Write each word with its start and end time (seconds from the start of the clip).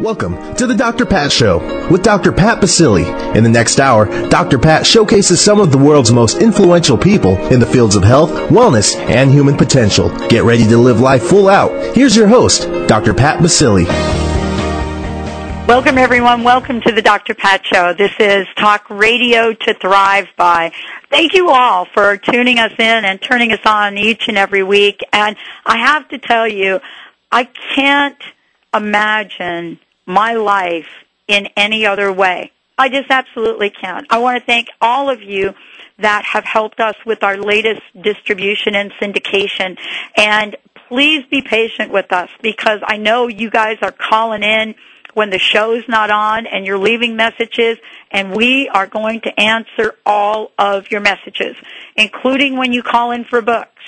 Welcome 0.00 0.54
to 0.54 0.68
the 0.68 0.76
Dr. 0.76 1.04
Pat 1.04 1.32
Show 1.32 1.58
with 1.90 2.04
Dr. 2.04 2.30
Pat 2.30 2.62
Baccili. 2.62 3.34
In 3.34 3.42
the 3.42 3.50
next 3.50 3.80
hour, 3.80 4.06
Dr. 4.28 4.56
Pat 4.56 4.86
showcases 4.86 5.40
some 5.40 5.58
of 5.58 5.72
the 5.72 5.78
world's 5.78 6.12
most 6.12 6.40
influential 6.40 6.96
people 6.96 7.36
in 7.52 7.58
the 7.58 7.66
fields 7.66 7.96
of 7.96 8.04
health, 8.04 8.30
wellness, 8.48 8.94
and 8.94 9.28
human 9.28 9.56
potential. 9.56 10.08
Get 10.28 10.44
ready 10.44 10.62
to 10.68 10.78
live 10.78 11.00
life 11.00 11.24
full 11.24 11.48
out. 11.48 11.96
Here's 11.96 12.14
your 12.14 12.28
host, 12.28 12.68
Dr. 12.86 13.12
Pat 13.12 13.40
Baccili. 13.40 13.86
Welcome, 15.66 15.98
everyone. 15.98 16.44
Welcome 16.44 16.80
to 16.82 16.92
the 16.92 17.02
Dr. 17.02 17.34
Pat 17.34 17.66
Show. 17.66 17.92
This 17.92 18.12
is 18.20 18.46
Talk 18.56 18.88
Radio 18.88 19.52
to 19.52 19.74
Thrive 19.74 20.28
by. 20.36 20.70
Thank 21.10 21.34
you 21.34 21.50
all 21.50 21.86
for 21.86 22.16
tuning 22.18 22.60
us 22.60 22.72
in 22.78 23.04
and 23.04 23.20
turning 23.20 23.50
us 23.50 23.66
on 23.66 23.98
each 23.98 24.28
and 24.28 24.38
every 24.38 24.62
week. 24.62 25.00
And 25.12 25.36
I 25.66 25.78
have 25.78 26.08
to 26.10 26.18
tell 26.18 26.46
you, 26.46 26.78
I 27.32 27.48
can't 27.74 28.22
imagine 28.72 29.80
my 30.08 30.32
life 30.32 30.88
in 31.28 31.46
any 31.54 31.86
other 31.86 32.10
way. 32.10 32.50
I 32.78 32.88
just 32.88 33.10
absolutely 33.10 33.70
can't. 33.70 34.06
I 34.10 34.18
want 34.18 34.40
to 34.40 34.44
thank 34.44 34.68
all 34.80 35.10
of 35.10 35.22
you 35.22 35.54
that 35.98 36.24
have 36.24 36.44
helped 36.44 36.80
us 36.80 36.94
with 37.04 37.22
our 37.22 37.36
latest 37.36 37.82
distribution 38.00 38.74
and 38.74 38.90
syndication. 38.92 39.76
And 40.16 40.56
please 40.88 41.24
be 41.30 41.42
patient 41.42 41.92
with 41.92 42.12
us 42.12 42.30
because 42.40 42.80
I 42.84 42.96
know 42.96 43.28
you 43.28 43.50
guys 43.50 43.76
are 43.82 43.92
calling 43.92 44.42
in 44.42 44.74
when 45.12 45.30
the 45.30 45.38
show's 45.38 45.82
not 45.88 46.10
on 46.10 46.46
and 46.46 46.64
you're 46.64 46.78
leaving 46.78 47.16
messages 47.16 47.76
and 48.10 48.34
we 48.34 48.68
are 48.68 48.86
going 48.86 49.20
to 49.22 49.40
answer 49.40 49.96
all 50.06 50.52
of 50.56 50.90
your 50.90 51.00
messages, 51.00 51.56
including 51.96 52.56
when 52.56 52.72
you 52.72 52.82
call 52.82 53.10
in 53.10 53.24
for 53.24 53.42
books. 53.42 53.82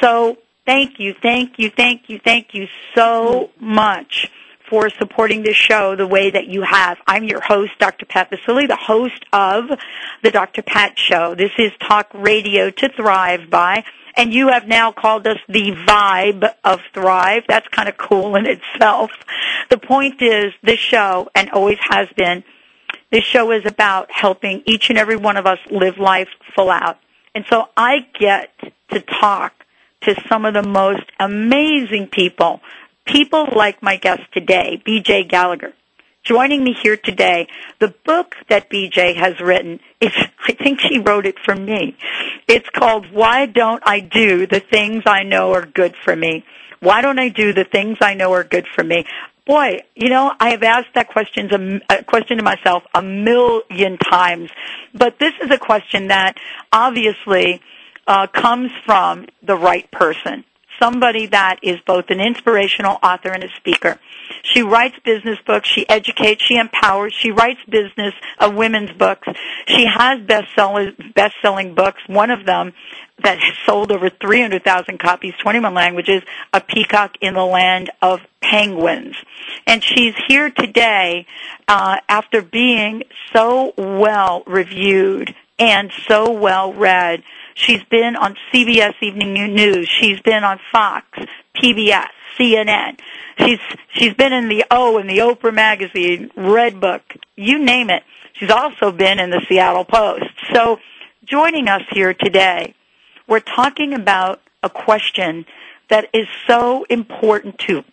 So 0.00 0.38
thank 0.64 0.98
you, 0.98 1.14
thank 1.20 1.58
you, 1.58 1.70
thank 1.70 2.08
you, 2.08 2.18
thank 2.18 2.54
you 2.54 2.66
so 2.94 3.50
much 3.60 4.30
for 4.72 4.88
supporting 4.88 5.42
this 5.42 5.54
show 5.54 5.94
the 5.94 6.06
way 6.06 6.30
that 6.30 6.46
you 6.46 6.62
have. 6.62 6.96
I'm 7.06 7.24
your 7.24 7.42
host, 7.42 7.72
Dr. 7.78 8.06
Pat 8.06 8.30
Baccili, 8.30 8.66
the 8.66 8.74
host 8.74 9.22
of 9.30 9.64
the 10.22 10.30
Dr. 10.30 10.62
Pat 10.62 10.98
Show. 10.98 11.34
This 11.34 11.50
is 11.58 11.72
Talk 11.78 12.08
Radio 12.14 12.70
to 12.70 12.88
Thrive 12.88 13.50
by, 13.50 13.84
and 14.16 14.32
you 14.32 14.48
have 14.48 14.66
now 14.66 14.90
called 14.90 15.26
us 15.26 15.36
the 15.46 15.72
vibe 15.86 16.54
of 16.64 16.80
Thrive. 16.94 17.42
That's 17.46 17.68
kind 17.68 17.86
of 17.86 17.98
cool 17.98 18.34
in 18.34 18.46
itself. 18.46 19.10
The 19.68 19.76
point 19.76 20.22
is, 20.22 20.54
this 20.62 20.80
show, 20.80 21.28
and 21.34 21.50
always 21.50 21.76
has 21.90 22.08
been, 22.16 22.42
this 23.10 23.24
show 23.24 23.52
is 23.52 23.66
about 23.66 24.10
helping 24.10 24.62
each 24.64 24.88
and 24.88 24.98
every 24.98 25.16
one 25.16 25.36
of 25.36 25.44
us 25.44 25.58
live 25.70 25.98
life 25.98 26.28
full 26.56 26.70
out. 26.70 26.98
And 27.34 27.44
so 27.50 27.68
I 27.76 28.06
get 28.18 28.54
to 28.88 29.02
talk 29.02 29.52
to 30.04 30.14
some 30.30 30.46
of 30.46 30.54
the 30.54 30.62
most 30.62 31.04
amazing 31.20 32.08
people 32.08 32.62
people 33.04 33.48
like 33.54 33.82
my 33.82 33.96
guest 33.96 34.22
today, 34.32 34.82
BJ 34.86 35.28
Gallagher. 35.28 35.72
Joining 36.24 36.62
me 36.62 36.72
here 36.80 36.96
today, 36.96 37.48
the 37.80 37.92
book 38.04 38.36
that 38.48 38.70
BJ 38.70 39.16
has 39.16 39.40
written 39.40 39.80
is, 40.00 40.12
I 40.48 40.52
think 40.52 40.80
she 40.80 40.98
wrote 40.98 41.26
it 41.26 41.36
for 41.44 41.54
me. 41.54 41.96
It's 42.46 42.68
called 42.70 43.12
Why 43.12 43.46
Don't 43.46 43.82
I 43.84 44.00
Do 44.00 44.46
the 44.46 44.60
Things 44.60 45.02
I 45.06 45.24
Know 45.24 45.52
Are 45.52 45.66
Good 45.66 45.94
for 46.04 46.14
Me? 46.14 46.44
Why 46.82 47.00
don't 47.00 47.18
I 47.18 47.28
do 47.28 47.52
the 47.52 47.64
things 47.64 47.98
I 48.00 48.14
know 48.14 48.32
are 48.32 48.42
good 48.42 48.66
for 48.74 48.82
me? 48.82 49.04
Boy, 49.46 49.82
you 49.94 50.08
know, 50.08 50.32
I 50.40 50.50
have 50.50 50.64
asked 50.64 50.94
that 50.94 51.08
question, 51.08 51.80
a 51.88 52.02
question 52.02 52.38
to 52.38 52.42
myself 52.42 52.82
a 52.92 53.00
million 53.00 53.98
times, 53.98 54.50
but 54.92 55.16
this 55.20 55.32
is 55.40 55.52
a 55.52 55.58
question 55.58 56.08
that 56.08 56.38
obviously 56.72 57.60
uh, 58.08 58.26
comes 58.26 58.72
from 58.84 59.26
the 59.44 59.56
right 59.56 59.88
person 59.92 60.44
somebody 60.80 61.26
that 61.26 61.58
is 61.62 61.78
both 61.86 62.06
an 62.08 62.20
inspirational 62.20 62.98
author 63.02 63.30
and 63.30 63.44
a 63.44 63.48
speaker. 63.56 63.98
She 64.42 64.62
writes 64.62 64.96
business 65.04 65.38
books, 65.46 65.68
she 65.68 65.88
educates, 65.88 66.42
she 66.42 66.56
empowers, 66.56 67.12
she 67.12 67.30
writes 67.30 67.60
business 67.68 68.14
of 68.38 68.54
women's 68.54 68.92
books. 68.92 69.28
She 69.66 69.86
has 69.86 70.20
best-selling 70.20 71.74
books, 71.74 72.00
one 72.06 72.30
of 72.30 72.46
them 72.46 72.72
that 73.22 73.38
has 73.38 73.54
sold 73.64 73.92
over 73.92 74.10
300,000 74.10 74.98
copies, 74.98 75.34
21 75.40 75.74
languages, 75.74 76.22
A 76.52 76.60
Peacock 76.60 77.16
in 77.20 77.34
the 77.34 77.44
Land 77.44 77.90
of 78.00 78.20
Penguins. 78.40 79.16
And 79.66 79.82
she's 79.82 80.14
here 80.28 80.50
today 80.50 81.26
uh, 81.68 81.98
after 82.08 82.42
being 82.42 83.04
so 83.32 83.74
well 83.76 84.42
reviewed 84.46 85.34
and 85.58 85.92
so 86.08 86.30
well 86.30 86.72
read 86.72 87.22
She's 87.54 87.82
been 87.84 88.16
on 88.16 88.36
CBS 88.52 88.94
Evening 89.02 89.34
News. 89.54 89.88
She's 89.88 90.20
been 90.20 90.44
on 90.44 90.58
Fox, 90.72 91.06
PBS, 91.56 92.08
CNN. 92.38 92.98
She's 93.38 93.58
she's 93.94 94.14
been 94.14 94.32
in 94.32 94.48
the 94.48 94.64
O 94.70 94.98
in 94.98 95.06
the 95.06 95.18
Oprah 95.18 95.52
magazine, 95.52 96.30
Redbook, 96.36 97.02
you 97.36 97.58
name 97.58 97.90
it. 97.90 98.02
She's 98.34 98.50
also 98.50 98.92
been 98.92 99.18
in 99.18 99.30
the 99.30 99.44
Seattle 99.48 99.84
Post. 99.84 100.24
So, 100.52 100.78
joining 101.24 101.68
us 101.68 101.82
here 101.90 102.14
today, 102.14 102.74
we're 103.28 103.40
talking 103.40 103.94
about 103.94 104.40
a 104.62 104.70
question 104.70 105.46
that 105.90 106.08
is 106.14 106.26
so 106.46 106.84
important 106.88 107.58
to 107.60 107.84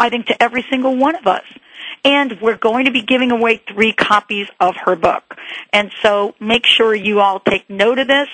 I 0.00 0.08
think 0.08 0.26
to 0.26 0.42
every 0.42 0.64
single 0.70 0.96
one 0.96 1.14
of 1.14 1.26
us. 1.26 1.44
And 2.04 2.40
we're 2.40 2.56
going 2.56 2.86
to 2.86 2.90
be 2.90 3.02
giving 3.02 3.30
away 3.30 3.62
three 3.68 3.92
copies 3.92 4.48
of 4.58 4.74
her 4.84 4.96
book. 4.96 5.36
And 5.72 5.90
so 6.02 6.34
make 6.40 6.64
sure 6.64 6.94
you 6.94 7.20
all 7.20 7.40
take 7.40 7.68
note 7.68 7.98
of 7.98 8.08
this. 8.08 8.28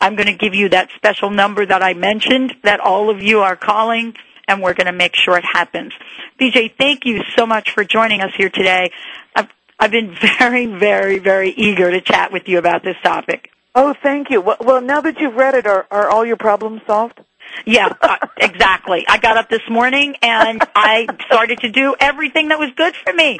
I'm 0.00 0.16
going 0.16 0.26
to 0.26 0.34
give 0.34 0.54
you 0.54 0.70
that 0.70 0.90
special 0.96 1.30
number 1.30 1.64
that 1.64 1.82
I 1.82 1.94
mentioned 1.94 2.54
that 2.62 2.80
all 2.80 3.10
of 3.10 3.22
you 3.22 3.40
are 3.40 3.56
calling 3.56 4.14
and 4.48 4.62
we're 4.62 4.74
going 4.74 4.86
to 4.86 4.92
make 4.92 5.14
sure 5.14 5.36
it 5.36 5.44
happens. 5.44 5.92
BJ, 6.40 6.72
thank 6.76 7.04
you 7.04 7.22
so 7.36 7.46
much 7.46 7.70
for 7.70 7.84
joining 7.84 8.20
us 8.20 8.32
here 8.36 8.50
today. 8.50 8.90
I've, 9.36 9.48
I've 9.78 9.90
been 9.90 10.16
very, 10.38 10.66
very, 10.66 11.18
very 11.18 11.50
eager 11.50 11.90
to 11.90 12.00
chat 12.00 12.32
with 12.32 12.48
you 12.48 12.58
about 12.58 12.82
this 12.82 12.96
topic. 13.02 13.50
Oh, 13.74 13.94
thank 14.02 14.30
you. 14.30 14.40
Well, 14.40 14.80
now 14.80 15.00
that 15.02 15.18
you've 15.20 15.36
read 15.36 15.54
it, 15.54 15.66
are, 15.66 15.86
are 15.90 16.10
all 16.10 16.24
your 16.24 16.36
problems 16.36 16.80
solved? 16.86 17.20
Yeah, 17.64 17.94
uh, 18.00 18.16
exactly. 18.38 19.04
I 19.08 19.18
got 19.18 19.36
up 19.36 19.48
this 19.48 19.62
morning 19.68 20.16
and 20.22 20.62
I 20.74 21.06
started 21.26 21.60
to 21.60 21.70
do 21.70 21.94
everything 22.00 22.48
that 22.48 22.58
was 22.58 22.70
good 22.76 22.94
for 22.96 23.12
me. 23.12 23.38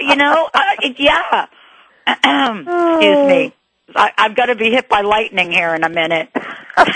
You 0.00 0.16
know, 0.16 0.48
uh, 0.52 0.60
yeah. 0.96 1.46
Excuse 2.06 3.28
me. 3.28 3.54
I, 3.96 4.12
I've 4.16 4.36
got 4.36 4.46
to 4.46 4.54
be 4.54 4.70
hit 4.70 4.88
by 4.88 5.02
lightning 5.02 5.50
here 5.50 5.74
in 5.74 5.84
a 5.84 5.88
minute. 5.88 6.28
well, 6.36 6.86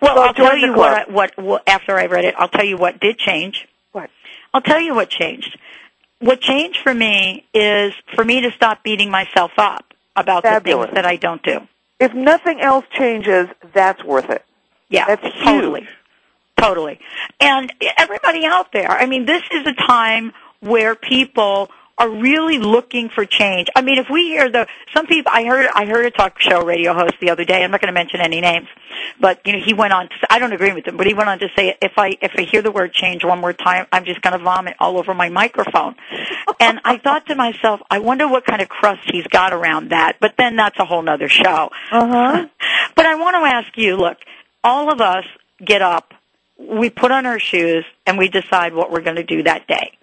well, 0.00 0.20
I'll 0.20 0.34
tell 0.34 0.56
you 0.56 0.74
what, 0.74 1.10
what, 1.10 1.38
what. 1.38 1.68
After 1.68 1.96
I 1.98 2.06
read 2.06 2.24
it, 2.24 2.34
I'll 2.38 2.48
tell 2.48 2.64
you 2.64 2.76
what 2.76 3.00
did 3.00 3.18
change. 3.18 3.66
What? 3.92 4.10
I'll 4.54 4.60
tell 4.62 4.80
you 4.80 4.94
what 4.94 5.10
changed. 5.10 5.58
What 6.20 6.40
changed 6.40 6.78
for 6.82 6.92
me 6.92 7.46
is 7.54 7.94
for 8.14 8.24
me 8.24 8.42
to 8.42 8.50
stop 8.52 8.82
beating 8.82 9.10
myself 9.10 9.52
up 9.56 9.94
about 10.16 10.42
Fabulous. 10.42 10.82
the 10.82 10.86
things 10.88 10.94
that 10.96 11.06
I 11.06 11.16
don't 11.16 11.42
do. 11.42 11.60
If 11.98 12.14
nothing 12.14 12.60
else 12.60 12.84
changes, 12.92 13.48
that's 13.74 14.02
worth 14.04 14.30
it. 14.30 14.44
Yeah, 14.88 15.06
that's 15.06 15.22
huge. 15.22 15.44
totally, 15.44 15.88
totally. 16.56 17.00
And 17.38 17.72
everybody 17.96 18.44
out 18.44 18.72
there, 18.72 18.90
I 18.90 19.06
mean, 19.06 19.24
this 19.26 19.42
is 19.52 19.66
a 19.66 19.74
time 19.86 20.32
where 20.60 20.94
people 20.94 21.70
are 22.00 22.08
really 22.08 22.58
looking 22.58 23.10
for 23.10 23.26
change. 23.26 23.68
I 23.76 23.82
mean, 23.82 23.98
if 23.98 24.08
we 24.10 24.22
hear 24.22 24.50
the 24.50 24.66
some 24.94 25.06
people, 25.06 25.30
I 25.32 25.44
heard 25.44 25.68
I 25.74 25.84
heard 25.84 26.06
a 26.06 26.10
talk 26.10 26.40
show 26.40 26.64
radio 26.64 26.94
host 26.94 27.14
the 27.20 27.28
other 27.28 27.44
day. 27.44 27.62
I'm 27.62 27.70
not 27.70 27.82
going 27.82 27.92
to 27.92 27.92
mention 27.92 28.20
any 28.20 28.40
names, 28.40 28.68
but 29.20 29.46
you 29.46 29.52
know, 29.52 29.62
he 29.62 29.74
went 29.74 29.92
on. 29.92 30.08
To, 30.08 30.14
I 30.30 30.38
don't 30.38 30.54
agree 30.54 30.72
with 30.72 30.86
him, 30.86 30.96
but 30.96 31.06
he 31.06 31.12
went 31.12 31.28
on 31.28 31.38
to 31.40 31.48
say, 31.54 31.76
if 31.82 31.92
I 31.98 32.16
if 32.22 32.32
I 32.36 32.42
hear 32.42 32.62
the 32.62 32.70
word 32.70 32.94
change 32.94 33.22
one 33.22 33.38
more 33.38 33.52
time, 33.52 33.86
I'm 33.92 34.06
just 34.06 34.22
going 34.22 34.32
to 34.32 34.42
vomit 34.42 34.76
all 34.80 34.96
over 34.96 35.12
my 35.12 35.28
microphone. 35.28 35.94
and 36.60 36.80
I 36.84 36.96
thought 36.96 37.26
to 37.26 37.34
myself, 37.34 37.82
I 37.90 37.98
wonder 37.98 38.26
what 38.26 38.46
kind 38.46 38.62
of 38.62 38.70
crust 38.70 39.02
he's 39.12 39.26
got 39.26 39.52
around 39.52 39.90
that. 39.90 40.16
But 40.20 40.36
then 40.38 40.56
that's 40.56 40.78
a 40.78 40.86
whole 40.86 41.06
other 41.06 41.28
show. 41.28 41.70
Uh 41.92 42.06
huh. 42.06 42.46
but 42.96 43.04
I 43.04 43.14
want 43.16 43.34
to 43.34 43.40
ask 43.40 43.76
you, 43.76 43.96
look, 43.96 44.16
all 44.64 44.90
of 44.90 45.02
us 45.02 45.26
get 45.62 45.82
up, 45.82 46.14
we 46.58 46.88
put 46.88 47.10
on 47.10 47.26
our 47.26 47.38
shoes, 47.38 47.84
and 48.06 48.16
we 48.16 48.28
decide 48.28 48.72
what 48.72 48.90
we're 48.90 49.02
going 49.02 49.16
to 49.16 49.22
do 49.22 49.42
that 49.42 49.66
day. 49.66 49.98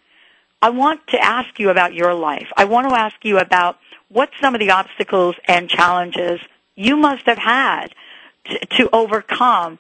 I 0.61 0.69
want 0.71 1.05
to 1.07 1.23
ask 1.23 1.59
you 1.59 1.69
about 1.69 1.93
your 1.93 2.13
life. 2.13 2.47
I 2.55 2.65
want 2.65 2.89
to 2.89 2.95
ask 2.95 3.15
you 3.23 3.37
about 3.37 3.77
what 4.09 4.29
some 4.41 4.55
of 4.55 4.59
the 4.59 4.71
obstacles 4.71 5.35
and 5.47 5.69
challenges 5.69 6.39
you 6.75 6.97
must 6.97 7.25
have 7.25 7.37
had 7.37 7.87
to, 8.45 8.65
to 8.77 8.89
overcome 8.93 9.79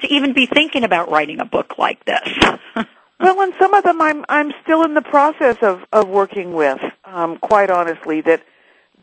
to 0.00 0.06
even 0.12 0.32
be 0.32 0.46
thinking 0.46 0.84
about 0.84 1.10
writing 1.10 1.40
a 1.40 1.44
book 1.44 1.78
like 1.78 2.04
this. 2.04 2.28
well, 3.20 3.40
and 3.40 3.54
some 3.58 3.74
of 3.74 3.84
them 3.84 4.00
I'm 4.00 4.24
I'm 4.28 4.52
still 4.62 4.84
in 4.84 4.94
the 4.94 5.02
process 5.02 5.56
of 5.62 5.84
of 5.92 6.08
working 6.08 6.52
with. 6.52 6.80
Um, 7.04 7.38
quite 7.38 7.70
honestly, 7.70 8.20
that 8.22 8.42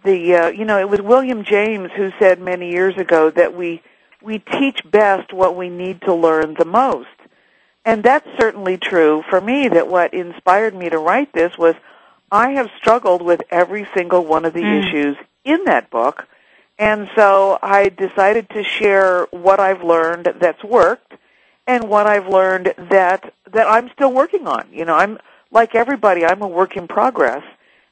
the 0.03 0.35
uh, 0.35 0.47
you 0.49 0.65
know 0.65 0.79
it 0.79 0.89
was 0.89 1.01
William 1.01 1.43
James 1.43 1.89
who 1.95 2.11
said 2.19 2.39
many 2.39 2.71
years 2.71 2.97
ago 2.97 3.29
that 3.31 3.55
we 3.55 3.81
we 4.21 4.39
teach 4.39 4.79
best 4.89 5.33
what 5.33 5.55
we 5.55 5.69
need 5.69 6.01
to 6.01 6.13
learn 6.13 6.55
the 6.57 6.65
most. 6.65 7.07
And 7.85 8.03
that's 8.03 8.27
certainly 8.39 8.77
true 8.77 9.23
for 9.29 9.39
me 9.39 9.67
that 9.67 9.87
what 9.87 10.13
inspired 10.13 10.75
me 10.75 10.89
to 10.89 10.97
write 10.97 11.31
this 11.33 11.55
was 11.57 11.75
I 12.31 12.51
have 12.53 12.69
struggled 12.77 13.21
with 13.21 13.41
every 13.51 13.87
single 13.95 14.25
one 14.25 14.43
of 14.43 14.53
the 14.53 14.61
mm. 14.61 14.79
issues 14.83 15.17
in 15.43 15.65
that 15.65 15.91
book. 15.91 16.27
And 16.79 17.07
so 17.15 17.59
I 17.61 17.89
decided 17.89 18.49
to 18.49 18.63
share 18.63 19.27
what 19.31 19.59
I've 19.59 19.83
learned 19.83 20.33
that's 20.39 20.63
worked 20.63 21.13
and 21.67 21.87
what 21.87 22.07
I've 22.07 22.27
learned 22.27 22.73
that 22.89 23.33
that 23.51 23.67
I'm 23.67 23.89
still 23.91 24.11
working 24.11 24.47
on. 24.47 24.67
You 24.71 24.85
know, 24.85 24.95
I'm 24.95 25.19
like 25.51 25.75
everybody, 25.75 26.25
I'm 26.25 26.41
a 26.41 26.47
work 26.47 26.75
in 26.75 26.87
progress. 26.87 27.43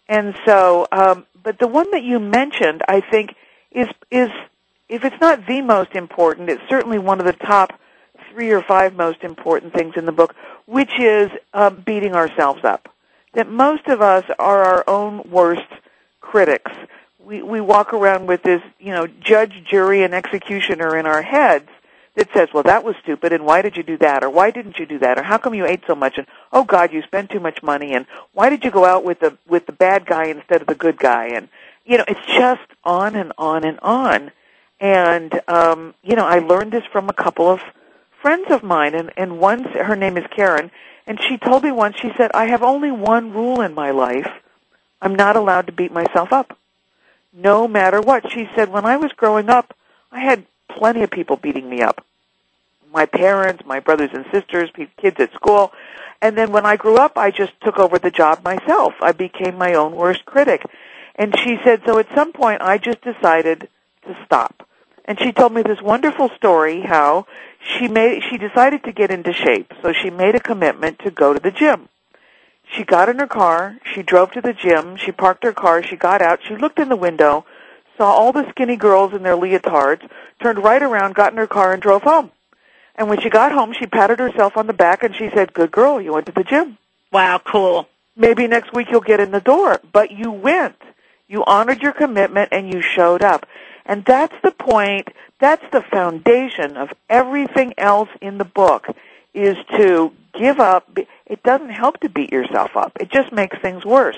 And 0.09 0.35
so 0.45 0.87
um 0.91 1.25
but 1.43 1.59
the 1.59 1.67
one 1.67 1.91
that 1.91 2.03
you 2.03 2.19
mentioned 2.19 2.81
I 2.87 3.01
think 3.01 3.35
is 3.71 3.87
is 4.09 4.29
if 4.89 5.05
it's 5.05 5.21
not 5.21 5.45
the 5.47 5.61
most 5.61 5.91
important, 5.93 6.49
it's 6.49 6.61
certainly 6.67 6.99
one 6.99 7.19
of 7.19 7.25
the 7.25 7.33
top 7.33 7.79
three 8.33 8.51
or 8.51 8.61
five 8.61 8.95
most 8.95 9.23
important 9.23 9.73
things 9.73 9.93
in 9.95 10.05
the 10.05 10.11
book, 10.11 10.35
which 10.65 10.99
is 10.99 11.29
um, 11.53 11.81
beating 11.85 12.15
ourselves 12.15 12.63
up. 12.63 12.89
That 13.33 13.47
most 13.47 13.87
of 13.87 14.01
us 14.01 14.25
are 14.39 14.63
our 14.63 14.83
own 14.87 15.29
worst 15.29 15.67
critics. 16.21 16.71
We 17.23 17.41
we 17.41 17.61
walk 17.61 17.93
around 17.93 18.27
with 18.27 18.43
this, 18.43 18.61
you 18.79 18.91
know, 18.91 19.07
judge, 19.07 19.63
jury, 19.69 20.03
and 20.03 20.13
executioner 20.13 20.97
in 20.97 21.05
our 21.05 21.21
heads 21.21 21.69
that 22.15 22.29
says, 22.33 22.49
"Well, 22.53 22.63
that 22.63 22.83
was 22.83 22.95
stupid, 23.01 23.33
and 23.33 23.45
why 23.45 23.61
did 23.61 23.77
you 23.77 23.83
do 23.83 23.97
that, 23.97 24.23
or 24.23 24.29
why 24.29 24.51
didn't 24.51 24.77
you 24.77 24.85
do 24.85 24.99
that, 24.99 25.17
or 25.17 25.23
how 25.23 25.37
come 25.37 25.53
you 25.53 25.65
ate 25.65 25.83
so 25.87 25.95
much, 25.95 26.17
and 26.17 26.27
oh 26.51 26.63
God, 26.63 26.91
you 26.91 27.01
spent 27.01 27.29
too 27.29 27.39
much 27.39 27.63
money, 27.63 27.93
and 27.93 28.05
why 28.33 28.49
did 28.49 28.63
you 28.63 28.71
go 28.71 28.85
out 28.85 29.03
with 29.03 29.19
the 29.19 29.37
with 29.47 29.65
the 29.65 29.71
bad 29.71 30.05
guy 30.05 30.25
instead 30.25 30.61
of 30.61 30.67
the 30.67 30.75
good 30.75 30.97
guy?" 30.97 31.27
And 31.27 31.49
you 31.85 31.97
know, 31.97 32.05
it's 32.07 32.25
just 32.25 32.61
on 32.83 33.15
and 33.15 33.31
on 33.37 33.63
and 33.63 33.79
on. 33.79 34.31
And 34.79 35.41
um, 35.47 35.95
you 36.03 36.15
know, 36.15 36.25
I 36.25 36.39
learned 36.39 36.71
this 36.71 36.85
from 36.91 37.09
a 37.09 37.13
couple 37.13 37.47
of 37.47 37.61
friends 38.23 38.49
of 38.49 38.63
mine, 38.63 38.95
and 38.95 39.11
and 39.15 39.39
once 39.39 39.67
her 39.89 39.95
name 39.95 40.17
is 40.17 40.25
Karen, 40.35 40.71
and 41.05 41.21
she 41.21 41.37
told 41.37 41.63
me 41.63 41.71
once 41.71 41.95
she 41.97 42.11
said, 42.17 42.31
"I 42.33 42.45
have 42.45 42.63
only 42.63 42.89
one 42.89 43.33
rule 43.33 43.61
in 43.61 43.75
my 43.75 43.91
life: 43.91 44.31
I'm 45.01 45.15
not 45.15 45.35
allowed 45.35 45.67
to 45.67 45.79
beat 45.79 45.91
myself 45.91 46.33
up, 46.33 46.57
no 47.31 47.67
matter 47.67 47.99
what." 48.01 48.31
She 48.31 48.49
said, 48.55 48.69
"When 48.69 48.85
I 48.85 48.97
was 48.97 49.11
growing 49.21 49.49
up, 49.49 49.75
I 50.11 50.21
had 50.21 50.45
plenty 50.69 51.03
of 51.03 51.11
people 51.11 51.35
beating 51.35 51.69
me 51.69 51.81
up, 51.81 52.03
my 52.91 53.05
parents, 53.05 53.63
my 53.65 53.79
brothers 53.79 54.11
and 54.13 54.25
sisters, 54.31 54.71
kids 54.97 55.19
at 55.19 55.33
school." 55.33 55.71
And 56.23 56.37
then 56.37 56.53
when 56.53 56.65
I 56.65 56.77
grew 56.77 56.95
up, 56.95 57.17
I 57.17 57.31
just 57.31 57.51
took 57.59 57.77
over 57.77 57.99
the 57.99 58.09
job 58.09 58.45
myself. 58.45 58.93
I 59.01 59.11
became 59.11 59.57
my 59.57 59.73
own 59.73 59.93
worst 59.93 60.23
critic. 60.23 60.61
And 61.15 61.37
she 61.37 61.59
said, 61.65 61.81
so 61.85 61.99
at 61.99 62.07
some 62.15 62.31
point 62.31 62.61
I 62.61 62.77
just 62.77 63.01
decided 63.01 63.67
to 64.07 64.15
stop. 64.25 64.65
And 65.05 65.19
she 65.19 65.31
told 65.31 65.53
me 65.53 65.61
this 65.61 65.81
wonderful 65.81 66.29
story 66.29 66.81
how 66.81 67.25
she 67.59 67.87
made 67.87 68.23
she 68.29 68.37
decided 68.37 68.83
to 68.83 68.91
get 68.91 69.11
into 69.11 69.33
shape, 69.33 69.73
so 69.81 69.91
she 69.91 70.09
made 70.09 70.35
a 70.35 70.39
commitment 70.39 70.99
to 70.99 71.11
go 71.11 71.33
to 71.33 71.39
the 71.39 71.51
gym. 71.51 71.89
She 72.71 72.83
got 72.83 73.09
in 73.09 73.19
her 73.19 73.27
car, 73.27 73.77
she 73.93 74.01
drove 74.01 74.31
to 74.31 74.41
the 74.41 74.53
gym, 74.53 74.95
she 74.95 75.11
parked 75.11 75.43
her 75.43 75.53
car, 75.53 75.83
she 75.83 75.95
got 75.95 76.21
out, 76.21 76.39
she 76.47 76.55
looked 76.55 76.79
in 76.79 76.89
the 76.89 76.95
window, 76.95 77.45
saw 77.97 78.11
all 78.11 78.31
the 78.31 78.49
skinny 78.49 78.77
girls 78.77 79.13
in 79.13 79.23
their 79.23 79.35
leotards, 79.35 80.09
turned 80.41 80.63
right 80.63 80.81
around, 80.81 81.15
got 81.15 81.31
in 81.31 81.37
her 81.37 81.47
car 81.47 81.73
and 81.73 81.81
drove 81.81 82.03
home. 82.03 82.31
And 82.95 83.09
when 83.09 83.19
she 83.19 83.29
got 83.29 83.51
home, 83.51 83.73
she 83.73 83.85
patted 83.85 84.19
herself 84.19 84.55
on 84.55 84.67
the 84.67 84.73
back 84.73 85.03
and 85.03 85.15
she 85.15 85.29
said, 85.29 85.53
"Good 85.53 85.71
girl, 85.71 85.99
you 85.99 86.13
went 86.13 86.27
to 86.27 86.31
the 86.31 86.43
gym." 86.43 86.77
Wow, 87.11 87.41
cool. 87.43 87.87
Maybe 88.15 88.47
next 88.47 88.73
week 88.73 88.87
you'll 88.89 89.01
get 89.01 89.19
in 89.19 89.31
the 89.31 89.41
door, 89.41 89.81
but 89.91 90.11
you 90.11 90.31
went. 90.31 90.81
You 91.27 91.43
honored 91.45 91.81
your 91.81 91.93
commitment 91.93 92.49
and 92.51 92.71
you 92.71 92.81
showed 92.81 93.23
up. 93.23 93.45
And 93.85 94.05
that's 94.05 94.35
the 94.43 94.51
point, 94.51 95.09
that's 95.39 95.63
the 95.71 95.81
foundation 95.81 96.77
of 96.77 96.89
everything 97.09 97.73
else 97.77 98.09
in 98.21 98.37
the 98.37 98.45
book 98.45 98.87
is 99.33 99.57
to 99.77 100.13
give 100.37 100.59
up. 100.59 100.97
It 101.25 101.43
doesn't 101.43 101.69
help 101.69 101.99
to 102.01 102.09
beat 102.09 102.31
yourself 102.31 102.71
up. 102.75 102.93
It 102.99 103.11
just 103.11 103.31
makes 103.31 103.57
things 103.61 103.83
worse. 103.83 104.17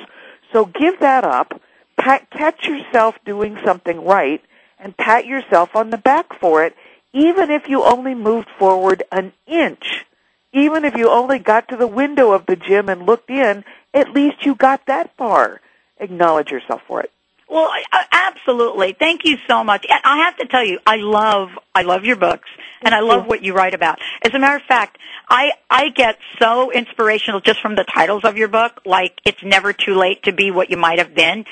So 0.52 0.66
give 0.66 1.00
that 1.00 1.24
up, 1.24 1.60
pat, 1.98 2.30
catch 2.30 2.68
yourself 2.68 3.16
doing 3.26 3.58
something 3.66 4.04
right, 4.06 4.42
and 4.80 4.96
pat 4.96 5.26
yourself 5.26 5.76
on 5.76 5.90
the 5.90 5.98
back 5.98 6.40
for 6.40 6.64
it, 6.64 6.76
even 7.14 7.50
if 7.50 7.68
you 7.68 7.84
only 7.84 8.14
moved 8.14 8.50
forward 8.60 9.04
an 9.12 9.34
inch. 9.48 10.06
Even 10.54 10.86
if 10.86 10.96
you 10.96 11.10
only 11.10 11.40
got 11.40 11.68
to 11.70 11.76
the 11.76 11.88
window 11.88 12.32
of 12.32 12.46
the 12.46 12.56
gym 12.56 12.88
and 12.88 13.06
looked 13.06 13.30
in, 13.30 13.66
at 13.94 14.14
least 14.14 14.46
you 14.46 14.56
got 14.56 14.86
that 14.86 15.16
far. 15.18 15.60
Acknowledge 16.00 16.52
yourself 16.52 16.82
for 16.88 17.02
it. 17.02 17.12
Well, 17.56 17.72
uh, 17.94 18.04
absolutely. 18.12 18.98
Thank 19.00 19.22
you 19.24 19.38
so 19.48 19.64
much. 19.64 19.86
I 19.90 20.18
have 20.26 20.36
to 20.40 20.46
tell 20.46 20.66
you, 20.66 20.78
I 20.86 20.98
love, 20.98 21.52
I 21.74 21.84
love 21.84 22.04
your 22.04 22.18
books, 22.18 22.50
and 22.82 22.94
I 22.94 23.00
love 23.00 23.28
what 23.28 23.46
you 23.46 23.54
write 23.54 23.74
about. 23.74 23.98
As 24.26 24.34
a 24.34 24.40
matter 24.40 24.58
of 24.58 24.64
fact, 24.64 24.98
I 25.30 25.52
I 25.70 25.88
get 25.88 26.18
so 26.38 26.70
inspirational 26.74 27.40
just 27.40 27.62
from 27.62 27.76
the 27.76 27.86
titles 27.86 28.26
of 28.26 28.36
your 28.36 28.50
book, 28.50 28.82
like 28.86 29.22
"It's 29.24 29.42
Never 29.42 29.72
Too 29.72 29.96
Late 29.96 30.24
to 30.24 30.34
Be 30.34 30.52
What 30.52 30.70
You 30.70 30.76
Might 30.76 31.00
Have 31.00 31.16
Been." 31.16 31.46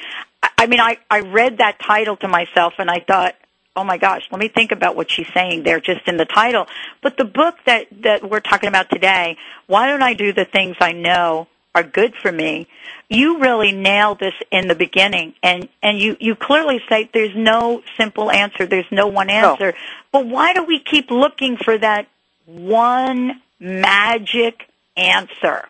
I 0.57 0.67
mean, 0.67 0.81
I 0.81 0.97
I 1.09 1.21
read 1.21 1.59
that 1.59 1.79
title 1.79 2.17
to 2.17 2.27
myself, 2.27 2.73
and 2.79 2.91
I 2.91 2.99
thought, 2.99 3.35
oh 3.77 3.85
my 3.85 3.97
gosh, 3.97 4.27
let 4.29 4.39
me 4.39 4.49
think 4.49 4.73
about 4.73 4.97
what 4.97 5.09
she's 5.09 5.27
saying 5.33 5.63
there 5.63 5.79
just 5.79 6.05
in 6.05 6.17
the 6.17 6.25
title. 6.25 6.67
But 7.01 7.15
the 7.15 7.23
book 7.23 7.55
that 7.65 7.87
that 8.01 8.29
we're 8.29 8.41
talking 8.41 8.67
about 8.67 8.89
today, 8.89 9.37
why 9.67 9.87
don't 9.87 10.03
I 10.03 10.15
do 10.15 10.33
the 10.33 10.43
things 10.43 10.75
I 10.81 10.91
know 10.91 11.47
are 11.75 11.83
good 11.83 12.13
for 12.15 12.31
me. 12.31 12.67
You 13.09 13.39
really 13.39 13.71
nailed 13.71 14.19
this 14.19 14.33
in 14.51 14.67
the 14.67 14.75
beginning 14.75 15.33
and, 15.41 15.67
and 15.81 15.99
you, 15.99 16.17
you 16.19 16.35
clearly 16.35 16.81
say 16.87 17.09
there's 17.13 17.35
no 17.35 17.81
simple 17.97 18.31
answer, 18.31 18.65
there's 18.65 18.91
no 18.91 19.07
one 19.07 19.29
answer. 19.29 19.71
No. 19.71 19.77
But 20.11 20.27
why 20.27 20.53
do 20.53 20.63
we 20.63 20.79
keep 20.79 21.09
looking 21.09 21.57
for 21.57 21.77
that 21.77 22.07
one 22.45 23.41
magic 23.59 24.69
answer 24.95 25.67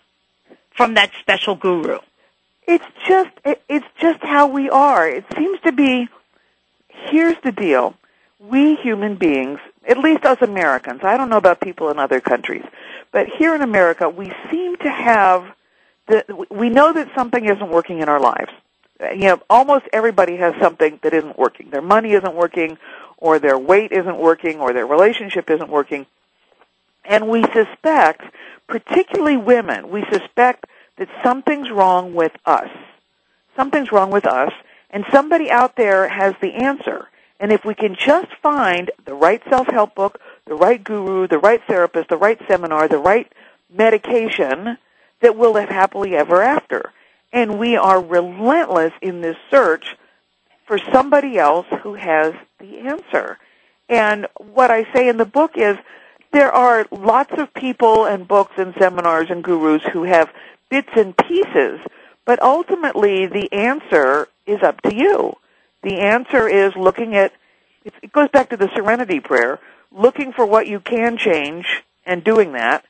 from 0.71 0.95
that 0.95 1.11
special 1.19 1.55
guru? 1.55 2.00
It's 2.65 2.85
just 3.05 3.29
it's 3.67 3.85
just 4.00 4.23
how 4.23 4.47
we 4.47 4.69
are. 4.69 5.07
It 5.07 5.25
seems 5.35 5.59
to 5.61 5.73
be 5.73 6.07
here's 6.88 7.35
the 7.44 7.51
deal. 7.51 7.95
We 8.39 8.75
human 8.75 9.15
beings, 9.15 9.59
at 9.88 9.97
least 9.97 10.25
us 10.25 10.41
Americans, 10.41 11.01
I 11.03 11.17
don't 11.17 11.29
know 11.29 11.38
about 11.38 11.59
people 11.59 11.89
in 11.89 12.00
other 12.00 12.21
countries, 12.21 12.63
but 13.11 13.27
here 13.27 13.53
in 13.55 13.61
America, 13.61 14.09
we 14.09 14.31
seem 14.50 14.77
to 14.77 14.89
have 14.89 15.45
the, 16.07 16.45
we 16.50 16.69
know 16.69 16.94
that 16.94 17.09
something 17.15 17.45
isn't 17.45 17.69
working 17.69 18.00
in 18.00 18.09
our 18.09 18.19
lives. 18.19 18.51
You 19.00 19.27
know, 19.27 19.41
almost 19.50 19.85
everybody 19.91 20.38
has 20.38 20.53
something 20.61 21.00
that 21.03 21.13
isn't 21.13 21.38
working. 21.38 21.69
Their 21.69 21.81
money 21.81 22.13
isn't 22.13 22.35
working, 22.35 22.77
or 23.17 23.39
their 23.39 23.57
weight 23.57 23.91
isn't 23.91 24.17
working, 24.17 24.59
or 24.59 24.73
their 24.73 24.85
relationship 24.85 25.50
isn't 25.50 25.69
working. 25.69 26.05
And 27.05 27.27
we 27.27 27.43
suspect, 27.53 28.24
particularly 28.67 29.38
women, 29.38 29.89
we 29.89 30.05
suspect 30.12 30.65
that 30.98 31.10
something's 31.24 31.69
wrong 31.69 32.13
with 32.13 32.31
us. 32.45 32.69
Something's 33.55 33.91
wrong 33.91 34.10
with 34.10 34.25
us, 34.25 34.53
and 34.89 35.03
somebody 35.12 35.51
out 35.51 35.75
there 35.75 36.07
has 36.07 36.33
the 36.41 36.53
answer. 36.53 37.10
And 37.39 37.51
if 37.51 37.65
we 37.65 37.74
can 37.74 37.95
just 37.95 38.33
find 38.41 38.89
the 39.05 39.13
right 39.13 39.41
self-help 39.50 39.95
book, 39.95 40.22
the 40.45 40.55
right 40.55 40.81
guru, 40.81 41.27
the 41.27 41.39
right 41.39 41.62
therapist, 41.67 42.10
the 42.10 42.17
right 42.17 42.39
seminar, 42.48 42.88
the 42.88 42.98
right 43.00 43.29
medication, 43.69 44.77
that 45.24 45.38
will 45.38 45.53
live 45.53 45.70
happily 45.70 46.15
ever 46.15 46.44
after. 46.44 46.92
And 47.32 47.58
we 47.58 47.75
are 47.75 48.00
relentless 48.00 48.94
in 49.01 49.22
this 49.22 49.38
search 49.50 49.96
for 50.68 50.77
somebody 50.77 51.39
else 51.39 51.65
who 51.82 51.96
has 51.96 52.34
the 52.60 52.80
answer. 52.80 53.39
And 53.89 54.27
what 54.38 54.70
I 54.70 54.92
say 54.94 55.10
in 55.10 55.18
the 55.18 55.25
book 55.25 55.53
is 55.56 55.77
there 56.32 56.51
are 56.51 56.86
lots 56.92 57.34
of 57.38 57.53
people 57.53 58.06
and 58.06 58.27
books 58.27 58.53
and 58.58 58.74
seminars 58.77 59.30
and 59.30 59.44
gurus 59.44 59.82
who 59.92 60.03
have 60.03 60.30
bits 60.70 60.89
and 60.96 61.15
pieces, 61.15 61.80
but 62.25 62.42
ultimately 62.42 63.25
the 63.25 63.51
answer 63.51 64.27
is 64.46 64.62
up 64.62 64.82
to 64.82 64.94
you. 64.94 65.34
The 65.84 66.00
answer 66.00 66.48
is 66.48 66.75
looking 66.75 67.15
at, 67.15 67.34
it 67.84 68.12
goes 68.12 68.30
back 68.30 68.50
to 68.50 68.58
the 68.58 68.70
serenity 68.75 69.20
prayer, 69.20 69.60
looking 69.92 70.34
for 70.34 70.46
what 70.46 70.68
you 70.68 70.80
can 70.80 71.18
change 71.18 71.84
and 72.06 72.24
doing 72.24 72.53
that, 72.53 72.86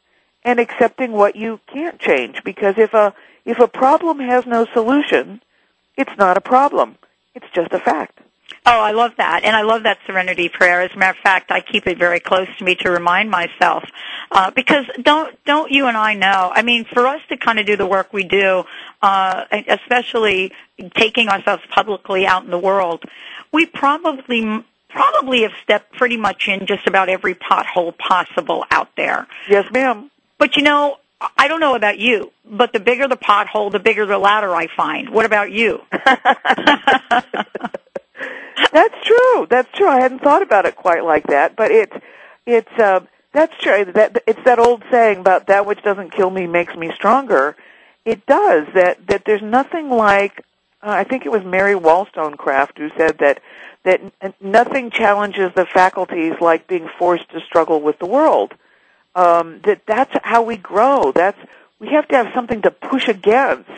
and 0.46 0.60
accepting 0.60 1.12
what 1.12 1.36
you 1.36 1.60
can't 1.68 2.00
change 2.00 2.44
because 2.44 2.76
if 2.78 2.94
a 2.94 3.14
if 3.46 3.60
a 3.60 3.68
problem 3.68 4.20
has 4.20 4.46
no 4.46 4.66
solution, 4.74 5.42
it's 5.98 6.18
not 6.18 6.38
a 6.38 6.42
problem. 6.42 6.98
It's 7.36 7.50
just 7.54 7.72
a 7.74 7.80
fact. 7.80 8.20
Oh, 8.66 8.80
I 8.80 8.92
love 8.92 9.12
that, 9.18 9.44
and 9.44 9.56
I 9.56 9.64
love 9.64 9.84
that 9.84 9.98
serenity 10.08 10.48
prayer. 10.48 10.82
As 10.82 10.92
a 10.94 10.98
matter 10.98 11.18
of 11.18 11.22
fact, 11.22 11.52
I 11.52 11.60
keep 11.60 11.86
it 11.86 11.98
very 11.98 12.22
close 12.22 12.48
to 12.60 12.64
me 12.64 12.76
to 12.76 12.92
remind 12.92 13.30
myself, 13.30 13.84
uh, 14.32 14.52
because 14.52 14.86
don't 15.02 15.38
don't 15.44 15.70
you 15.72 15.88
and 15.88 15.98
I 15.98 16.14
know? 16.14 16.52
I 16.54 16.62
mean, 16.62 16.86
for 16.86 17.06
us 17.06 17.22
to 17.30 17.36
kind 17.36 17.60
of 17.60 17.66
do 17.66 17.76
the 17.76 17.86
work 17.86 18.14
we 18.14 18.24
do, 18.24 18.64
uh, 19.02 19.44
especially 19.68 20.54
taking 20.96 21.28
ourselves 21.28 21.64
publicly 21.70 22.26
out 22.26 22.46
in 22.46 22.52
the 22.52 22.58
world, 22.58 23.04
we 23.52 23.66
probably 23.66 24.64
probably 24.88 25.42
have 25.42 25.54
stepped 25.64 25.92
pretty 25.94 26.18
much 26.18 26.48
in 26.48 26.66
just 26.66 26.88
about 26.88 27.10
every 27.10 27.36
pothole 27.36 27.98
possible 27.98 28.64
out 28.72 28.90
there. 28.96 29.28
Yes, 29.50 29.70
ma'am. 29.72 30.10
But 30.44 30.58
you 30.58 30.64
know, 30.64 30.98
I 31.38 31.48
don't 31.48 31.62
know 31.62 31.74
about 31.74 32.00
you, 32.00 32.34
but 32.44 32.74
the 32.74 32.82
bigger 32.82 33.08
the 33.08 33.16
pothole, 33.16 33.72
the 33.72 33.80
bigger 33.80 34.06
the 34.06 34.18
ladder 34.18 34.54
I 34.54 34.68
find. 34.68 35.08
What 35.10 35.26
about 35.26 35.54
you? 35.54 35.80
that's 35.94 36.18
true. 39.06 39.48
That's 39.50 39.72
true. 39.72 39.88
I 39.88 40.02
hadn't 40.02 40.20
thought 40.20 40.42
about 40.42 40.66
it 40.66 40.76
quite 40.76 41.06
like 41.06 41.28
that, 41.28 41.56
but 41.56 41.72
it's 41.72 41.96
it's 42.46 42.78
uh, 42.78 43.06
that's 43.32 43.58
true. 43.58 43.86
That 43.86 44.22
it's 44.28 44.44
that 44.44 44.60
old 44.60 44.84
saying 44.92 45.20
about 45.20 45.48
that 45.48 45.66
which 45.66 45.82
doesn't 45.82 46.12
kill 46.12 46.30
me 46.30 46.46
makes 46.46 46.76
me 46.76 46.92
stronger. 46.94 47.56
It 48.04 48.26
does. 48.26 48.68
That 48.74 49.08
that 49.08 49.24
there's 49.26 49.42
nothing 49.42 49.90
like. 49.90 50.40
Uh, 50.82 50.90
I 50.90 51.06
think 51.06 51.26
it 51.26 51.32
was 51.32 51.46
Mary 51.46 51.76
Wollstonecraft 51.76 52.80
who 52.80 52.90
said 52.98 53.20
that 53.20 53.42
that 53.86 54.02
nothing 54.42 54.92
challenges 54.92 55.54
the 55.56 55.66
faculties 55.66 56.34
like 56.42 56.68
being 56.68 56.90
forced 57.00 57.30
to 57.30 57.40
struggle 57.40 57.80
with 57.80 57.98
the 58.00 58.08
world. 58.08 58.54
Um, 59.16 59.60
that 59.64 59.82
that's 59.86 60.14
how 60.24 60.42
we 60.44 60.58
grow. 60.58 61.12
That's 61.12 61.38
we 61.80 61.90
have 61.90 62.08
to 62.10 62.16
have 62.16 62.28
something 62.34 62.62
to 62.64 62.72
push 62.72 63.08
against 63.08 63.70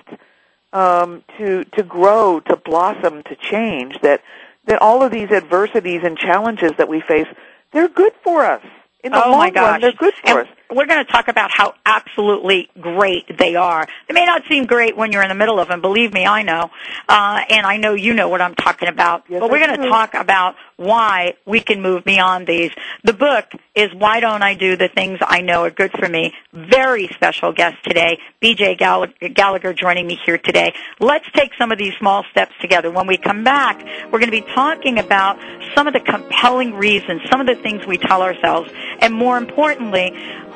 um, 0.73 1.23
to 1.37 1.65
to 1.65 1.83
grow, 1.83 2.39
to 2.41 2.55
blossom, 2.55 3.23
to 3.23 3.35
change. 3.35 3.99
That 4.01 4.21
that 4.65 4.81
all 4.81 5.03
of 5.03 5.11
these 5.11 5.31
adversities 5.31 6.01
and 6.03 6.17
challenges 6.17 6.71
that 6.77 6.87
we 6.87 7.01
face, 7.01 7.27
they're 7.71 7.89
good 7.89 8.13
for 8.23 8.45
us. 8.45 8.63
In 9.03 9.11
the 9.11 9.23
oh 9.23 9.31
long 9.31 9.53
run, 9.53 9.81
they're 9.81 9.91
good 9.91 10.13
for 10.15 10.39
and 10.39 10.39
us. 10.39 10.55
We're 10.69 10.87
going 10.87 11.05
to 11.05 11.11
talk 11.11 11.27
about 11.27 11.51
how 11.51 11.75
absolutely 11.85 12.69
great 12.79 13.37
they 13.37 13.55
are. 13.55 13.87
They 14.07 14.13
may 14.13 14.25
not 14.25 14.43
seem 14.49 14.65
great 14.65 14.97
when 14.97 15.11
you're 15.11 15.21
in 15.21 15.29
the 15.29 15.35
middle 15.35 15.59
of 15.59 15.67
them. 15.67 15.81
Believe 15.81 16.13
me, 16.13 16.25
I 16.25 16.41
know, 16.41 16.71
uh, 17.07 17.41
and 17.49 17.65
I 17.65 17.77
know 17.77 17.93
you 17.93 18.13
know 18.13 18.29
what 18.29 18.41
I'm 18.41 18.55
talking 18.55 18.87
about. 18.87 19.23
Yes, 19.29 19.39
but 19.39 19.51
we're 19.51 19.65
going 19.65 19.79
to 19.79 19.89
talk 19.89 20.13
about 20.13 20.55
why 20.77 21.35
we 21.45 21.61
can 21.61 21.81
move 21.81 22.03
beyond 22.03 22.47
these. 22.47 22.71
The 23.03 23.13
book 23.13 23.45
is 23.75 23.93
Why 23.93 24.19
Don't 24.19 24.41
I 24.41 24.55
Do 24.55 24.75
the 24.75 24.89
Things 24.89 25.19
I 25.21 25.41
Know 25.41 25.63
Are 25.63 25.69
Good 25.69 25.91
for 25.91 26.09
Me. 26.09 26.33
Very 26.51 27.07
special 27.09 27.53
guest 27.53 27.77
today, 27.83 28.19
BJ 28.41 28.77
Gallagher 28.77 29.73
joining 29.73 30.07
me 30.07 30.19
here 30.25 30.37
today. 30.37 30.73
Let's 30.99 31.29
take 31.33 31.51
some 31.57 31.71
of 31.71 31.77
these 31.77 31.93
small 31.99 32.25
steps 32.31 32.53
together. 32.59 32.91
When 32.91 33.07
we 33.07 33.17
come 33.17 33.43
back, 33.43 33.81
we're 34.11 34.19
going 34.19 34.31
to 34.31 34.31
be 34.31 34.45
talking 34.53 34.99
about 34.99 35.39
some 35.75 35.87
of 35.87 35.93
the 35.93 35.99
compelling 35.99 36.73
reasons, 36.73 37.21
some 37.29 37.39
of 37.39 37.47
the 37.47 37.55
things 37.55 37.85
we 37.85 37.97
tell 37.97 38.21
ourselves, 38.21 38.69
and 38.99 39.13
more 39.13 39.37
importantly, 39.37 40.11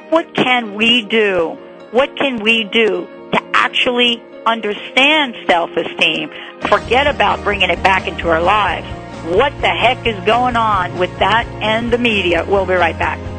what 0.10 0.34
can 0.34 0.76
we 0.76 1.04
do? 1.04 1.58
What 1.92 2.16
can 2.16 2.42
we 2.42 2.64
do 2.64 3.08
to 3.32 3.42
actually 3.54 4.22
understand 4.46 5.36
self-esteem? 5.48 6.32
Forget 6.62 7.08
about 7.08 7.44
bringing 7.44 7.70
it 7.70 7.82
back 7.84 8.08
into 8.08 8.30
our 8.30 8.42
lives. 8.42 8.88
What 9.36 9.52
the 9.62 9.70
heck 9.70 10.08
is 10.08 10.20
going 10.26 10.56
on 10.56 10.98
with 10.98 11.12
that 11.20 11.46
and 11.62 11.92
the 11.92 11.98
media? 11.98 12.46
We'll 12.48 12.66
be 12.66 12.74
right 12.74 12.98
back. 12.98 13.39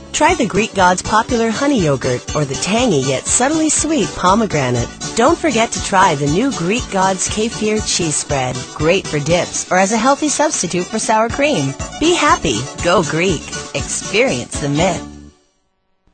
Try 0.13 0.35
the 0.35 0.45
Greek 0.45 0.73
God's 0.73 1.01
popular 1.01 1.49
honey 1.49 1.81
yogurt 1.81 2.35
or 2.35 2.45
the 2.45 2.55
tangy 2.55 2.99
yet 2.99 3.25
subtly 3.25 3.69
sweet 3.69 4.09
pomegranate. 4.15 4.89
Don't 5.15 5.37
forget 5.37 5.71
to 5.71 5.83
try 5.83 6.15
the 6.15 6.27
new 6.27 6.51
Greek 6.51 6.83
God's 6.91 7.27
kefir 7.29 7.79
cheese 7.85 8.15
spread. 8.15 8.55
Great 8.75 9.07
for 9.07 9.19
dips 9.19 9.71
or 9.71 9.77
as 9.77 9.91
a 9.91 9.97
healthy 9.97 10.29
substitute 10.29 10.85
for 10.85 10.99
sour 10.99 11.29
cream. 11.29 11.73
Be 11.99 12.13
happy. 12.13 12.59
Go 12.83 13.03
Greek. 13.03 13.41
Experience 13.73 14.59
the 14.59 14.69
myth. 14.69 15.10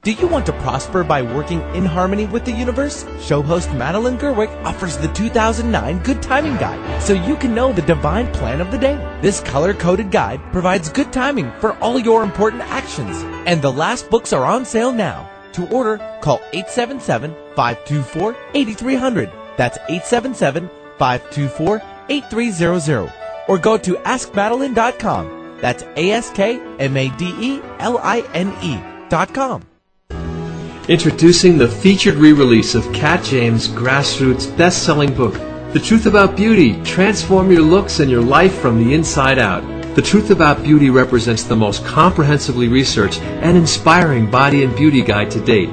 Do 0.08 0.14
you 0.14 0.28
want 0.30 0.46
to 0.46 0.54
prosper 0.54 1.04
by 1.04 1.22
working 1.22 1.60
in 1.76 1.84
harmony 1.84 2.28
with 2.28 2.46
the 2.46 2.52
universe? 2.54 3.06
Show 3.20 3.42
host 3.42 3.74
Madeline 3.74 4.18
Gerwick 4.18 4.50
offers 4.64 4.96
the 4.96 5.10
2009 5.10 6.00
Good 6.04 6.22
Timing 6.22 6.56
Guide 6.56 7.04
so 7.04 7.12
you 7.12 7.36
can 7.36 7.54
know 7.54 7.74
the 7.74 7.82
divine 7.82 8.32
plan 8.32 8.62
of 8.62 8.72
the 8.72 8.78
day. 8.78 8.96
This 9.22 9.42
color 9.42 9.74
coded 9.74 10.10
guide 10.10 10.40
provides 10.54 10.88
good 10.88 11.12
timing 11.12 11.52
for 11.60 11.74
all 11.80 12.00
your 12.00 12.24
important 12.24 12.62
actions. 12.62 13.22
And 13.46 13.62
the 13.62 13.70
last 13.70 14.10
books 14.10 14.32
are 14.32 14.46
on 14.46 14.64
sale 14.64 14.94
now. 14.94 15.30
To 15.52 15.68
order, 15.76 15.98
call 16.22 16.40
877 16.54 17.36
524 17.58 18.34
8300. 18.54 19.30
That's 19.58 19.78
877 19.90 20.70
524 20.98 21.82
8300. 22.08 23.12
Or 23.50 23.58
go 23.58 23.78
to 23.78 23.96
askmadeline.com. 23.96 25.58
That's 25.60 25.84
A 25.98 26.12
S 26.12 26.30
K 26.30 26.62
M 26.80 26.96
A 26.96 27.10
D 27.18 27.36
E 27.42 27.62
L 27.80 27.98
I 27.98 28.22
N 28.34 28.56
E 28.64 29.10
dot 29.10 29.34
com. 29.34 29.64
Introducing 30.88 31.58
the 31.58 31.68
featured 31.68 32.16
re-release 32.16 32.74
of 32.74 32.94
Kat 32.94 33.22
James' 33.22 33.68
grassroots 33.68 34.56
best-selling 34.56 35.14
book, 35.14 35.34
The 35.74 35.82
Truth 35.82 36.06
About 36.06 36.38
Beauty: 36.38 36.82
Transform 36.84 37.52
Your 37.52 37.62
Looks 37.62 38.00
and 38.00 38.10
Your 38.10 38.22
Life 38.22 38.58
from 38.60 38.82
the 38.82 38.94
Inside 38.94 39.38
Out. 39.38 39.66
The 39.96 40.02
Truth 40.02 40.32
About 40.32 40.64
Beauty 40.64 40.90
represents 40.90 41.44
the 41.44 41.58
most 41.58 41.84
comprehensively 41.84 42.70
researched 42.70 43.20
and 43.22 43.58
inspiring 43.58 44.32
body 44.32 44.64
and 44.64 44.74
beauty 44.78 45.02
guide 45.02 45.30
to 45.32 45.42
date. 45.42 45.70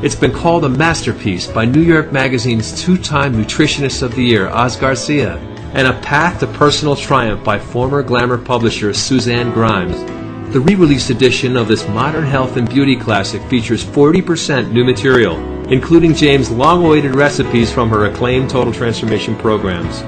It's 0.00 0.14
been 0.14 0.30
called 0.30 0.64
a 0.64 0.68
masterpiece 0.68 1.48
by 1.48 1.64
New 1.64 1.82
York 1.82 2.12
Magazine's 2.12 2.80
two-time 2.80 3.34
Nutritionist 3.34 4.00
of 4.00 4.14
the 4.14 4.22
Year, 4.22 4.46
Oz 4.46 4.76
Garcia, 4.76 5.38
and 5.74 5.88
a 5.88 6.00
path 6.02 6.38
to 6.38 6.46
personal 6.46 6.94
triumph 6.94 7.42
by 7.42 7.58
former 7.58 8.00
glamour 8.00 8.38
publisher 8.38 8.94
Suzanne 8.94 9.50
Grimes. 9.50 10.21
The 10.52 10.60
re-released 10.60 11.08
edition 11.08 11.56
of 11.56 11.66
this 11.66 11.88
modern 11.88 12.24
health 12.24 12.58
and 12.58 12.68
beauty 12.68 12.94
classic 12.94 13.40
features 13.44 13.82
40% 13.82 14.70
new 14.70 14.84
material, 14.84 15.38
including 15.72 16.14
James' 16.14 16.50
long-awaited 16.50 17.14
recipes 17.14 17.72
from 17.72 17.88
her 17.88 18.04
acclaimed 18.04 18.50
Total 18.50 18.70
Transformation 18.70 19.34
programs, 19.34 20.02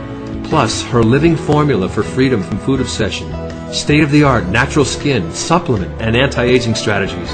plus 0.46 0.82
her 0.82 1.02
living 1.02 1.34
formula 1.34 1.88
for 1.88 2.02
freedom 2.02 2.42
from 2.42 2.58
food 2.58 2.82
obsession, 2.82 3.32
state-of-the-art 3.72 4.48
natural 4.48 4.84
skin, 4.84 5.32
supplement, 5.32 5.98
and 6.02 6.14
anti-aging 6.14 6.74
strategies, 6.74 7.30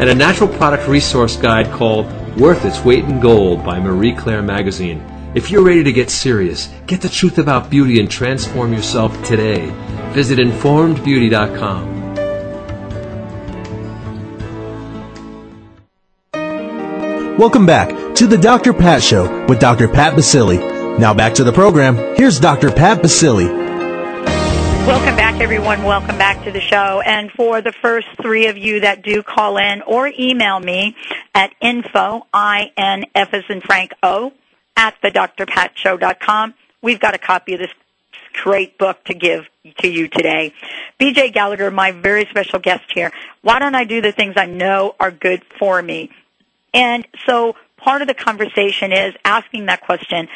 and 0.00 0.10
a 0.10 0.14
natural 0.14 0.48
product 0.48 0.88
resource 0.88 1.36
guide 1.36 1.70
called 1.70 2.10
Worth 2.36 2.64
Its 2.64 2.84
Weight 2.84 3.04
in 3.04 3.20
Gold 3.20 3.64
by 3.64 3.78
Marie 3.78 4.16
Claire 4.16 4.42
Magazine. 4.42 5.00
If 5.36 5.48
you're 5.48 5.62
ready 5.62 5.84
to 5.84 5.92
get 5.92 6.10
serious, 6.10 6.68
get 6.88 7.02
the 7.02 7.08
truth 7.08 7.38
about 7.38 7.70
beauty 7.70 8.00
and 8.00 8.10
transform 8.10 8.72
yourself 8.72 9.12
today. 9.22 9.70
Visit 10.12 10.40
informedbeauty.com. 10.40 11.97
Welcome 17.38 17.66
back 17.66 18.16
to 18.16 18.26
the 18.26 18.36
Dr. 18.36 18.72
Pat 18.72 19.00
Show 19.00 19.46
with 19.46 19.60
Dr. 19.60 19.86
Pat 19.86 20.14
Baccili. 20.14 20.98
Now 20.98 21.14
back 21.14 21.34
to 21.34 21.44
the 21.44 21.52
program. 21.52 21.94
Here's 22.16 22.40
Dr. 22.40 22.72
Pat 22.72 23.00
Baccili. 23.00 23.46
Welcome 24.84 25.14
back, 25.14 25.40
everyone. 25.40 25.84
Welcome 25.84 26.18
back 26.18 26.42
to 26.46 26.50
the 26.50 26.60
show. 26.60 27.00
And 27.00 27.30
for 27.30 27.60
the 27.60 27.70
first 27.70 28.08
three 28.20 28.48
of 28.48 28.58
you 28.58 28.80
that 28.80 29.02
do 29.02 29.22
call 29.22 29.56
in 29.56 29.82
or 29.82 30.10
email 30.18 30.58
me 30.58 30.96
at 31.32 31.52
info, 31.60 32.26
I-N-F 32.32 33.32
as 33.32 33.44
in 33.48 33.60
Frank 33.60 33.92
O, 34.02 34.32
at 34.76 34.96
the 35.00 35.10
drpatshow.com, 35.12 36.54
we've 36.82 36.98
got 36.98 37.14
a 37.14 37.18
copy 37.18 37.54
of 37.54 37.60
this 37.60 37.70
great 38.42 38.78
book 38.78 39.04
to 39.04 39.14
give 39.14 39.44
to 39.78 39.86
you 39.86 40.08
today. 40.08 40.54
BJ 41.00 41.32
Gallagher, 41.32 41.70
my 41.70 41.92
very 41.92 42.26
special 42.30 42.58
guest 42.58 42.90
here. 42.92 43.12
Why 43.42 43.60
don't 43.60 43.76
I 43.76 43.84
do 43.84 44.00
the 44.00 44.10
things 44.10 44.34
I 44.36 44.46
know 44.46 44.96
are 44.98 45.12
good 45.12 45.44
for 45.60 45.80
me? 45.80 46.10
And 46.78 47.06
so 47.26 47.54
part 47.76 48.00
of 48.02 48.08
the 48.08 48.14
conversation 48.14 48.92
is 48.92 49.14
asking 49.24 49.66
that 49.66 49.80
question. 49.80 50.28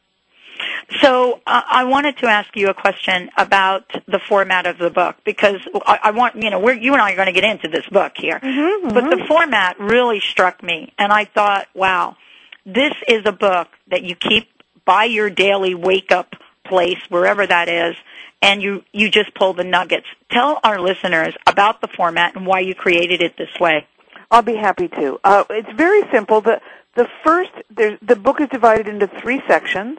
So 1.00 1.40
uh, 1.46 1.62
I 1.68 1.84
wanted 1.84 2.18
to 2.18 2.26
ask 2.26 2.54
you 2.56 2.68
a 2.68 2.74
question 2.74 3.30
about 3.36 3.90
the 4.06 4.18
format 4.18 4.66
of 4.66 4.78
the 4.78 4.90
book 4.90 5.16
because 5.24 5.56
I, 5.86 5.98
I 6.04 6.10
want 6.10 6.36
you 6.36 6.50
know 6.50 6.60
we're, 6.60 6.74
you 6.74 6.92
and 6.92 7.00
I 7.00 7.12
are 7.12 7.16
going 7.16 7.26
to 7.26 7.32
get 7.32 7.44
into 7.44 7.68
this 7.68 7.86
book 7.86 8.12
here, 8.16 8.38
mm-hmm, 8.38 8.88
but 8.88 9.10
the 9.10 9.24
format 9.26 9.78
really 9.78 10.20
struck 10.20 10.62
me, 10.62 10.92
and 10.98 11.12
I 11.12 11.24
thought, 11.24 11.68
wow, 11.74 12.16
this 12.66 12.92
is 13.08 13.22
a 13.26 13.32
book 13.32 13.68
that 13.88 14.02
you 14.02 14.14
keep 14.14 14.48
by 14.84 15.04
your 15.04 15.30
daily 15.30 15.74
wake 15.74 16.12
up 16.12 16.34
place 16.64 16.98
wherever 17.08 17.46
that 17.46 17.68
is, 17.68 17.96
and 18.40 18.62
you 18.62 18.84
you 18.92 19.10
just 19.10 19.34
pull 19.34 19.54
the 19.54 19.64
nuggets. 19.64 20.06
Tell 20.30 20.60
our 20.62 20.80
listeners 20.80 21.34
about 21.46 21.80
the 21.80 21.88
format 21.88 22.36
and 22.36 22.46
why 22.46 22.60
you 22.60 22.74
created 22.74 23.22
it 23.22 23.36
this 23.36 23.60
way. 23.60 23.86
I'll 24.30 24.42
be 24.42 24.56
happy 24.56 24.88
to. 24.88 25.20
Uh, 25.22 25.44
it's 25.50 25.72
very 25.76 26.02
simple. 26.10 26.40
The 26.40 26.60
the 26.94 27.08
first 27.24 27.50
the 27.70 28.16
book 28.16 28.40
is 28.40 28.48
divided 28.48 28.88
into 28.88 29.06
three 29.06 29.42
sections. 29.46 29.98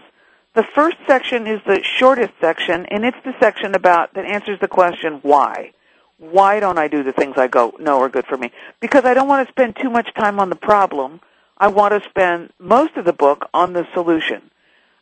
The 0.54 0.64
first 0.76 0.98
section 1.08 1.48
is 1.48 1.62
the 1.66 1.82
shortest 1.84 2.34
section, 2.40 2.86
and 2.86 3.04
it's 3.04 3.18
the 3.26 3.34
section 3.40 3.74
about 3.74 4.14
that 4.14 4.26
answers 4.26 4.60
the 4.60 4.68
question 4.68 5.20
why. 5.24 5.74
Why 6.20 6.60
don't 6.60 6.78
I 6.78 6.88
do 6.88 7.02
the 7.02 7.12
things 7.12 7.38
I 7.38 7.48
go 7.48 7.74
know 7.80 8.00
are 8.02 8.10
good 8.10 8.28
for 8.28 8.38
me? 8.38 8.52
Because 8.80 9.04
I 9.04 9.16
don't 9.16 9.28
want 9.28 9.48
to 9.48 9.52
spend 9.52 9.76
too 9.76 9.90
much 9.90 10.14
time 10.14 10.40
on 10.40 10.50
the 10.50 10.56
problem. 10.56 11.22
I 11.58 11.68
want 11.70 11.94
to 11.94 12.08
spend 12.08 12.52
most 12.60 12.98
of 12.98 13.06
the 13.06 13.14
book 13.14 13.50
on 13.52 13.74
the 13.74 13.88
solution. 13.94 14.44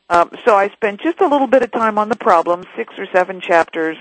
Um, 0.10 0.32
so 0.46 0.56
I 0.56 0.70
spent 0.70 1.02
just 1.02 1.20
a 1.20 1.28
little 1.28 1.48
bit 1.48 1.64
of 1.64 1.72
time 1.72 1.98
on 1.98 2.08
the 2.08 2.16
problem, 2.16 2.64
six 2.78 2.94
or 2.98 3.06
seven 3.08 3.42
chapters 3.42 3.98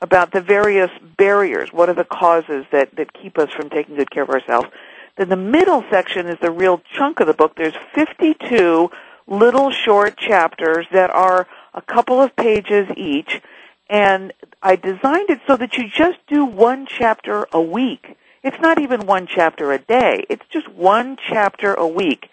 about 0.00 0.32
the 0.32 0.40
various 0.40 0.90
barriers. 1.18 1.70
What 1.70 1.90
are 1.90 1.94
the 1.94 2.04
causes 2.04 2.64
that, 2.72 2.96
that 2.96 3.12
keep 3.12 3.38
us 3.38 3.50
from 3.52 3.68
taking 3.68 3.96
good 3.96 4.10
care 4.10 4.22
of 4.22 4.30
ourselves? 4.30 4.68
Then 5.16 5.28
the 5.28 5.36
middle 5.36 5.84
section 5.90 6.26
is 6.26 6.38
the 6.40 6.50
real 6.50 6.82
chunk 6.94 7.20
of 7.20 7.26
the 7.26 7.34
book. 7.34 7.56
There's 7.56 7.76
52 7.94 8.90
little 9.26 9.70
short 9.70 10.16
chapters 10.16 10.86
that 10.92 11.10
are 11.10 11.46
a 11.72 11.82
couple 11.82 12.20
of 12.20 12.34
pages 12.36 12.88
each. 12.96 13.40
And 13.88 14.32
I 14.62 14.76
designed 14.76 15.30
it 15.30 15.40
so 15.46 15.56
that 15.56 15.76
you 15.76 15.88
just 15.88 16.18
do 16.26 16.44
one 16.44 16.86
chapter 16.86 17.46
a 17.52 17.60
week. 17.60 18.16
It's 18.42 18.60
not 18.60 18.80
even 18.80 19.06
one 19.06 19.26
chapter 19.26 19.72
a 19.72 19.78
day. 19.78 20.24
It's 20.28 20.44
just 20.50 20.68
one 20.68 21.16
chapter 21.16 21.74
a 21.74 21.86
week. 21.86 22.28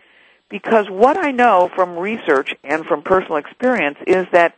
Because 0.49 0.89
what 0.89 1.17
I 1.17 1.31
know 1.31 1.69
from 1.73 1.97
research 1.97 2.53
and 2.63 2.85
from 2.85 3.01
personal 3.01 3.37
experience 3.37 3.97
is 4.05 4.27
that 4.33 4.55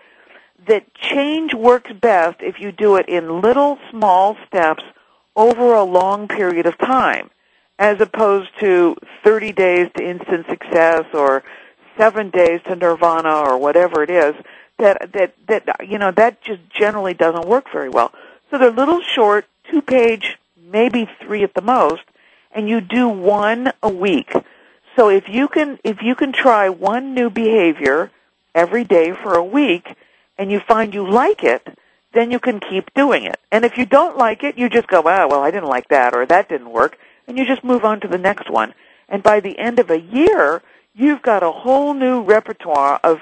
that 0.67 0.91
change 0.95 1.53
works 1.53 1.91
best 1.91 2.37
if 2.41 2.59
you 2.59 2.71
do 2.71 2.95
it 2.95 3.07
in 3.07 3.41
little 3.41 3.77
small 3.91 4.37
steps 4.47 4.83
over 5.35 5.73
a 5.73 5.83
long 5.83 6.27
period 6.27 6.65
of 6.65 6.77
time 6.77 7.29
as 7.79 7.99
opposed 7.99 8.49
to 8.59 8.95
30 9.23 9.51
days 9.51 9.89
to 9.97 10.03
instant 10.03 10.45
success 10.47 11.03
or 11.13 11.43
seven 11.97 12.29
days 12.29 12.61
to 12.65 12.75
nirvana 12.75 13.35
or 13.35 13.57
whatever 13.57 14.03
it 14.03 14.09
is, 14.09 14.35
that 14.77 15.11
that 15.13 15.33
that 15.47 15.87
you 15.87 15.97
know 15.97 16.11
that 16.11 16.41
just 16.41 16.61
generally 16.69 17.13
doesn't 17.13 17.47
work 17.47 17.71
very 17.71 17.89
well. 17.89 18.11
So 18.49 18.57
they're 18.57 18.71
little 18.71 19.01
short, 19.01 19.45
two 19.69 19.81
page, 19.81 20.37
maybe 20.71 21.09
three 21.21 21.43
at 21.43 21.53
the 21.53 21.61
most, 21.61 22.03
and 22.51 22.69
you 22.69 22.81
do 22.81 23.07
one 23.07 23.71
a 23.81 23.89
week. 23.89 24.33
So 24.95 25.09
if 25.09 25.27
you 25.27 25.47
can 25.47 25.79
if 25.83 26.01
you 26.01 26.15
can 26.15 26.31
try 26.31 26.69
one 26.69 27.13
new 27.13 27.29
behavior 27.29 28.11
every 28.53 28.83
day 28.83 29.11
for 29.11 29.33
a 29.33 29.43
week 29.43 29.95
and 30.37 30.51
you 30.51 30.59
find 30.59 30.93
you 30.93 31.07
like 31.07 31.43
it, 31.43 31.67
then 32.13 32.31
you 32.31 32.39
can 32.39 32.59
keep 32.59 32.93
doing 32.93 33.23
it. 33.23 33.39
And 33.51 33.65
if 33.65 33.77
you 33.77 33.85
don't 33.85 34.17
like 34.17 34.43
it, 34.43 34.57
you 34.57 34.69
just 34.69 34.87
go, 34.87 34.99
oh, 34.99 35.27
well, 35.27 35.41
I 35.41 35.51
didn't 35.51 35.69
like 35.69 35.89
that 35.89 36.15
or 36.15 36.25
that 36.25 36.49
didn't 36.49 36.71
work, 36.71 36.97
and 37.27 37.37
you 37.37 37.45
just 37.45 37.63
move 37.63 37.83
on 37.83 37.99
to 38.01 38.07
the 38.07 38.17
next 38.17 38.49
one. 38.49 38.73
And 39.09 39.21
by 39.21 39.39
the 39.39 39.57
end 39.57 39.79
of 39.79 39.89
a 39.89 39.99
year, 39.99 40.61
you've 40.93 41.21
got 41.21 41.43
a 41.43 41.51
whole 41.51 41.93
new 41.93 42.21
repertoire 42.21 42.99
of 43.03 43.19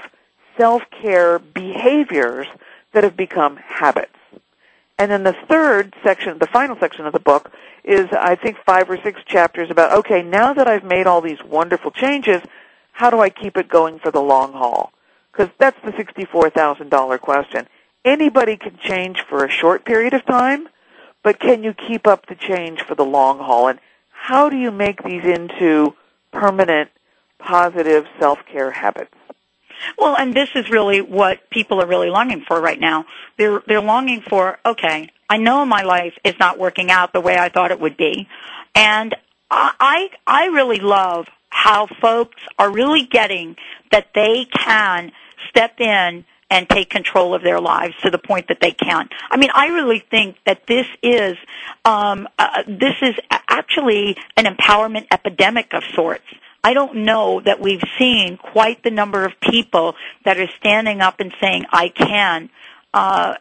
self-care 0.57 1.39
behaviors 1.39 2.47
that 2.93 3.03
have 3.03 3.15
become 3.15 3.57
habits. 3.57 4.15
And 4.97 5.09
then 5.09 5.23
the 5.23 5.35
third 5.49 5.95
section, 6.03 6.37
the 6.37 6.47
final 6.47 6.77
section 6.77 7.05
of 7.05 7.13
the 7.13 7.19
book, 7.19 7.51
is 7.83 8.07
I 8.11 8.35
think 8.35 8.57
five 8.63 8.89
or 8.89 9.01
six 9.01 9.23
chapters 9.25 9.71
about, 9.71 9.93
okay, 9.99 10.21
now 10.21 10.53
that 10.53 10.67
I've 10.67 10.83
made 10.83 11.07
all 11.07 11.21
these 11.21 11.43
wonderful 11.43 11.91
changes, 11.91 12.41
how 12.91 13.09
do 13.09 13.19
I 13.19 13.29
keep 13.29 13.57
it 13.57 13.67
going 13.67 13.97
for 13.97 14.11
the 14.11 14.21
long 14.21 14.53
haul? 14.53 14.91
Because 15.31 15.49
that's 15.57 15.79
the 15.83 15.91
$64,000 15.91 17.19
question. 17.19 17.67
Anybody 18.03 18.57
can 18.57 18.77
change 18.77 19.21
for 19.21 19.43
a 19.43 19.49
short 19.49 19.85
period 19.85 20.13
of 20.13 20.25
time, 20.25 20.67
but 21.23 21.39
can 21.39 21.63
you 21.63 21.73
keep 21.73 22.05
up 22.05 22.27
the 22.27 22.35
change 22.35 22.81
for 22.81 22.95
the 22.95 23.05
long 23.05 23.39
haul? 23.39 23.67
And 23.69 23.79
how 24.11 24.49
do 24.49 24.57
you 24.57 24.71
make 24.71 25.03
these 25.03 25.23
into 25.23 25.95
permanent 26.31 26.91
positive 27.41 28.05
self-care 28.19 28.71
habits. 28.71 29.13
Well, 29.97 30.15
and 30.15 30.33
this 30.33 30.49
is 30.55 30.69
really 30.69 31.01
what 31.01 31.49
people 31.49 31.81
are 31.81 31.87
really 31.87 32.09
longing 32.09 32.43
for 32.47 32.61
right 32.61 32.79
now. 32.79 33.05
They're 33.37 33.63
they're 33.67 33.81
longing 33.81 34.21
for, 34.21 34.59
okay, 34.65 35.09
I 35.29 35.37
know 35.37 35.65
my 35.65 35.81
life 35.81 36.13
is 36.23 36.35
not 36.39 36.59
working 36.59 36.91
out 36.91 37.13
the 37.13 37.21
way 37.21 37.37
I 37.37 37.49
thought 37.49 37.71
it 37.71 37.79
would 37.79 37.97
be. 37.97 38.27
And 38.75 39.15
I 39.49 40.09
I 40.27 40.45
really 40.47 40.79
love 40.79 41.27
how 41.49 41.87
folks 41.87 42.41
are 42.59 42.71
really 42.71 43.05
getting 43.05 43.57
that 43.91 44.07
they 44.13 44.45
can 44.45 45.11
step 45.49 45.79
in 45.79 46.25
and 46.49 46.69
take 46.69 46.89
control 46.89 47.33
of 47.33 47.41
their 47.41 47.59
lives 47.59 47.95
to 48.03 48.09
the 48.09 48.17
point 48.17 48.49
that 48.49 48.59
they 48.59 48.71
can. 48.71 49.09
I 49.29 49.37
mean, 49.37 49.49
I 49.53 49.67
really 49.67 49.99
think 49.99 50.35
that 50.45 50.67
this 50.67 50.85
is 51.01 51.37
um, 51.85 52.27
uh, 52.37 52.63
this 52.67 52.95
is 53.01 53.15
actually 53.49 54.17
an 54.37 54.45
empowerment 54.45 55.07
epidemic 55.11 55.73
of 55.73 55.83
sorts. 55.95 56.25
I 56.63 56.73
don't 56.73 56.97
know 56.97 57.41
that 57.41 57.59
we've 57.59 57.83
seen 57.97 58.37
quite 58.37 58.83
the 58.83 58.91
number 58.91 59.25
of 59.25 59.33
people 59.41 59.95
that 60.25 60.39
are 60.39 60.49
standing 60.59 61.01
up 61.01 61.19
and 61.19 61.33
saying, 61.41 61.65
I 61.71 61.89
can, 61.89 62.49
uh, 62.93 63.35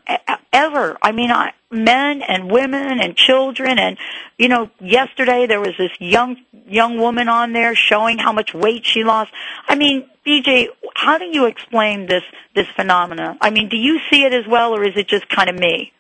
ever. 0.53 0.97
I 1.03 1.13
mean, 1.13 1.31
I, 1.31 1.53
men 1.71 2.23
and 2.23 2.51
women 2.51 3.01
and 3.01 3.17
children 3.17 3.79
and, 3.79 3.99
you 4.39 4.49
know, 4.49 4.71
yesterday 4.81 5.47
there 5.47 5.61
was 5.61 5.75
this 5.79 5.91
young, 5.99 6.37
young 6.67 6.99
woman 6.99 7.29
on 7.29 7.53
there 7.53 7.75
showing 7.75 8.19
how 8.19 8.33
much 8.33 8.55
weight 8.55 8.87
she 8.87 9.05
lost. 9.05 9.33
I 9.69 9.75
mean, 9.75 10.09
BJ, 10.27 10.69
how 10.95 11.19
do 11.19 11.25
you 11.27 11.47
explain 11.47 12.07
this, 12.07 12.23
this 12.55 12.67
phenomena? 12.75 13.37
I 13.41 13.51
mean, 13.51 13.69
do 13.69 13.77
you 13.77 13.99
see 14.11 14.25
it 14.25 14.33
as 14.33 14.47
well 14.49 14.75
or 14.75 14.85
is 14.85 14.97
it 14.97 15.09
just 15.09 15.29
kind 15.29 15.51
of 15.51 15.57
me? 15.57 15.93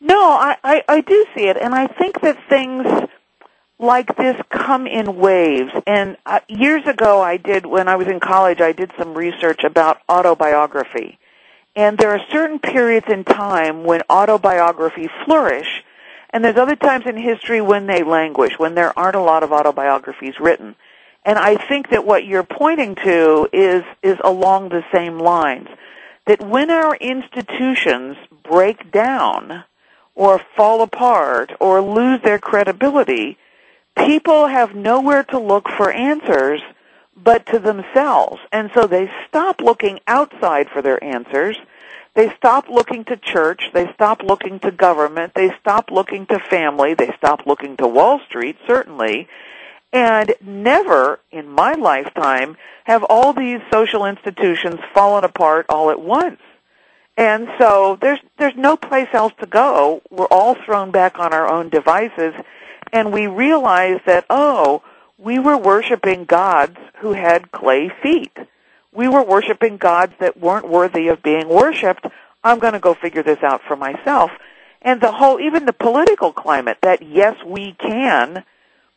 No, 0.00 0.18
I, 0.18 0.56
I, 0.64 0.82
I 0.88 1.00
do 1.00 1.26
see 1.34 1.46
it 1.46 1.56
and 1.56 1.74
I 1.74 1.86
think 1.86 2.20
that 2.22 2.38
things, 2.48 2.86
like 3.82 4.16
this 4.16 4.40
come 4.48 4.86
in 4.86 5.16
waves. 5.16 5.72
And 5.86 6.16
uh, 6.24 6.40
years 6.48 6.86
ago, 6.86 7.20
I 7.20 7.36
did 7.36 7.66
when 7.66 7.88
I 7.88 7.96
was 7.96 8.06
in 8.06 8.20
college, 8.20 8.60
I 8.60 8.72
did 8.72 8.92
some 8.96 9.14
research 9.14 9.64
about 9.64 9.98
autobiography. 10.08 11.18
And 11.74 11.98
there 11.98 12.10
are 12.10 12.20
certain 12.30 12.58
periods 12.58 13.06
in 13.08 13.24
time 13.24 13.84
when 13.84 14.02
autobiography 14.08 15.08
flourish, 15.24 15.82
and 16.30 16.44
there's 16.44 16.56
other 16.56 16.76
times 16.76 17.06
in 17.06 17.16
history 17.16 17.60
when 17.60 17.86
they 17.86 18.02
languish, 18.02 18.58
when 18.58 18.74
there 18.74 18.96
aren't 18.98 19.16
a 19.16 19.22
lot 19.22 19.42
of 19.42 19.52
autobiographies 19.52 20.34
written. 20.38 20.74
And 21.24 21.38
I 21.38 21.56
think 21.56 21.90
that 21.90 22.04
what 22.04 22.24
you're 22.24 22.42
pointing 22.42 22.94
to 22.96 23.48
is 23.52 23.84
is 24.02 24.18
along 24.22 24.68
the 24.68 24.84
same 24.92 25.18
lines. 25.18 25.68
That 26.26 26.42
when 26.42 26.70
our 26.70 26.94
institutions 26.96 28.16
break 28.42 28.92
down 28.92 29.64
or 30.14 30.40
fall 30.56 30.82
apart 30.82 31.52
or 31.58 31.80
lose 31.80 32.20
their 32.22 32.38
credibility, 32.38 33.38
people 33.96 34.46
have 34.46 34.74
nowhere 34.74 35.24
to 35.24 35.38
look 35.38 35.68
for 35.68 35.90
answers 35.90 36.60
but 37.16 37.46
to 37.46 37.58
themselves. 37.58 38.40
And 38.50 38.70
so 38.74 38.86
they 38.86 39.10
stop 39.28 39.60
looking 39.60 40.00
outside 40.06 40.68
for 40.70 40.82
their 40.82 41.02
answers. 41.02 41.56
They 42.14 42.34
stop 42.36 42.68
looking 42.68 43.04
to 43.06 43.16
church. 43.16 43.70
They 43.72 43.90
stop 43.94 44.22
looking 44.22 44.60
to 44.60 44.70
government. 44.70 45.32
They 45.34 45.54
stop 45.60 45.90
looking 45.90 46.26
to 46.26 46.38
family. 46.38 46.94
They 46.94 47.12
stop 47.16 47.46
looking 47.46 47.76
to 47.78 47.86
Wall 47.86 48.20
Street, 48.26 48.56
certainly. 48.66 49.28
And 49.92 50.34
never 50.40 51.20
in 51.30 51.48
my 51.48 51.74
lifetime 51.74 52.56
have 52.84 53.04
all 53.04 53.32
these 53.32 53.60
social 53.70 54.04
institutions 54.04 54.80
fallen 54.94 55.24
apart 55.24 55.66
all 55.68 55.90
at 55.90 56.00
once. 56.00 56.40
And 57.16 57.48
so 57.58 57.98
there's 58.00 58.20
there's 58.38 58.56
no 58.56 58.76
place 58.76 59.08
else 59.12 59.34
to 59.40 59.46
go. 59.46 60.00
We're 60.10 60.26
all 60.26 60.54
thrown 60.54 60.90
back 60.90 61.18
on 61.18 61.34
our 61.34 61.46
own 61.46 61.68
devices 61.68 62.34
and 62.92 63.12
we 63.12 63.26
realized 63.26 64.02
that, 64.06 64.26
oh, 64.28 64.82
we 65.18 65.38
were 65.38 65.56
worshiping 65.56 66.24
gods 66.24 66.76
who 67.00 67.12
had 67.12 67.52
clay 67.52 67.90
feet. 68.02 68.36
We 68.92 69.08
were 69.08 69.22
worshiping 69.22 69.78
gods 69.78 70.12
that 70.20 70.38
weren't 70.38 70.68
worthy 70.68 71.08
of 71.08 71.22
being 71.22 71.48
worshiped. 71.48 72.04
I'm 72.44 72.58
going 72.58 72.74
to 72.74 72.80
go 72.80 72.94
figure 72.94 73.22
this 73.22 73.42
out 73.42 73.62
for 73.66 73.76
myself. 73.76 74.30
And 74.82 75.00
the 75.00 75.12
whole, 75.12 75.40
even 75.40 75.64
the 75.64 75.72
political 75.72 76.32
climate, 76.32 76.78
that 76.82 77.02
yes, 77.02 77.36
we 77.46 77.72
can, 77.78 78.44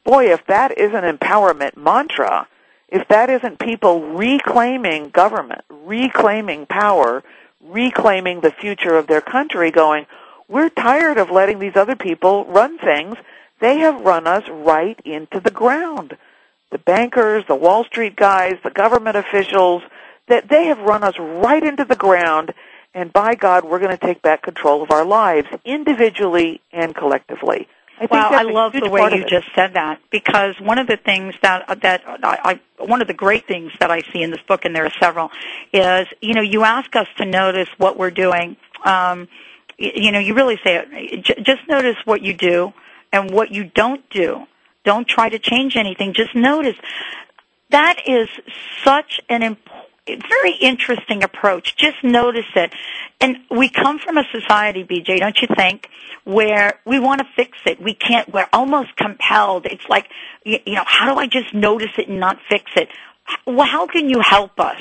boy, 0.04 0.32
if 0.34 0.46
that 0.48 0.78
isn't 0.78 1.20
empowerment 1.20 1.78
mantra, 1.78 2.48
if 2.90 3.08
that 3.08 3.30
isn't 3.30 3.60
people 3.60 4.02
reclaiming 4.02 5.10
government, 5.10 5.62
reclaiming 5.70 6.66
power, 6.66 7.24
reclaiming 7.62 8.42
the 8.42 8.52
future 8.52 8.96
of 8.96 9.08
their 9.08 9.22
country, 9.22 9.72
going, 9.72 10.08
we're 10.48 10.70
tired 10.70 11.18
of 11.18 11.30
letting 11.30 11.60
these 11.60 11.76
other 11.76 11.96
people 11.96 12.46
run 12.46 12.78
things 12.78 13.16
they 13.60 13.80
have 13.80 14.02
run 14.02 14.28
us 14.28 14.44
right 14.50 15.00
into 15.06 15.40
the 15.40 15.52
ground. 15.52 16.18
The 16.72 16.78
bankers, 16.78 17.44
the 17.48 17.56
Wall 17.56 17.84
Street 17.86 18.16
guys, 18.16 18.56
the 18.64 18.70
government 18.70 19.16
officials, 19.16 19.84
that 20.28 20.50
they 20.50 20.66
have 20.66 20.80
run 20.80 21.04
us 21.04 21.18
right 21.20 21.64
into 21.64 21.86
the 21.86 21.96
ground 21.96 22.54
and 22.96 23.12
by 23.12 23.36
God, 23.36 23.66
we're 23.66 23.80
going 23.80 23.96
to 23.96 23.98
take 23.98 24.22
back 24.22 24.42
control 24.42 24.82
of 24.82 24.90
our 24.90 25.04
lives 25.04 25.50
individually 25.66 26.62
and 26.72 26.96
collectively. 26.96 27.68
I 28.00 28.08
wow, 28.10 28.30
I 28.32 28.44
love 28.44 28.74
the 28.74 28.90
way 28.90 29.10
you 29.14 29.26
just 29.26 29.48
said 29.54 29.74
that 29.74 30.00
because 30.12 30.56
one 30.60 30.78
of 30.78 30.88
the 30.88 30.98
things 30.98 31.36
that 31.42 31.82
that 31.82 32.04
I, 32.06 32.60
I 32.80 32.84
one 32.84 33.02
of 33.02 33.08
the 33.08 33.14
great 33.14 33.48
things 33.48 33.72
that 33.80 33.90
I 33.90 34.02
see 34.12 34.22
in 34.22 34.32
this 34.32 34.42
book, 34.48 34.66
and 34.66 34.76
there 34.76 34.86
are 34.86 34.94
several, 35.00 35.32
is 35.72 36.08
you 36.22 36.34
know 36.34 36.42
you 36.42 36.64
ask 36.64 36.94
us 36.96 37.08
to 37.18 37.26
notice 37.26 37.70
what 37.78 37.98
we're 37.98 38.12
doing. 38.12 38.58
Um, 38.84 39.30
you, 39.78 39.92
you 39.96 40.12
know, 40.12 40.20
you 40.20 40.34
really 40.34 40.60
say 40.62 40.76
it. 40.76 41.24
J- 41.24 41.42
just 41.42 41.68
notice 41.70 41.96
what 42.04 42.22
you 42.22 42.34
do 42.34 42.74
and 43.16 43.32
what 43.32 43.52
you 43.52 43.64
don't 43.64 44.08
do. 44.10 44.46
Don't 44.84 45.08
try 45.08 45.30
to 45.30 45.40
change 45.40 45.76
anything. 45.76 46.14
Just 46.14 46.36
notice. 46.36 46.76
That 47.72 48.02
is 48.08 48.30
such 48.84 49.20
an 49.30 49.42
important 49.42 49.86
very 50.08 50.54
interesting 50.62 51.24
approach. 51.24 51.76
Just 51.76 52.04
notice 52.04 52.46
it. 52.56 52.72
And 53.20 53.38
we 53.50 53.70
come 53.70 53.98
from 53.98 54.18
a 54.18 54.24
society, 54.32 54.84
BJ, 54.84 55.20
don't 55.20 55.38
you 55.42 55.48
think, 55.56 55.88
where 56.26 56.80
we 56.86 57.00
want 57.00 57.22
to 57.22 57.28
fix 57.36 57.58
it. 57.66 57.82
We 57.82 57.96
can't, 57.96 58.32
we're 58.32 58.48
almost 58.54 58.96
compelled. 58.96 59.66
It's 59.66 59.88
like, 59.90 60.08
you, 60.44 60.60
know, 60.68 60.84
how 60.86 61.12
do 61.12 61.20
I 61.20 61.28
just 61.28 61.54
notice 61.54 61.92
it 61.98 62.08
and 62.08 62.20
not 62.20 62.38
fix 62.48 62.72
it? 62.76 62.90
Well, 63.48 63.66
how 63.66 63.88
can 63.88 64.10
you 64.10 64.22
help 64.22 64.60
us? 64.60 64.80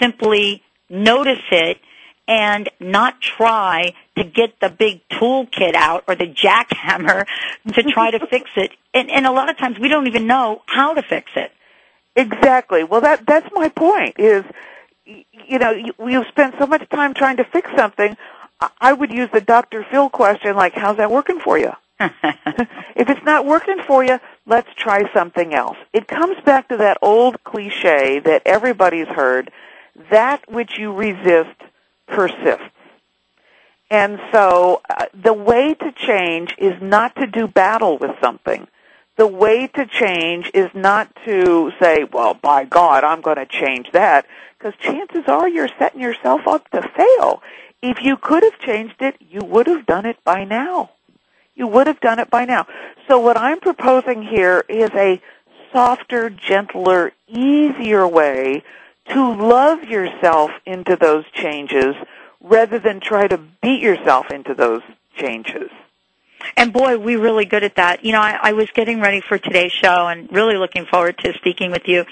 Simply 0.00 0.64
notice 0.90 1.44
it 1.52 1.78
and 2.26 2.68
not 2.80 3.20
try 3.20 3.94
to 4.16 4.24
get 4.24 4.58
the 4.60 4.70
big 4.70 5.00
toolkit 5.08 5.74
out 5.74 6.04
or 6.08 6.14
the 6.14 6.26
jackhammer 6.26 7.26
to 7.72 7.82
try 7.84 8.10
to 8.10 8.26
fix 8.26 8.50
it. 8.56 8.72
And, 8.94 9.10
and 9.10 9.26
a 9.26 9.32
lot 9.32 9.50
of 9.50 9.58
times 9.58 9.78
we 9.78 9.88
don't 9.88 10.06
even 10.06 10.26
know 10.26 10.62
how 10.66 10.94
to 10.94 11.02
fix 11.02 11.30
it. 11.36 11.52
Exactly. 12.16 12.82
Well, 12.82 13.02
that 13.02 13.26
that's 13.26 13.48
my 13.52 13.68
point. 13.68 14.14
Is 14.18 14.42
you 15.04 15.58
know 15.58 15.70
you, 15.70 15.92
you've 16.06 16.26
spent 16.28 16.54
so 16.58 16.66
much 16.66 16.88
time 16.88 17.12
trying 17.12 17.36
to 17.36 17.44
fix 17.44 17.70
something. 17.76 18.16
I 18.80 18.94
would 18.94 19.12
use 19.12 19.28
the 19.34 19.42
Dr. 19.42 19.84
Phil 19.90 20.08
question, 20.08 20.56
like, 20.56 20.72
"How's 20.72 20.96
that 20.96 21.10
working 21.10 21.40
for 21.40 21.58
you?" 21.58 21.72
if 22.00 23.08
it's 23.08 23.24
not 23.24 23.44
working 23.44 23.82
for 23.86 24.02
you, 24.02 24.18
let's 24.46 24.68
try 24.76 25.12
something 25.12 25.52
else. 25.52 25.76
It 25.92 26.08
comes 26.08 26.40
back 26.42 26.68
to 26.68 26.78
that 26.78 26.96
old 27.02 27.44
cliche 27.44 28.18
that 28.20 28.42
everybody's 28.46 29.08
heard: 29.08 29.50
that 30.10 30.50
which 30.50 30.78
you 30.78 30.94
resist 30.94 31.60
persists. 32.08 32.70
And 33.90 34.18
so, 34.32 34.82
uh, 34.90 35.06
the 35.14 35.32
way 35.32 35.74
to 35.74 35.92
change 35.92 36.54
is 36.58 36.74
not 36.82 37.14
to 37.16 37.26
do 37.26 37.46
battle 37.46 37.98
with 37.98 38.12
something 38.20 38.66
the 39.16 39.26
way 39.26 39.66
to 39.66 39.86
change 39.86 40.50
is 40.54 40.70
not 40.74 41.14
to 41.24 41.72
say, 41.80 42.04
well, 42.04 42.34
by 42.34 42.64
God, 42.64 43.02
I'm 43.02 43.22
going 43.22 43.38
to 43.38 43.46
change 43.46 43.90
that, 43.92 44.26
because 44.58 44.74
chances 44.78 45.24
are 45.26 45.48
you're 45.48 45.70
setting 45.78 46.00
yourself 46.00 46.46
up 46.46 46.68
to 46.70 46.82
fail. 46.82 47.42
If 47.82 48.02
you 48.02 48.16
could 48.16 48.42
have 48.42 48.58
changed 48.58 49.00
it, 49.00 49.16
you 49.20 49.40
would 49.40 49.66
have 49.66 49.86
done 49.86 50.06
it 50.06 50.22
by 50.24 50.44
now. 50.44 50.90
You 51.54 51.66
would 51.66 51.86
have 51.86 52.00
done 52.00 52.18
it 52.18 52.30
by 52.30 52.44
now. 52.44 52.66
So 53.08 53.18
what 53.18 53.38
I'm 53.38 53.60
proposing 53.60 54.22
here 54.22 54.64
is 54.68 54.90
a 54.94 55.20
softer, 55.72 56.28
gentler, 56.28 57.12
easier 57.26 58.06
way 58.06 58.62
to 59.08 59.34
love 59.34 59.84
yourself 59.84 60.50
into 60.66 60.96
those 60.96 61.24
changes 61.32 61.94
rather 62.40 62.78
than 62.78 63.00
try 63.00 63.26
to 63.26 63.38
beat 63.62 63.80
yourself 63.80 64.30
into 64.30 64.54
those 64.54 64.82
changes. 65.16 65.70
And 66.56 66.72
boy, 66.72 66.98
we're 66.98 67.20
really 67.20 67.44
good 67.44 67.64
at 67.64 67.76
that. 67.76 68.04
You 68.04 68.12
know, 68.12 68.20
I, 68.20 68.38
I 68.40 68.52
was 68.52 68.70
getting 68.70 69.00
ready 69.00 69.20
for 69.20 69.38
today's 69.38 69.72
show 69.72 70.06
and 70.06 70.30
really 70.32 70.56
looking 70.56 70.86
forward 70.86 71.18
to 71.18 71.32
speaking 71.34 71.70
with 71.70 71.88
you. 71.88 72.04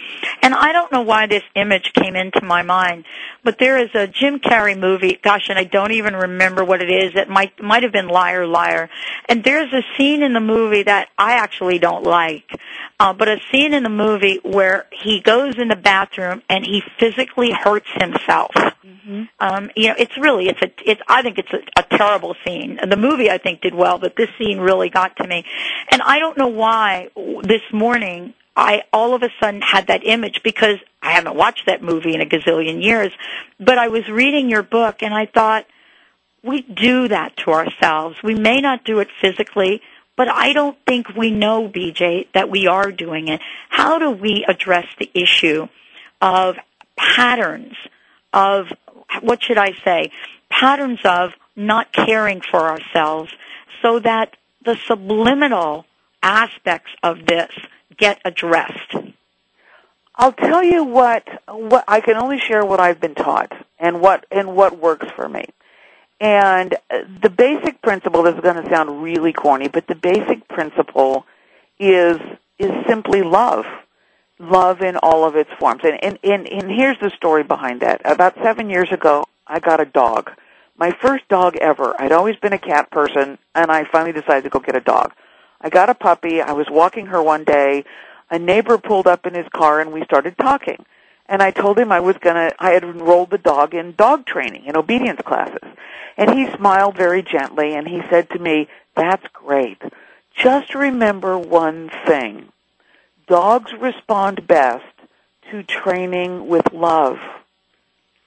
And 0.42 0.54
I 0.54 0.72
don't 0.72 0.90
know 0.90 1.02
why 1.02 1.26
this 1.26 1.42
image 1.54 1.92
came 1.92 2.16
into 2.16 2.42
my 2.42 2.62
mind, 2.62 3.04
but 3.42 3.58
there 3.58 3.78
is 3.78 3.90
a 3.94 4.06
Jim 4.06 4.40
Carrey 4.40 4.78
movie, 4.78 5.18
gosh, 5.22 5.48
and 5.50 5.58
I 5.58 5.64
don't 5.64 5.92
even 5.92 6.14
remember 6.14 6.64
what 6.64 6.82
it 6.82 6.90
is. 6.90 7.12
It 7.14 7.28
might, 7.28 7.62
might 7.62 7.82
have 7.82 7.92
been 7.92 8.08
Liar 8.08 8.46
Liar. 8.46 8.90
And 9.28 9.44
there's 9.44 9.72
a 9.72 9.82
scene 9.96 10.22
in 10.22 10.32
the 10.32 10.40
movie 10.40 10.82
that 10.82 11.08
I 11.16 11.34
actually 11.34 11.78
don't 11.78 12.04
like. 12.04 12.50
Uh, 13.04 13.12
but 13.12 13.28
a 13.28 13.36
scene 13.52 13.74
in 13.74 13.82
the 13.82 13.90
movie 13.90 14.40
where 14.42 14.86
he 14.90 15.20
goes 15.20 15.58
in 15.58 15.68
the 15.68 15.76
bathroom 15.76 16.40
and 16.48 16.64
he 16.64 16.82
physically 16.98 17.50
hurts 17.52 17.90
himself. 18.00 18.50
Mm-hmm. 18.54 19.24
Um, 19.38 19.70
you 19.76 19.88
know, 19.88 19.94
it's 19.98 20.16
really, 20.16 20.48
it's 20.48 20.62
a, 20.62 20.70
it's, 20.90 21.02
I 21.06 21.20
think 21.20 21.36
it's 21.36 21.52
a, 21.52 21.82
a 21.82 21.98
terrible 21.98 22.34
scene. 22.46 22.80
The 22.82 22.96
movie 22.96 23.30
I 23.30 23.36
think 23.36 23.60
did 23.60 23.74
well, 23.74 23.98
but 23.98 24.16
this 24.16 24.30
scene 24.38 24.58
really 24.58 24.88
got 24.88 25.16
to 25.18 25.26
me. 25.26 25.44
And 25.90 26.00
I 26.00 26.18
don't 26.18 26.38
know 26.38 26.46
why 26.48 27.10
this 27.42 27.60
morning 27.74 28.32
I 28.56 28.84
all 28.90 29.14
of 29.14 29.22
a 29.22 29.28
sudden 29.38 29.60
had 29.60 29.88
that 29.88 30.00
image 30.02 30.40
because 30.42 30.78
I 31.02 31.10
haven't 31.10 31.36
watched 31.36 31.66
that 31.66 31.82
movie 31.82 32.14
in 32.14 32.22
a 32.22 32.26
gazillion 32.26 32.82
years, 32.82 33.12
but 33.60 33.76
I 33.76 33.88
was 33.88 34.08
reading 34.08 34.48
your 34.48 34.62
book 34.62 35.02
and 35.02 35.12
I 35.12 35.26
thought, 35.26 35.66
we 36.42 36.62
do 36.62 37.08
that 37.08 37.36
to 37.38 37.50
ourselves. 37.52 38.16
We 38.22 38.34
may 38.34 38.60
not 38.62 38.84
do 38.84 39.00
it 39.00 39.08
physically, 39.20 39.82
but 40.16 40.29
I 40.29 40.53
don't 40.53 40.79
think 40.87 41.09
we 41.16 41.31
know, 41.31 41.68
BJ, 41.68 42.29
that 42.35 42.50
we 42.50 42.66
are 42.66 42.92
doing 42.92 43.29
it. 43.29 43.40
How 43.68 43.98
do 43.98 44.11
we 44.11 44.44
address 44.46 44.87
the 44.98 45.11
issue 45.14 45.68
of 46.20 46.57
patterns 46.96 47.74
of, 48.33 48.68
what 49.20 49.42
should 49.42 49.59
I 49.59 49.72
say, 49.85 50.12
patterns 50.48 51.00
of 51.05 51.33
not 51.57 51.92
caring 51.92 52.40
for 52.40 52.68
ourselves 52.70 53.33
so 53.83 53.98
that 54.00 54.37
the 54.64 54.77
subliminal 54.77 55.85
aspects 56.22 56.90
of 57.03 57.27
this 57.27 57.50
get 57.96 58.20
addressed? 58.24 58.94
I'll 60.16 60.33
tell 60.33 60.62
you 60.62 60.85
what, 60.85 61.27
what 61.48 61.85
I 61.88 62.00
can 62.00 62.16
only 62.16 62.38
share 62.38 62.64
what 62.64 62.79
I've 62.79 63.00
been 63.00 63.16
taught 63.16 63.53
and 63.81 64.00
what 64.00 64.27
and 64.31 64.55
what 64.55 64.79
works 64.79 65.09
for 65.16 65.29
me. 65.29 65.46
And 66.20 66.77
the 67.22 67.31
basic 67.31 67.83
principle 67.83 68.22
this 68.22 68.35
is 68.35 68.40
going 68.40 68.62
to 68.62 68.70
sound 68.70 69.03
really 69.03 69.33
corny, 69.33 69.68
but 69.68 69.87
the 69.87 69.94
basic 69.94 70.46
principle 70.48 71.27
is 71.79 72.18
is 72.59 72.70
simply 72.87 73.22
love. 73.22 73.64
Love 74.38 74.81
in 74.81 74.96
all 74.96 75.24
of 75.24 75.37
its 75.37 75.50
forms. 75.59 75.83
And, 75.85 76.03
and, 76.03 76.18
and, 76.22 76.48
and 76.48 76.70
here's 76.70 76.98
the 77.00 77.11
story 77.11 77.42
behind 77.42 77.81
that. 77.83 78.00
About 78.05 78.35
seven 78.42 78.70
years 78.70 78.90
ago, 78.92 79.24
I 79.46 79.61
got 79.61 79.81
a 79.81 79.85
dog. 79.85 80.31
My 80.77 80.90
first 80.90 81.27
dog 81.29 81.57
ever. 81.57 81.94
I'd 82.00 82.12
always 82.12 82.37
been 82.37 82.53
a 82.53 82.59
cat 82.59 82.90
person, 82.90 83.38
and 83.55 83.70
I 83.70 83.85
finally 83.85 84.12
decided 84.12 84.44
to 84.44 84.50
go 84.50 84.59
get 84.59 84.77
a 84.77 84.81
dog. 84.81 85.12
I 85.61 85.68
got 85.68 85.88
a 85.88 85.94
puppy. 85.94 86.40
I 86.40 86.53
was 86.53 86.66
walking 86.70 87.07
her 87.07 87.22
one 87.22 87.44
day. 87.44 87.85
A 88.31 88.38
neighbor 88.38 88.79
pulled 88.79 89.07
up 89.07 89.27
in 89.27 89.35
his 89.35 89.46
car, 89.55 89.81
and 89.81 89.92
we 89.92 90.05
started 90.05 90.37
talking 90.38 90.85
and 91.26 91.42
I 91.42 91.50
told 91.50 91.78
him 91.78 91.90
I 91.90 92.00
was 92.00 92.16
going 92.18 92.37
to, 92.37 92.54
I 92.58 92.72
had 92.72 92.84
enrolled 92.84 93.30
the 93.30 93.38
dog 93.38 93.74
in 93.74 93.94
dog 93.94 94.26
training, 94.26 94.66
in 94.66 94.76
obedience 94.76 95.20
classes. 95.24 95.68
And 96.16 96.30
he 96.30 96.50
smiled 96.54 96.96
very 96.96 97.22
gently 97.22 97.74
and 97.74 97.88
he 97.88 98.02
said 98.10 98.30
to 98.30 98.38
me, 98.38 98.68
that's 98.94 99.26
great. 99.32 99.80
Just 100.37 100.74
remember 100.74 101.38
one 101.38 101.90
thing. 102.06 102.48
Dogs 103.26 103.72
respond 103.72 104.46
best 104.46 104.84
to 105.50 105.62
training 105.62 106.46
with 106.46 106.72
love, 106.72 107.18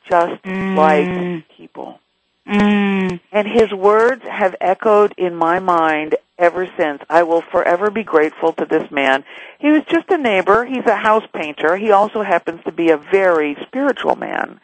just 0.09 0.41
mm. 0.43 0.75
like 0.75 1.47
people. 1.49 1.99
Mm. 2.47 3.19
And 3.31 3.47
his 3.47 3.71
words 3.73 4.23
have 4.23 4.55
echoed 4.61 5.13
in 5.17 5.35
my 5.35 5.59
mind 5.59 6.15
ever 6.37 6.69
since. 6.77 7.01
I 7.09 7.23
will 7.23 7.41
forever 7.41 7.89
be 7.89 8.03
grateful 8.03 8.53
to 8.53 8.65
this 8.65 8.89
man. 8.89 9.23
He 9.59 9.69
was 9.69 9.83
just 9.85 10.09
a 10.09 10.17
neighbor. 10.17 10.65
He's 10.65 10.85
a 10.85 10.95
house 10.95 11.25
painter. 11.33 11.75
He 11.77 11.91
also 11.91 12.21
happens 12.21 12.63
to 12.63 12.71
be 12.71 12.89
a 12.89 12.97
very 12.97 13.57
spiritual 13.63 14.15
man. 14.15 14.59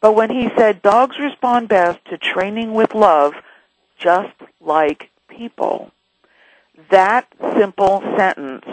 But 0.00 0.14
when 0.14 0.30
he 0.30 0.50
said 0.56 0.82
dogs 0.82 1.18
respond 1.18 1.68
best 1.68 2.04
to 2.06 2.18
training 2.18 2.74
with 2.74 2.94
love, 2.94 3.34
just 3.98 4.34
like 4.60 5.10
people, 5.28 5.92
that 6.90 7.26
simple 7.56 8.02
sentence 8.16 8.64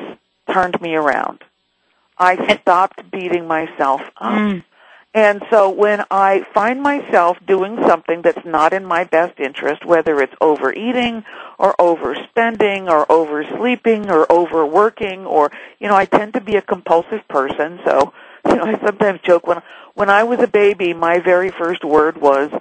turned 0.52 0.80
me 0.82 0.96
around. 0.96 1.44
I 2.18 2.58
stopped 2.62 3.12
beating 3.12 3.48
myself 3.48 4.02
up. 4.18 4.34
Mm. 4.34 4.64
And 5.16 5.42
so 5.50 5.70
when 5.70 6.04
I 6.12 6.46
find 6.54 6.84
myself 6.84 7.38
doing 7.48 7.78
something 7.88 8.22
that's 8.22 8.46
not 8.46 8.74
in 8.74 8.84
my 8.84 9.06
best 9.06 9.40
interest, 9.40 9.86
whether 9.86 10.20
it's 10.20 10.34
overeating 10.42 11.24
or 11.58 11.74
overspending 11.80 12.90
or 12.90 13.10
oversleeping 13.10 14.12
or 14.12 14.30
overworking 14.30 15.26
or, 15.26 15.54
you 15.80 15.88
know, 15.88 15.96
I 15.96 16.04
tend 16.04 16.34
to 16.34 16.42
be 16.42 16.58
a 16.58 16.62
compulsive 16.62 17.26
person, 17.30 17.80
so, 17.86 18.14
you 18.46 18.56
know, 18.58 18.66
I 18.66 18.78
sometimes 18.86 19.22
joke 19.22 19.48
when, 19.48 19.62
when 19.94 20.10
I 20.10 20.24
was 20.24 20.42
a 20.42 20.48
baby, 20.48 20.94
my 20.94 21.20
very 21.20 21.50
first 21.50 21.86
word 21.86 22.18
was 22.18 22.52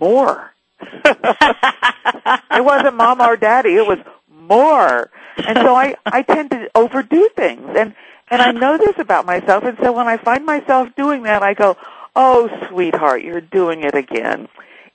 more. 0.00 0.52
it 0.80 2.64
wasn't 2.64 2.96
mom 2.96 3.20
or 3.20 3.36
daddy, 3.36 3.76
it 3.76 3.86
was 3.86 4.00
more. 4.28 5.10
And 5.36 5.58
so 5.58 5.76
I, 5.76 5.94
I 6.04 6.22
tend 6.22 6.50
to 6.50 6.68
overdo 6.74 7.28
things. 7.36 7.68
And, 7.76 7.94
and 8.32 8.42
I 8.42 8.50
know 8.50 8.78
this 8.78 8.98
about 8.98 9.26
myself, 9.26 9.62
and 9.62 9.78
so 9.80 9.92
when 9.92 10.08
I 10.08 10.16
find 10.16 10.44
myself 10.44 10.88
doing 10.96 11.22
that, 11.22 11.44
I 11.44 11.54
go, 11.54 11.76
Oh, 12.16 12.48
sweetheart, 12.68 13.22
you're 13.22 13.40
doing 13.40 13.82
it 13.84 13.94
again. 13.94 14.48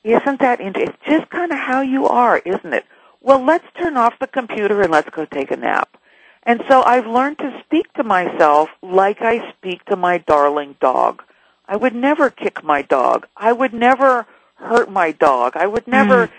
Isn't 0.03 0.39
that 0.39 0.61
interesting? 0.61 0.93
It's 0.95 1.05
just 1.05 1.29
kind 1.31 1.51
of 1.51 1.57
how 1.57 1.81
you 1.81 2.07
are, 2.07 2.37
isn't 2.39 2.73
it? 2.73 2.85
well, 3.25 3.43
let's 3.43 3.65
turn 3.73 3.97
off 3.97 4.19
the 4.19 4.27
computer 4.27 4.83
and 4.83 4.91
let's 4.91 5.09
go 5.09 5.25
take 5.25 5.49
a 5.49 5.57
nap. 5.57 5.97
And 6.43 6.63
so 6.69 6.83
I've 6.83 7.07
learned 7.07 7.39
to 7.39 7.59
speak 7.65 7.91
to 7.93 8.03
myself 8.03 8.69
like 8.83 9.19
I 9.21 9.51
speak 9.51 9.83
to 9.85 9.95
my 9.95 10.19
darling 10.19 10.75
dog. 10.79 11.23
I 11.67 11.75
would 11.75 11.95
never 11.95 12.29
kick 12.29 12.63
my 12.63 12.83
dog. 12.83 13.25
I 13.35 13.51
would 13.51 13.73
never 13.73 14.27
hurt 14.57 14.91
my 14.91 15.11
dog. 15.11 15.57
I 15.57 15.65
would 15.65 15.87
never 15.87 16.27
mm. 16.27 16.31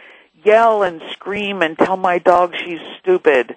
yell 0.45 0.85
and 0.85 1.03
scream 1.11 1.61
and 1.61 1.77
tell 1.77 1.97
my 1.97 2.21
dog 2.21 2.55
she's 2.55 2.79
stupid. 3.01 3.57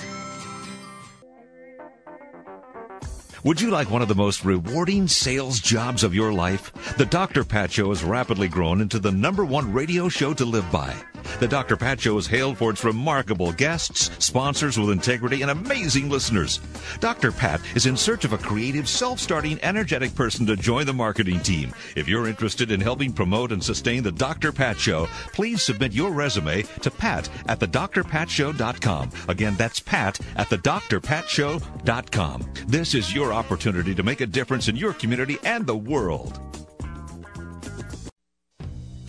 Would 3.43 3.59
you 3.59 3.71
like 3.71 3.89
one 3.89 4.03
of 4.03 4.07
the 4.07 4.13
most 4.13 4.45
rewarding 4.45 5.07
sales 5.07 5.59
jobs 5.59 6.03
of 6.03 6.13
your 6.13 6.31
life? 6.31 6.71
The 6.97 7.07
Dr. 7.07 7.43
Pat 7.43 7.71
Show 7.71 7.89
has 7.89 8.03
rapidly 8.03 8.47
grown 8.47 8.81
into 8.81 8.99
the 8.99 9.11
number 9.11 9.43
one 9.43 9.73
radio 9.73 10.09
show 10.09 10.35
to 10.35 10.45
live 10.45 10.71
by. 10.71 10.95
The 11.39 11.47
Dr. 11.47 11.77
Pat 11.77 11.99
Show 11.99 12.17
is 12.17 12.27
hailed 12.27 12.57
for 12.57 12.71
its 12.71 12.83
remarkable 12.83 13.51
guests, 13.53 14.11
sponsors 14.23 14.77
with 14.77 14.91
integrity, 14.91 15.41
and 15.41 15.51
amazing 15.51 16.09
listeners. 16.09 16.59
Dr. 16.99 17.31
Pat 17.31 17.61
is 17.75 17.85
in 17.85 17.97
search 17.97 18.25
of 18.25 18.33
a 18.33 18.37
creative, 18.37 18.87
self-starting, 18.87 19.59
energetic 19.63 20.13
person 20.15 20.45
to 20.45 20.55
join 20.55 20.85
the 20.85 20.93
marketing 20.93 21.39
team. 21.39 21.73
If 21.95 22.07
you're 22.07 22.27
interested 22.27 22.71
in 22.71 22.81
helping 22.81 23.13
promote 23.13 23.51
and 23.51 23.63
sustain 23.63 24.03
the 24.03 24.11
Dr. 24.11 24.51
Pat 24.51 24.79
Show, 24.79 25.07
please 25.33 25.61
submit 25.61 25.93
your 25.93 26.11
resume 26.11 26.63
to 26.81 26.91
pat 26.91 27.29
at 27.47 27.59
thedrpatshow.com. 27.59 29.11
Again, 29.27 29.55
that's 29.57 29.79
pat 29.79 30.19
at 30.35 30.47
thedrpatshow.com. 30.47 32.53
This 32.67 32.93
is 32.93 33.15
your 33.15 33.33
opportunity 33.33 33.95
to 33.95 34.03
make 34.03 34.21
a 34.21 34.27
difference 34.27 34.67
in 34.67 34.75
your 34.75 34.93
community 34.93 35.37
and 35.43 35.65
the 35.65 35.75
world. 35.75 36.39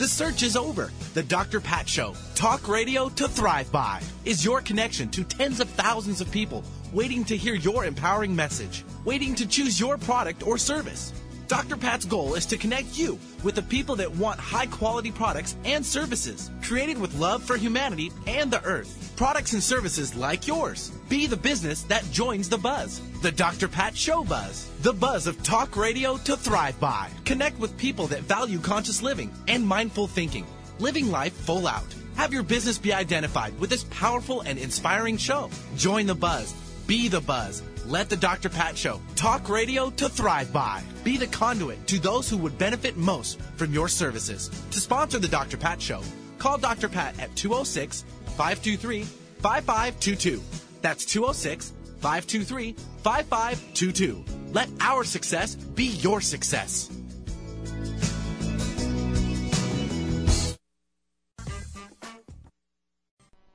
The 0.02 0.08
search 0.08 0.42
is 0.42 0.56
over. 0.56 0.90
The 1.14 1.22
Dr. 1.22 1.60
Pat 1.60 1.88
Show, 1.88 2.16
talk 2.34 2.66
radio 2.66 3.08
to 3.10 3.28
thrive 3.28 3.70
by, 3.70 4.02
is 4.24 4.44
your 4.44 4.60
connection 4.60 5.08
to 5.10 5.22
tens 5.22 5.60
of 5.60 5.70
thousands 5.70 6.20
of 6.20 6.28
people 6.32 6.64
waiting 6.92 7.22
to 7.26 7.36
hear 7.36 7.54
your 7.54 7.84
empowering 7.84 8.34
message, 8.34 8.84
waiting 9.04 9.32
to 9.36 9.46
choose 9.46 9.78
your 9.78 9.96
product 9.96 10.44
or 10.44 10.58
service. 10.58 11.12
Dr. 11.46 11.76
Pat's 11.76 12.04
goal 12.04 12.34
is 12.34 12.46
to 12.46 12.56
connect 12.56 12.98
you 12.98 13.16
with 13.44 13.54
the 13.54 13.62
people 13.62 13.94
that 13.94 14.10
want 14.16 14.40
high 14.40 14.66
quality 14.66 15.12
products 15.12 15.54
and 15.64 15.86
services 15.86 16.50
created 16.62 16.98
with 16.98 17.14
love 17.14 17.40
for 17.44 17.56
humanity 17.56 18.10
and 18.26 18.50
the 18.50 18.64
earth. 18.64 19.12
Products 19.14 19.52
and 19.52 19.62
services 19.62 20.16
like 20.16 20.48
yours. 20.48 20.90
Be 21.12 21.26
the 21.26 21.36
business 21.36 21.82
that 21.92 22.10
joins 22.10 22.48
the 22.48 22.56
buzz. 22.56 23.02
The 23.20 23.30
Dr. 23.30 23.68
Pat 23.68 23.94
Show 23.94 24.24
Buzz. 24.24 24.70
The 24.80 24.94
buzz 24.94 25.26
of 25.26 25.42
talk 25.42 25.76
radio 25.76 26.16
to 26.16 26.38
thrive 26.38 26.80
by. 26.80 27.10
Connect 27.26 27.58
with 27.58 27.76
people 27.76 28.06
that 28.06 28.22
value 28.22 28.58
conscious 28.58 29.02
living 29.02 29.30
and 29.46 29.62
mindful 29.62 30.06
thinking. 30.06 30.46
Living 30.78 31.10
life 31.10 31.34
full 31.34 31.66
out. 31.66 31.94
Have 32.16 32.32
your 32.32 32.42
business 32.42 32.78
be 32.78 32.94
identified 32.94 33.52
with 33.60 33.68
this 33.68 33.84
powerful 33.90 34.40
and 34.40 34.58
inspiring 34.58 35.18
show. 35.18 35.50
Join 35.76 36.06
the 36.06 36.14
buzz. 36.14 36.54
Be 36.86 37.08
the 37.08 37.20
buzz 37.20 37.62
let 37.84 38.08
the 38.08 38.16
Dr. 38.16 38.48
Pat 38.48 38.78
Show 38.78 39.00
talk 39.14 39.50
radio 39.50 39.90
to 39.90 40.08
thrive 40.08 40.50
by. 40.50 40.82
Be 41.04 41.18
the 41.18 41.26
conduit 41.26 41.86
to 41.88 41.98
those 41.98 42.30
who 42.30 42.38
would 42.38 42.56
benefit 42.56 42.96
most 42.96 43.38
from 43.56 43.74
your 43.74 43.88
services. 43.88 44.48
To 44.70 44.80
sponsor 44.80 45.18
the 45.18 45.28
Dr. 45.28 45.58
Pat 45.58 45.82
Show, 45.82 46.00
call 46.38 46.56
Dr. 46.56 46.88
Pat 46.88 47.18
at 47.18 47.34
206 47.36 48.04
523 48.36 49.02
5522. 49.02 50.61
That's 50.82 51.04
206 51.06 51.72
523 52.00 52.72
5522. 53.02 54.24
Let 54.52 54.68
our 54.80 55.04
success 55.04 55.54
be 55.54 55.86
your 55.86 56.20
success. 56.20 56.90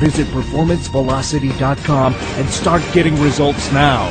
Visit 0.00 0.26
performancevelocity.com 0.28 2.14
and 2.14 2.48
start 2.48 2.82
getting 2.92 3.20
results 3.20 3.70
now. 3.70 4.10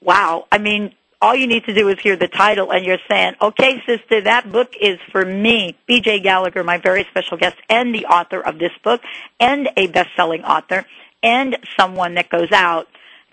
Wow. 0.01 0.47
I 0.51 0.57
mean, 0.57 0.93
all 1.21 1.33
you 1.33 1.47
need 1.47 1.63
to 1.63 1.73
do 1.73 1.87
is 1.87 1.97
hear 2.01 2.17
the 2.17 2.27
title 2.27 2.69
and 2.69 2.85
you're 2.85 2.99
saying, 3.07 3.35
okay, 3.41 3.81
sister, 3.85 4.19
that 4.19 4.51
book 4.51 4.73
is 4.81 4.99
for 5.13 5.23
me. 5.23 5.77
BJ 5.89 6.21
Gallagher, 6.21 6.65
my 6.65 6.77
very 6.77 7.05
special 7.09 7.37
guest 7.37 7.55
and 7.69 7.95
the 7.95 8.05
author 8.07 8.41
of 8.41 8.59
this 8.59 8.73
book 8.83 8.99
and 9.39 9.69
a 9.77 9.87
best-selling 9.87 10.43
author 10.43 10.85
and 11.23 11.57
someone 11.79 12.15
that 12.15 12.29
goes 12.29 12.51
out 12.51 12.89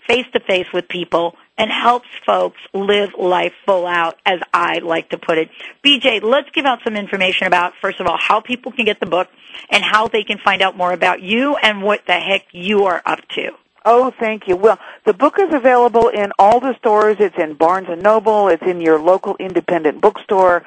face 0.07 0.25
to 0.33 0.39
face 0.39 0.67
with 0.73 0.87
people 0.87 1.35
and 1.57 1.71
helps 1.71 2.07
folks 2.25 2.59
live 2.73 3.11
life 3.17 3.53
full 3.65 3.87
out, 3.87 4.19
as 4.25 4.39
I 4.53 4.79
like 4.79 5.09
to 5.09 5.17
put 5.17 5.37
it. 5.37 5.49
BJ, 5.83 6.21
let's 6.21 6.49
give 6.51 6.65
out 6.65 6.79
some 6.83 6.95
information 6.95 7.47
about, 7.47 7.73
first 7.81 7.99
of 7.99 8.07
all, 8.07 8.17
how 8.17 8.41
people 8.41 8.71
can 8.71 8.85
get 8.85 8.99
the 8.99 9.05
book 9.05 9.29
and 9.69 9.83
how 9.83 10.07
they 10.07 10.23
can 10.23 10.37
find 10.37 10.61
out 10.61 10.75
more 10.75 10.91
about 10.91 11.21
you 11.21 11.55
and 11.55 11.81
what 11.81 12.05
the 12.07 12.13
heck 12.13 12.45
you 12.51 12.85
are 12.85 13.01
up 13.05 13.25
to. 13.35 13.51
Oh, 13.85 14.11
thank 14.19 14.47
you. 14.47 14.55
Well, 14.55 14.79
the 15.05 15.13
book 15.13 15.37
is 15.39 15.53
available 15.53 16.09
in 16.09 16.31
all 16.39 16.59
the 16.59 16.75
stores. 16.79 17.17
It's 17.19 17.37
in 17.37 17.53
Barnes 17.53 17.87
and 17.89 18.01
Noble. 18.01 18.47
It's 18.47 18.63
in 18.63 18.81
your 18.81 18.99
local 18.99 19.35
independent 19.39 20.01
bookstore. 20.01 20.65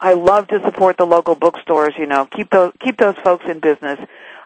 I 0.00 0.14
love 0.14 0.48
to 0.48 0.62
support 0.62 0.96
the 0.96 1.04
local 1.04 1.34
bookstores. 1.34 1.92
You 1.98 2.06
know, 2.06 2.24
keep 2.24 2.48
those 2.50 2.72
keep 2.80 2.96
those 2.96 3.16
folks 3.22 3.44
in 3.46 3.60
business. 3.60 4.00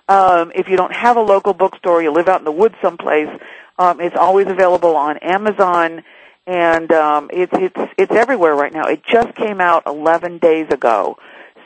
Um, 0.08 0.50
if 0.54 0.68
you 0.68 0.76
don't 0.76 0.92
have 0.92 1.16
a 1.16 1.20
local 1.20 1.54
bookstore, 1.54 2.02
you 2.02 2.10
live 2.10 2.28
out 2.28 2.40
in 2.40 2.44
the 2.44 2.52
woods 2.52 2.74
someplace. 2.82 3.28
Um, 3.78 4.00
it's 4.00 4.16
always 4.16 4.48
available 4.48 4.96
on 4.96 5.18
Amazon, 5.18 6.02
and 6.46 6.90
um, 6.92 7.30
it's 7.32 7.52
it's 7.54 7.92
it's 7.96 8.12
everywhere 8.12 8.54
right 8.54 8.72
now. 8.72 8.86
It 8.86 9.02
just 9.04 9.34
came 9.34 9.60
out 9.60 9.82
11 9.86 10.38
days 10.38 10.68
ago, 10.70 11.18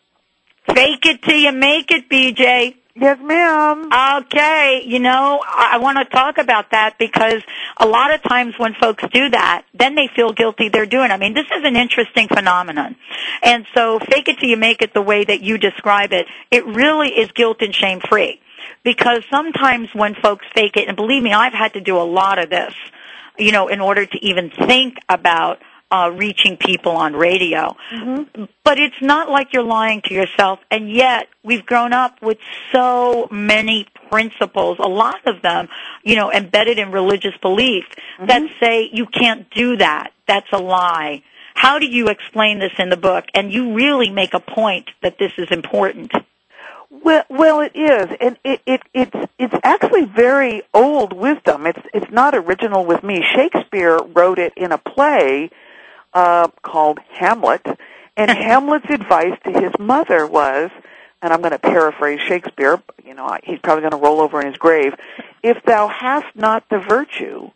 Fake 0.67 1.05
it 1.05 1.21
till 1.23 1.37
you 1.37 1.51
make 1.51 1.91
it, 1.91 2.09
BJ. 2.09 2.75
Yes, 2.97 3.17
ma'am. 3.21 3.89
Okay, 4.23 4.83
you 4.85 4.99
know, 4.99 5.41
I 5.45 5.79
want 5.79 5.97
to 5.97 6.05
talk 6.05 6.37
about 6.37 6.71
that 6.71 6.97
because 6.97 7.43
a 7.77 7.85
lot 7.85 8.13
of 8.13 8.23
times 8.23 8.53
when 8.57 8.73
folks 8.73 9.03
do 9.11 9.29
that, 9.31 9.65
then 9.73 9.95
they 9.95 10.07
feel 10.15 10.31
guilty 10.31 10.69
they're 10.69 10.85
doing. 10.85 11.11
I 11.11 11.17
mean, 11.17 11.33
this 11.33 11.47
is 11.47 11.65
an 11.65 11.75
interesting 11.75 12.29
phenomenon. 12.29 12.95
And 13.43 13.65
so 13.75 13.99
fake 13.99 14.29
it 14.29 14.39
till 14.39 14.47
you 14.47 14.55
make 14.55 14.81
it 14.81 14.93
the 14.93 15.01
way 15.01 15.25
that 15.25 15.41
you 15.41 15.57
describe 15.57 16.13
it, 16.13 16.25
it 16.51 16.65
really 16.65 17.09
is 17.09 17.29
guilt 17.33 17.57
and 17.59 17.75
shame 17.75 17.99
free. 17.99 18.39
Because 18.85 19.23
sometimes 19.29 19.89
when 19.93 20.15
folks 20.15 20.45
fake 20.55 20.77
it, 20.77 20.87
and 20.87 20.95
believe 20.95 21.21
me, 21.21 21.33
I've 21.33 21.51
had 21.51 21.73
to 21.73 21.81
do 21.81 21.97
a 21.97 22.07
lot 22.07 22.39
of 22.39 22.49
this, 22.49 22.73
you 23.37 23.51
know, 23.51 23.67
in 23.67 23.81
order 23.81 24.05
to 24.05 24.25
even 24.25 24.51
think 24.51 24.95
about 25.09 25.59
uh, 25.91 26.11
reaching 26.15 26.57
people 26.57 26.93
on 26.93 27.13
radio. 27.13 27.75
Mm-hmm. 27.93 28.45
But 28.63 28.79
it's 28.79 29.01
not 29.01 29.29
like 29.29 29.53
you're 29.53 29.63
lying 29.63 30.01
to 30.05 30.13
yourself, 30.13 30.59
and 30.71 30.91
yet 30.91 31.27
we've 31.43 31.65
grown 31.65 31.93
up 31.93 32.21
with 32.21 32.37
so 32.71 33.27
many 33.31 33.87
principles, 34.09 34.77
a 34.79 34.87
lot 34.87 35.27
of 35.27 35.41
them, 35.41 35.67
you 36.03 36.15
know, 36.15 36.31
embedded 36.31 36.79
in 36.79 36.91
religious 36.91 37.35
belief 37.41 37.85
mm-hmm. 37.89 38.25
that 38.27 38.43
say 38.59 38.89
you 38.91 39.05
can't 39.05 39.49
do 39.51 39.77
that. 39.77 40.11
That's 40.27 40.47
a 40.51 40.57
lie. 40.57 41.23
How 41.53 41.79
do 41.79 41.85
you 41.85 42.07
explain 42.09 42.59
this 42.59 42.73
in 42.77 42.89
the 42.89 42.97
book? 42.97 43.25
And 43.33 43.51
you 43.51 43.73
really 43.73 44.09
make 44.09 44.33
a 44.33 44.39
point 44.39 44.89
that 45.01 45.17
this 45.17 45.31
is 45.37 45.47
important. 45.51 46.11
Well, 46.89 47.23
well, 47.29 47.61
it 47.61 47.75
is, 47.75 48.07
and 48.21 48.37
it, 48.43 48.61
it 48.65 48.81
it's 48.93 49.31
it's 49.37 49.53
actually 49.63 50.05
very 50.05 50.63
old 50.73 51.13
wisdom. 51.13 51.65
It's 51.65 51.79
it's 51.93 52.11
not 52.11 52.35
original 52.35 52.85
with 52.85 53.03
me. 53.03 53.23
Shakespeare 53.35 53.97
wrote 53.97 54.39
it 54.39 54.53
in 54.55 54.71
a 54.71 54.77
play 54.77 55.49
uh, 56.15 56.47
called 56.63 56.97
Hamlet, 57.11 57.61
and 58.17 58.31
Hamlet's 58.31 58.89
advice 58.89 59.37
to 59.43 59.51
his 59.51 59.73
mother 59.77 60.25
was, 60.25 60.71
and 61.21 61.31
I'm 61.31 61.41
going 61.41 61.51
to 61.51 61.59
paraphrase 61.59 62.21
Shakespeare. 62.21 62.81
You 63.05 63.13
know, 63.13 63.37
he's 63.43 63.59
probably 63.59 63.81
going 63.81 63.91
to 63.91 63.97
roll 63.97 64.21
over 64.21 64.41
in 64.41 64.47
his 64.47 64.57
grave. 64.57 64.93
If 65.43 65.61
thou 65.63 65.87
hast 65.87 66.35
not 66.35 66.67
the 66.69 66.79
virtue, 66.79 67.51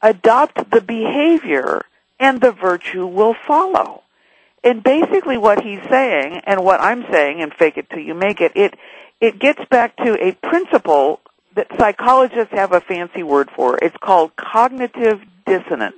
adopt 0.00 0.70
the 0.70 0.80
behavior, 0.80 1.82
and 2.18 2.40
the 2.40 2.52
virtue 2.52 3.06
will 3.06 3.34
follow. 3.46 4.02
And 4.62 4.82
basically, 4.82 5.36
what 5.36 5.62
he's 5.62 5.82
saying, 5.90 6.40
and 6.44 6.64
what 6.64 6.80
I'm 6.80 7.04
saying, 7.10 7.42
and 7.42 7.52
fake 7.52 7.76
it 7.76 7.90
till 7.90 7.98
you 7.98 8.14
make 8.14 8.40
it, 8.40 8.52
it 8.54 8.78
it 9.20 9.38
gets 9.38 9.62
back 9.66 9.96
to 9.98 10.16
a 10.22 10.32
principle 10.32 11.20
that 11.54 11.68
psychologists 11.78 12.52
have 12.52 12.72
a 12.72 12.80
fancy 12.80 13.22
word 13.22 13.50
for. 13.50 13.78
It's 13.82 13.96
called 13.98 14.34
cognitive 14.36 15.20
dissonance. 15.46 15.96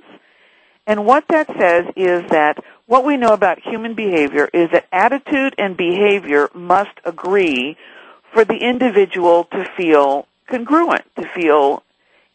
And 0.87 1.05
what 1.05 1.27
that 1.27 1.47
says 1.59 1.85
is 1.97 2.23
that 2.29 2.63
what 2.85 3.03
we 3.03 3.17
know 3.17 3.33
about 3.33 3.59
human 3.59 3.93
behavior 3.93 4.49
is 4.53 4.71
that 4.71 4.87
attitude 4.91 5.53
and 5.57 5.75
behavior 5.75 6.49
must 6.53 6.97
agree 7.03 7.75
for 8.33 8.45
the 8.45 8.57
individual 8.57 9.43
to 9.51 9.65
feel 9.75 10.27
congruent, 10.47 11.03
to 11.17 11.27
feel 11.27 11.83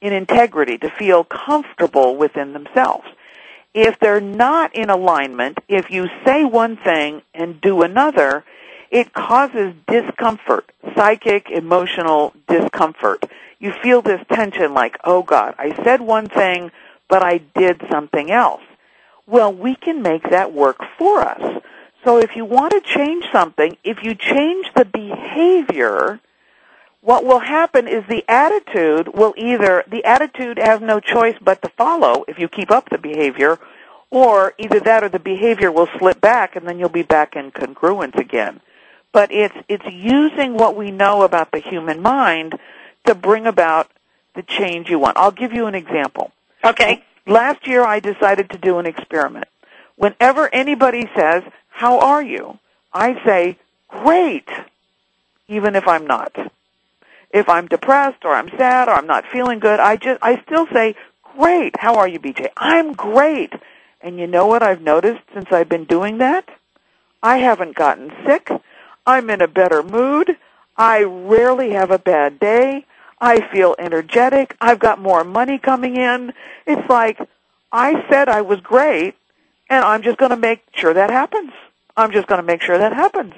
in 0.03 0.13
integrity, 0.13 0.77
to 0.77 0.91
feel 0.91 1.25
comfortable 1.25 2.17
within 2.17 2.53
themselves. 2.53 3.07
If 3.73 3.99
they're 3.99 4.21
not 4.21 4.75
in 4.75 4.91
alignment, 4.91 5.59
if 5.67 5.91
you 5.91 6.09
say 6.27 6.45
one 6.45 6.77
thing 6.77 7.23
and 7.33 7.59
do 7.59 7.81
another, 7.81 8.45
it 8.91 9.15
causes 9.15 9.73
discomfort, 9.89 10.71
psychic, 10.95 11.51
emotional 11.51 12.35
discomfort. 12.47 13.25
You 13.59 13.73
feel 13.83 14.03
this 14.03 14.21
tension 14.31 14.75
like, 14.75 14.99
oh 15.05 15.23
God, 15.23 15.55
I 15.59 15.75
said 15.83 16.03
one 16.03 16.29
thing, 16.29 16.71
but 17.13 17.23
I 17.23 17.43
did 17.55 17.79
something 17.91 18.31
else. 18.31 18.63
Well, 19.27 19.53
we 19.53 19.75
can 19.75 20.01
make 20.01 20.31
that 20.31 20.55
work 20.55 20.79
for 20.97 21.21
us. 21.21 21.63
So 22.05 22.17
if 22.17 22.37
you 22.37 22.47
want 22.47 22.73
to 22.73 22.81
change 22.81 23.27
something, 23.31 23.77
if 23.85 24.03
you 24.03 24.15
change 24.15 24.73
the 24.75 24.87
behavior, 24.87 26.21
what 27.03 27.27
will 27.27 27.41
happen 27.41 27.87
is 27.87 28.03
the 28.09 28.25
attitude 28.27 29.09
will 29.09 29.35
either, 29.37 29.85
the 29.87 30.07
attitude 30.07 30.57
has 30.57 30.81
no 30.81 31.01
choice 31.01 31.37
but 31.39 31.61
to 31.61 31.69
follow 31.69 32.25
if 32.27 32.39
you 32.39 32.49
keep 32.49 32.71
up 32.71 32.89
the 32.89 32.97
behavior, 32.97 33.59
or 34.09 34.55
either 34.59 34.81
that 34.81 35.05
or 35.05 35.11
the 35.11 35.19
behavior 35.19 35.71
will 35.71 35.89
slip 35.99 36.19
back 36.19 36.57
and 36.57 36.67
then 36.67 36.79
you'll 36.79 36.89
be 36.89 37.03
back 37.03 37.37
in 37.37 37.51
congruence 37.51 38.15
again. 38.15 38.63
But 39.13 39.31
it's, 39.31 39.55
it's 39.69 39.85
using 39.85 40.55
what 40.55 40.77
we 40.77 40.91
know 40.91 41.25
about 41.25 41.53
the 41.53 41.59
human 41.59 42.01
mind 42.01 42.59
to 43.05 43.15
bring 43.15 43.47
about 43.47 43.91
the 44.35 44.43
change 44.43 44.89
you 44.89 44.99
want. 44.99 45.19
I'll 45.19 45.31
give 45.31 45.53
you 45.53 45.67
an 45.67 45.75
example. 45.75 46.33
Okay. 46.65 47.05
Last 47.27 47.67
year 47.67 47.85
I 47.85 48.01
decided 48.01 48.51
to 48.51 48.59
do 48.59 48.79
an 48.79 48.87
experiment. 48.87 49.47
Whenever 49.97 50.53
anybody 50.53 51.09
says, 51.15 51.43
how 51.69 52.01
are 52.01 52.23
you? 52.23 52.59
I 52.93 53.23
say, 53.25 53.59
great, 53.89 54.49
even 55.49 55.77
if 55.77 55.87
I'm 55.87 56.07
not. 56.07 56.35
If 57.31 57.49
I'm 57.49 57.67
depressed 57.69 58.25
or 58.25 58.35
I'm 58.35 58.49
sad 58.51 58.89
or 58.89 58.93
I'm 58.93 59.07
not 59.07 59.25
feeling 59.27 59.59
good, 59.59 59.81
I 59.81 59.97
just, 59.97 60.19
I 60.23 60.43
still 60.43 60.67
say, 60.73 60.97
great, 61.37 61.75
how 61.79 61.97
are 61.97 62.09
you 62.09 62.19
BJ? 62.19 62.49
I'm 62.57 62.93
great. 62.93 63.53
And 64.01 64.19
you 64.19 64.27
know 64.27 64.47
what 64.47 64.63
I've 64.63 64.83
noticed 64.83 65.23
since 65.33 65.47
I've 65.51 65.69
been 65.69 65.85
doing 65.85 66.19
that? 66.19 66.49
I 67.23 67.39
haven't 67.39 67.77
gotten 67.77 68.13
sick. 68.27 68.51
I'm 69.07 69.31
in 69.31 69.41
a 69.41 69.49
better 69.49 69.83
mood. 69.83 70.37
I 70.77 71.03
rarely 71.05 71.71
have 71.71 71.91
a 71.91 71.99
bad 71.99 72.41
day. 72.41 72.85
I 73.23 73.41
feel 73.53 73.77
energetic. 73.79 74.57
I've 74.61 74.81
got 74.81 75.01
more 75.01 75.23
money 75.23 75.57
coming 75.57 75.97
in. 75.97 76.33
It's 76.67 76.91
like 76.91 77.21
I 77.71 78.05
said 78.11 78.29
I 78.29 78.43
was 78.43 78.59
great, 78.61 79.15
and 79.71 79.85
I'm 79.85 80.03
just 80.03 80.19
going 80.19 80.33
to 80.33 80.37
make 80.37 80.61
sure 80.75 80.93
that 80.93 81.09
happens. 81.09 81.53
I'm 81.97 82.11
just 82.11 82.27
going 82.27 82.41
to 82.41 82.47
make 82.47 82.63
sure 82.63 82.77
that 82.77 82.93
happens. 82.93 83.35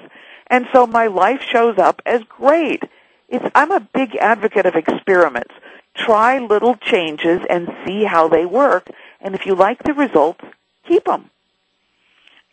And 0.47 0.65
so 0.73 0.87
my 0.87 1.05
life 1.05 1.41
shows 1.41 1.77
up 1.77 2.01
as 2.03 2.23
great. 2.23 2.81
It's, 3.29 3.45
I'm 3.53 3.71
a 3.71 3.79
big 3.79 4.15
advocate 4.15 4.65
of 4.65 4.73
experiments. 4.75 5.53
Try 5.93 6.39
little 6.39 6.75
changes 6.77 7.41
and 7.47 7.69
see 7.85 8.05
how 8.05 8.27
they 8.27 8.45
work. 8.45 8.89
And 9.21 9.35
if 9.35 9.45
you 9.45 9.53
like 9.53 9.83
the 9.83 9.93
results, 9.93 10.43
keep 10.87 11.05
them. 11.05 11.29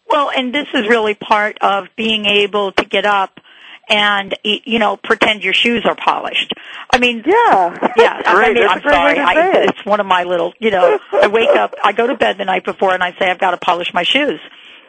Well, 0.07 0.31
and 0.37 0.55
this 0.55 0.69
is 0.75 0.87
really 0.87 1.15
part 1.15 1.57
of 1.63 1.89
being 1.97 2.27
able 2.27 2.73
to 2.73 2.85
get 2.85 3.07
up 3.07 3.41
and 3.89 4.35
you 4.45 4.79
know 4.79 4.97
pretend 4.97 5.43
your 5.43 5.55
shoes 5.55 5.85
are 5.85 5.95
polished. 5.95 6.53
I 6.91 6.99
mean, 6.99 7.23
yeah, 7.27 7.93
yeah. 7.97 8.23
I 8.25 8.53
mean, 8.53 8.69
I'm 8.69 8.79
a 8.79 8.81
great 8.81 8.85
way 8.85 9.15
sorry. 9.15 9.19
I, 9.19 9.49
it. 9.49 9.71
it's 9.71 9.85
one 9.87 10.01
of 10.01 10.07
my 10.07 10.25
little, 10.25 10.53
you 10.59 10.71
know. 10.71 10.99
I 11.13 11.29
wake 11.29 11.51
up, 11.51 11.75
I 11.83 11.93
go 11.93 12.07
to 12.07 12.17
bed 12.17 12.39
the 12.39 12.45
night 12.45 12.65
before, 12.65 12.95
and 12.95 13.03
I 13.03 13.13
say 13.19 13.31
I've 13.31 13.39
got 13.39 13.53
to 13.53 13.57
polish 13.57 13.93
my 13.95 14.03
shoes. 14.03 14.41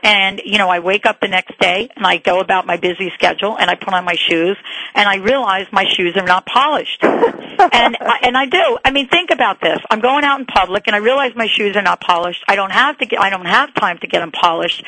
And 0.04 0.42
you 0.44 0.58
know, 0.58 0.68
I 0.68 0.80
wake 0.80 1.06
up 1.06 1.22
the 1.22 1.30
next 1.30 1.58
day 1.60 1.90
and 1.96 2.06
I 2.06 2.18
go 2.18 2.42
about 2.42 2.68
my 2.68 2.76
busy 2.76 3.10
schedule 3.12 3.58
and 3.58 3.70
I 3.70 3.76
put 3.76 3.94
on 3.94 4.04
my 4.04 4.16
shoes 4.16 4.58
and 4.94 5.08
I 5.08 5.16
realize 5.16 5.68
my 5.72 5.86
shoes 5.86 6.18
are 6.18 6.26
not 6.26 6.46
polished. 6.46 7.02
and 7.04 7.98
I, 8.02 8.20
and 8.24 8.36
I 8.36 8.46
do. 8.46 8.78
I 8.84 8.92
mean, 8.92 9.08
think 9.08 9.32
about 9.32 9.62
this. 9.62 9.80
I'm 9.90 10.02
going 10.02 10.26
out 10.26 10.42
in 10.42 10.46
public 10.46 10.88
and 10.88 10.96
I 10.96 11.00
realize 11.00 11.32
my 11.36 11.48
shoes 11.48 11.78
are 11.78 11.82
not 11.82 12.02
polished. 12.02 12.44
I 12.50 12.58
don't 12.58 12.72
have 12.74 12.98
to 12.98 13.06
get. 13.06 13.22
I 13.22 13.30
don't 13.30 13.46
have 13.46 13.74
time 13.76 13.98
to 14.00 14.08
get 14.08 14.20
them 14.20 14.34
polished. 14.34 14.84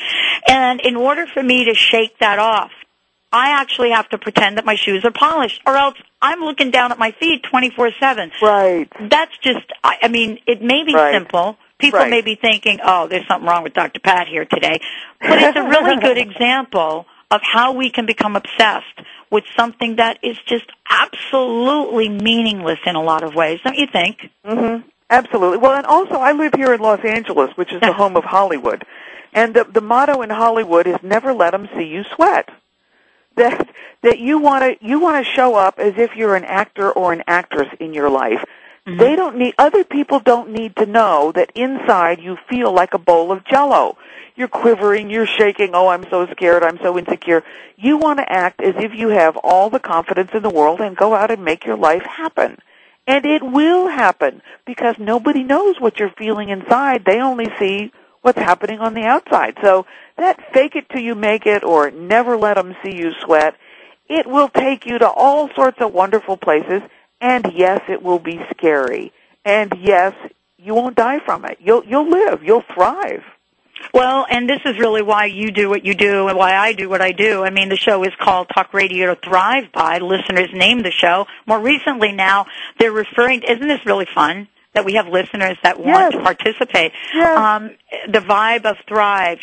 And 0.46 0.82
in 0.82 0.96
order 0.96 1.26
for 1.26 1.42
me 1.42 1.64
to 1.64 1.74
shake 1.74 2.18
that 2.18 2.38
off, 2.38 2.70
I 3.36 3.60
actually 3.60 3.90
have 3.90 4.08
to 4.10 4.18
pretend 4.18 4.56
that 4.56 4.64
my 4.64 4.76
shoes 4.76 5.04
are 5.04 5.10
polished, 5.10 5.60
or 5.66 5.76
else 5.76 5.96
I'm 6.22 6.40
looking 6.40 6.70
down 6.70 6.90
at 6.90 6.98
my 6.98 7.12
feet 7.12 7.42
24/7. 7.44 8.32
Right. 8.40 8.88
That's 8.98 9.36
just. 9.42 9.66
I, 9.84 9.96
I 10.02 10.08
mean, 10.08 10.38
it 10.46 10.62
may 10.62 10.84
be 10.84 10.94
Right. 10.94 11.12
simple. 11.12 11.58
People 11.78 12.00
Right. 12.00 12.10
may 12.10 12.22
be 12.22 12.34
thinking, 12.36 12.80
"Oh, 12.82 13.06
there's 13.06 13.26
something 13.28 13.46
wrong 13.48 13.62
with 13.62 13.74
Dr. 13.74 14.00
Pat 14.00 14.26
here 14.26 14.46
today," 14.46 14.80
but 15.20 15.42
it's 15.42 15.56
a 15.56 15.62
really 15.62 15.96
good 16.08 16.16
example 16.16 17.06
of 17.30 17.40
how 17.42 17.72
we 17.72 17.90
can 17.90 18.06
become 18.06 18.36
obsessed 18.36 18.98
with 19.30 19.44
something 19.58 19.96
that 19.96 20.18
is 20.22 20.38
just 20.46 20.64
absolutely 20.88 22.08
meaningless 22.08 22.78
in 22.86 22.96
a 22.96 23.02
lot 23.02 23.22
of 23.22 23.34
ways. 23.34 23.60
Don't 23.64 23.76
you 23.76 23.86
think? 23.92 24.30
Mm-hmm. 24.46 24.88
Absolutely. 25.10 25.58
Well, 25.58 25.74
and 25.74 25.86
also 25.86 26.14
I 26.14 26.32
live 26.32 26.54
here 26.54 26.72
in 26.72 26.80
Los 26.80 27.04
Angeles, 27.04 27.50
which 27.56 27.72
is 27.72 27.80
the 27.80 27.92
home 28.02 28.16
of 28.16 28.24
Hollywood, 28.24 28.84
and 29.34 29.52
the 29.54 29.64
the 29.64 29.82
motto 29.82 30.22
in 30.22 30.30
Hollywood 30.30 30.86
is 30.86 30.96
never 31.02 31.34
let 31.34 31.50
them 31.50 31.68
see 31.76 31.84
you 31.84 32.04
sweat. 32.14 32.48
That 33.36 33.68
that 34.02 34.18
you 34.18 34.38
want 34.38 34.62
to 34.62 34.86
you 34.86 35.00
want 35.00 35.24
to 35.24 35.32
show 35.32 35.54
up 35.54 35.78
as 35.78 35.94
if 35.96 36.16
you're 36.16 36.36
an 36.36 36.44
actor 36.44 36.90
or 36.90 37.12
an 37.12 37.22
actress 37.26 37.68
in 37.80 37.94
your 37.94 38.10
life. 38.10 38.44
Mm-hmm. 38.86 38.98
They 38.98 39.16
don't 39.16 39.36
need 39.36 39.54
other 39.58 39.84
people 39.84 40.20
don't 40.20 40.50
need 40.50 40.76
to 40.76 40.86
know 40.86 41.32
that 41.32 41.50
inside 41.54 42.20
you 42.20 42.36
feel 42.48 42.72
like 42.72 42.94
a 42.94 42.98
bowl 42.98 43.32
of 43.32 43.44
jello. 43.44 43.98
You're 44.36 44.48
quivering, 44.48 45.10
you're 45.10 45.26
shaking, 45.26 45.70
oh 45.74 45.88
I'm 45.88 46.04
so 46.10 46.26
scared, 46.28 46.62
I'm 46.62 46.78
so 46.78 46.98
insecure. 46.98 47.42
You 47.76 47.96
want 47.96 48.18
to 48.18 48.30
act 48.30 48.60
as 48.60 48.74
if 48.76 48.94
you 48.94 49.08
have 49.08 49.36
all 49.38 49.70
the 49.70 49.80
confidence 49.80 50.30
in 50.34 50.42
the 50.42 50.50
world 50.50 50.80
and 50.80 50.96
go 50.96 51.14
out 51.14 51.30
and 51.30 51.44
make 51.44 51.64
your 51.64 51.76
life 51.76 52.02
happen. 52.02 52.58
And 53.06 53.24
it 53.24 53.42
will 53.42 53.88
happen 53.88 54.42
because 54.66 54.96
nobody 54.98 55.42
knows 55.42 55.80
what 55.80 55.98
you're 55.98 56.10
feeling 56.10 56.50
inside. 56.50 57.04
They 57.04 57.20
only 57.20 57.48
see 57.58 57.92
what's 58.26 58.38
happening 58.38 58.80
on 58.80 58.92
the 58.92 59.04
outside. 59.04 59.56
So 59.62 59.86
that 60.18 60.52
fake 60.52 60.74
it 60.74 60.88
till 60.90 61.00
you 61.00 61.14
make 61.14 61.46
it 61.46 61.62
or 61.62 61.92
never 61.92 62.36
let 62.36 62.54
them 62.54 62.74
see 62.84 62.96
you 62.96 63.12
sweat, 63.24 63.54
it 64.08 64.26
will 64.26 64.48
take 64.48 64.84
you 64.84 64.98
to 64.98 65.08
all 65.08 65.48
sorts 65.54 65.80
of 65.80 65.94
wonderful 65.94 66.36
places. 66.36 66.82
And 67.20 67.52
yes, 67.54 67.82
it 67.88 68.02
will 68.02 68.18
be 68.18 68.40
scary. 68.50 69.12
And 69.44 69.72
yes, 69.80 70.12
you 70.58 70.74
won't 70.74 70.96
die 70.96 71.20
from 71.24 71.44
it. 71.44 71.58
You'll, 71.60 71.84
you'll 71.84 72.10
live. 72.10 72.42
You'll 72.42 72.64
thrive. 72.74 73.22
Well, 73.94 74.26
and 74.28 74.50
this 74.50 74.60
is 74.64 74.76
really 74.76 75.02
why 75.02 75.26
you 75.26 75.52
do 75.52 75.68
what 75.68 75.84
you 75.84 75.94
do 75.94 76.26
and 76.26 76.36
why 76.36 76.56
I 76.56 76.72
do 76.72 76.88
what 76.88 77.00
I 77.00 77.12
do. 77.12 77.44
I 77.44 77.50
mean, 77.50 77.68
the 77.68 77.76
show 77.76 78.02
is 78.02 78.12
called 78.18 78.48
Talk 78.52 78.74
Radio 78.74 79.14
Thrive 79.14 79.70
by. 79.72 79.98
Listeners 79.98 80.48
name 80.52 80.82
the 80.82 80.90
show. 80.90 81.26
More 81.46 81.60
recently 81.60 82.10
now, 82.10 82.46
they're 82.80 82.90
referring, 82.90 83.42
isn't 83.44 83.68
this 83.68 83.86
really 83.86 84.08
fun? 84.12 84.48
That 84.76 84.84
we 84.84 84.94
have 84.94 85.08
listeners 85.08 85.56
that 85.62 85.80
want 85.80 86.12
to 86.12 86.20
participate. 86.20 86.92
Um, 87.14 87.70
the 88.06 88.20
vibe 88.20 88.66
of 88.66 88.76
Thrive. 88.86 89.38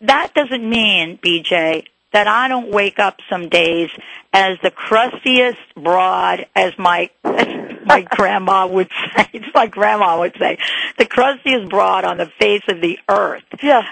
That 0.00 0.32
doesn't 0.34 0.68
mean, 0.68 1.18
BJ, 1.18 1.84
that 2.12 2.28
I 2.28 2.48
don't 2.48 2.70
wake 2.70 2.98
up 2.98 3.18
some 3.28 3.48
days 3.48 3.90
as 4.32 4.56
the 4.62 4.70
crustiest 4.70 5.58
broad, 5.76 6.46
as 6.54 6.72
my 6.78 7.10
as 7.24 7.46
my 7.84 8.02
grandma 8.02 8.66
would 8.66 8.88
say. 9.16 9.28
It's 9.32 9.46
my 9.54 9.66
grandma 9.66 10.20
would 10.20 10.36
say, 10.38 10.58
the 10.96 11.06
crustiest 11.06 11.68
broad 11.68 12.04
on 12.04 12.16
the 12.16 12.30
face 12.38 12.62
of 12.68 12.80
the 12.80 12.98
earth. 13.08 13.44
Yeah. 13.62 13.82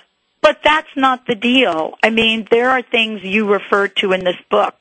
But 0.41 0.61
that's 0.63 0.89
not 0.95 1.27
the 1.27 1.35
deal. 1.35 1.95
I 2.03 2.11
mean, 2.11 2.47
there 2.49 2.71
are 2.71 2.83
things 2.83 3.23
you 3.25 3.53
refer 3.53 3.89
to 3.89 4.13
in 4.13 4.23
this 4.23 4.37
book 4.49 4.75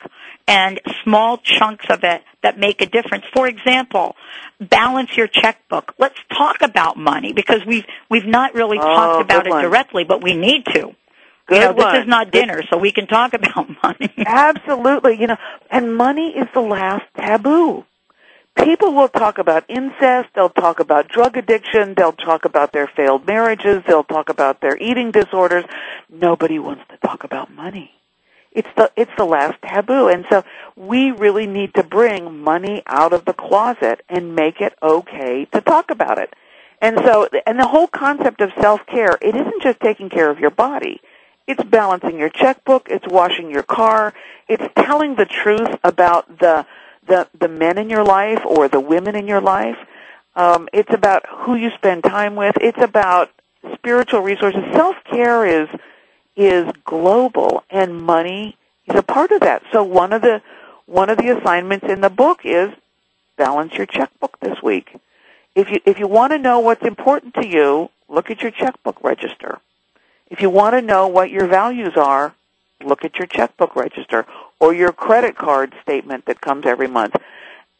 and 0.48 0.80
small 1.04 1.38
chunks 1.38 1.86
of 1.90 2.04
it 2.04 2.22
that 2.44 2.60
make 2.60 2.82
a 2.82 2.86
difference. 2.86 3.26
For 3.34 3.48
example, 3.48 4.16
balance 4.60 5.16
your 5.18 5.28
checkbook. 5.28 5.94
Let's 5.98 6.20
talk 6.32 6.62
about 6.62 6.98
money 6.98 7.34
because 7.34 7.66
we've 7.66 7.86
we've 8.10 8.26
not 8.26 8.54
really 8.54 8.78
Oh, 8.80 8.84
talked 8.84 9.22
about 9.22 9.48
it 9.48 9.52
one. 9.52 9.64
directly, 9.64 10.04
but 10.04 10.22
we 10.24 10.36
need 10.36 10.66
to. 10.68 10.96
Good 11.48 11.56
you 11.56 11.60
know, 11.62 11.72
one. 11.74 11.94
this 11.94 12.02
is 12.04 12.08
not 12.08 12.32
dinner, 12.32 12.64
so 12.70 12.78
we 12.78 12.92
can 12.92 13.08
talk 13.08 13.34
about 13.40 13.68
money. 13.84 14.12
Absolutely. 14.18 15.20
You 15.20 15.28
know, 15.28 15.38
and 15.70 15.96
money 15.96 16.30
is 16.36 16.48
the 16.54 16.62
last 16.62 17.06
taboo. 17.18 17.86
People 18.58 18.94
will 18.94 19.10
talk 19.10 19.38
about 19.38 19.66
incest, 19.68 20.30
they'll 20.34 20.50
talk 20.50 20.80
about 20.80 21.10
drug 21.10 21.36
addiction, 21.36 21.94
they'll 21.94 22.14
talk 22.14 22.46
about 22.46 22.72
their 22.72 22.88
failed 22.88 23.28
marriages, 23.28 23.84
they'll 23.86 24.06
talk 24.06 24.30
about 24.30 24.62
their 24.62 24.78
eating 24.78 25.12
disorders. 25.12 25.66
Nobody 26.10 26.58
wants 26.58 26.84
to 26.90 26.96
talk 27.06 27.26
about 27.26 27.54
money. 27.54 27.92
It's 28.56 28.70
the 28.78 28.90
it's 28.96 29.12
the 29.18 29.26
last 29.26 29.62
taboo. 29.62 30.08
And 30.08 30.26
so 30.32 30.44
we 30.76 31.12
really 31.12 31.46
need 31.46 31.74
to 31.76 31.84
bring 31.84 32.40
money 32.40 32.82
out 32.88 33.14
of 33.14 33.26
the 33.26 33.34
closet 33.34 34.02
and 34.10 34.36
make 34.36 34.62
it 34.62 34.74
okay 34.82 35.46
to 35.52 35.62
talk 35.62 35.92
about 35.92 36.18
it. 36.18 36.34
And 36.82 36.98
so 37.04 37.28
and 37.46 37.60
the 37.60 37.68
whole 37.68 37.88
concept 37.88 38.42
of 38.42 38.52
self-care, 38.60 39.18
it 39.22 39.36
isn't 39.36 39.62
just 39.62 39.80
taking 39.82 40.10
care 40.10 40.30
of 40.30 40.40
your 40.40 40.52
body. 40.52 41.02
It's 41.48 41.64
balancing 41.64 42.18
your 42.18 42.30
checkbook, 42.30 42.88
it's 42.90 43.06
washing 43.08 43.52
your 43.52 43.64
car, 43.64 44.14
it's 44.48 44.64
telling 44.76 45.16
the 45.16 45.26
truth 45.26 45.78
about 45.84 46.40
the 46.40 46.66
the 47.08 47.28
the 47.38 47.50
men 47.50 47.78
in 47.78 47.90
your 47.90 48.06
life 48.06 48.44
or 48.46 48.68
the 48.68 48.80
women 48.80 49.16
in 49.16 49.28
your 49.28 49.42
life. 49.42 49.78
Um, 50.36 50.68
it's 50.74 50.94
about 50.94 51.24
who 51.30 51.56
you 51.56 51.72
spend 51.76 52.04
time 52.04 52.36
with. 52.36 52.56
It's 52.62 52.82
about 52.82 53.32
spiritual 53.74 54.22
resources. 54.22 54.62
Self 54.74 54.96
care 55.04 55.46
is 55.46 55.70
is 56.36 56.70
global, 56.84 57.64
and 57.70 58.02
money 58.02 58.58
is 58.88 58.96
a 58.96 59.04
part 59.04 59.32
of 59.32 59.42
that. 59.42 59.64
So 59.72 59.84
one 59.84 60.14
of 60.14 60.22
the 60.22 60.42
one 60.86 61.10
of 61.10 61.18
the 61.18 61.38
assignments 61.38 61.88
in 61.90 62.02
the 62.02 62.10
book 62.10 62.42
is 62.44 62.70
balance 63.38 63.74
your 63.74 63.86
checkbook 63.86 64.40
this 64.40 64.62
week. 64.62 64.96
If 65.56 65.70
you 65.70 65.80
if 65.86 66.00
you 66.00 66.08
want 66.08 66.34
to 66.34 66.38
know 66.38 66.60
what's 66.60 66.84
important 66.86 67.34
to 67.36 67.48
you, 67.48 67.90
look 68.10 68.30
at 68.30 68.42
your 68.42 68.52
checkbook 68.52 69.04
register. 69.04 69.60
If 70.30 70.42
you 70.42 70.50
want 70.50 70.74
to 70.74 70.82
know 70.82 71.08
what 71.08 71.30
your 71.30 71.48
values 71.48 71.94
are, 71.96 72.34
look 72.84 73.06
at 73.06 73.18
your 73.18 73.28
checkbook 73.28 73.76
register 73.76 74.26
or 74.60 74.74
your 74.74 74.92
credit 74.92 75.36
card 75.36 75.74
statement 75.82 76.26
that 76.26 76.42
comes 76.42 76.66
every 76.66 76.88
month. 76.88 77.16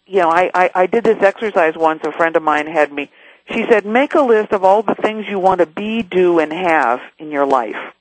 You 0.06 0.20
know, 0.20 0.30
I, 0.30 0.52
I, 0.54 0.70
I 0.76 0.86
did 0.86 1.04
this 1.04 1.22
exercise 1.22 1.76
once. 1.76 2.04
A 2.04 2.12
friend 2.12 2.36
of 2.36 2.44
mine 2.44 2.68
had 2.68 2.92
me. 2.92 3.10
She 3.52 3.66
said, 3.70 3.86
make 3.86 4.14
a 4.16 4.22
list 4.22 4.52
of 4.54 4.64
all 4.64 4.84
the 4.84 4.96
things 4.96 5.28
you 5.28 5.40
want 5.40 5.60
to 5.60 5.66
be, 5.66 6.02
do, 6.02 6.40
and 6.40 6.52
have 6.52 7.00
in 7.20 7.32
your 7.32 7.46
life. 7.46 7.94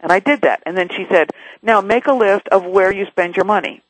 And 0.00 0.12
I 0.12 0.20
did 0.20 0.42
that. 0.42 0.62
And 0.64 0.76
then 0.76 0.88
she 0.88 1.06
said, 1.10 1.30
now 1.62 1.80
make 1.80 2.06
a 2.06 2.12
list 2.12 2.48
of 2.48 2.64
where 2.64 2.92
you 2.92 3.06
spend 3.06 3.36
your 3.36 3.44
money. 3.44 3.82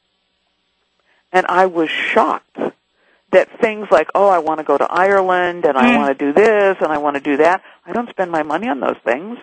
And 1.33 1.45
I 1.47 1.67
was 1.67 1.91
shocked 1.91 2.59
that 3.31 3.61
things 3.61 3.89
like, 3.91 4.09
oh, 4.15 4.29
I 4.29 4.39
want 4.39 4.59
to 4.59 4.65
go 4.65 4.79
to 4.79 4.91
Ireland 4.91 5.65
and 5.67 5.77
I 5.77 5.91
mm. 5.91 5.97
want 5.99 6.19
to 6.19 6.25
do 6.25 6.33
this 6.33 6.77
and 6.81 6.91
I 6.91 6.99
want 6.99 7.17
to 7.17 7.21
do 7.23 7.37
that. 7.39 7.63
I 7.85 7.93
don't 7.93 8.09
spend 8.09 8.31
my 8.31 8.43
money 8.43 8.69
on 8.69 8.81
those 8.81 8.97
things. 9.05 9.39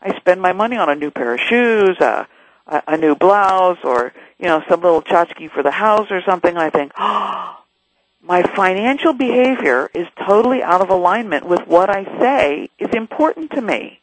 I 0.00 0.16
spend 0.16 0.40
my 0.40 0.52
money 0.52 0.76
on 0.76 0.88
a 0.88 0.94
new 0.94 1.10
pair 1.10 1.34
of 1.34 1.40
shoes, 1.40 1.98
a, 2.00 2.26
a, 2.66 2.82
a 2.88 2.96
new 2.96 3.14
blouse, 3.14 3.78
or 3.82 4.12
you 4.38 4.46
know 4.46 4.62
some 4.68 4.80
little 4.80 5.02
tchotchke 5.02 5.50
for 5.50 5.62
the 5.62 5.70
house 5.70 6.10
or 6.10 6.22
something. 6.22 6.56
I 6.56 6.70
think, 6.70 6.92
oh, 6.96 7.58
my 8.22 8.42
financial 8.42 9.12
behavior 9.12 9.90
is 9.94 10.06
totally 10.26 10.62
out 10.62 10.80
of 10.80 10.90
alignment 10.90 11.46
with 11.46 11.66
what 11.66 11.90
I 11.90 12.04
say 12.18 12.70
is 12.78 12.94
important 12.94 13.50
to 13.52 13.60
me. 13.60 14.00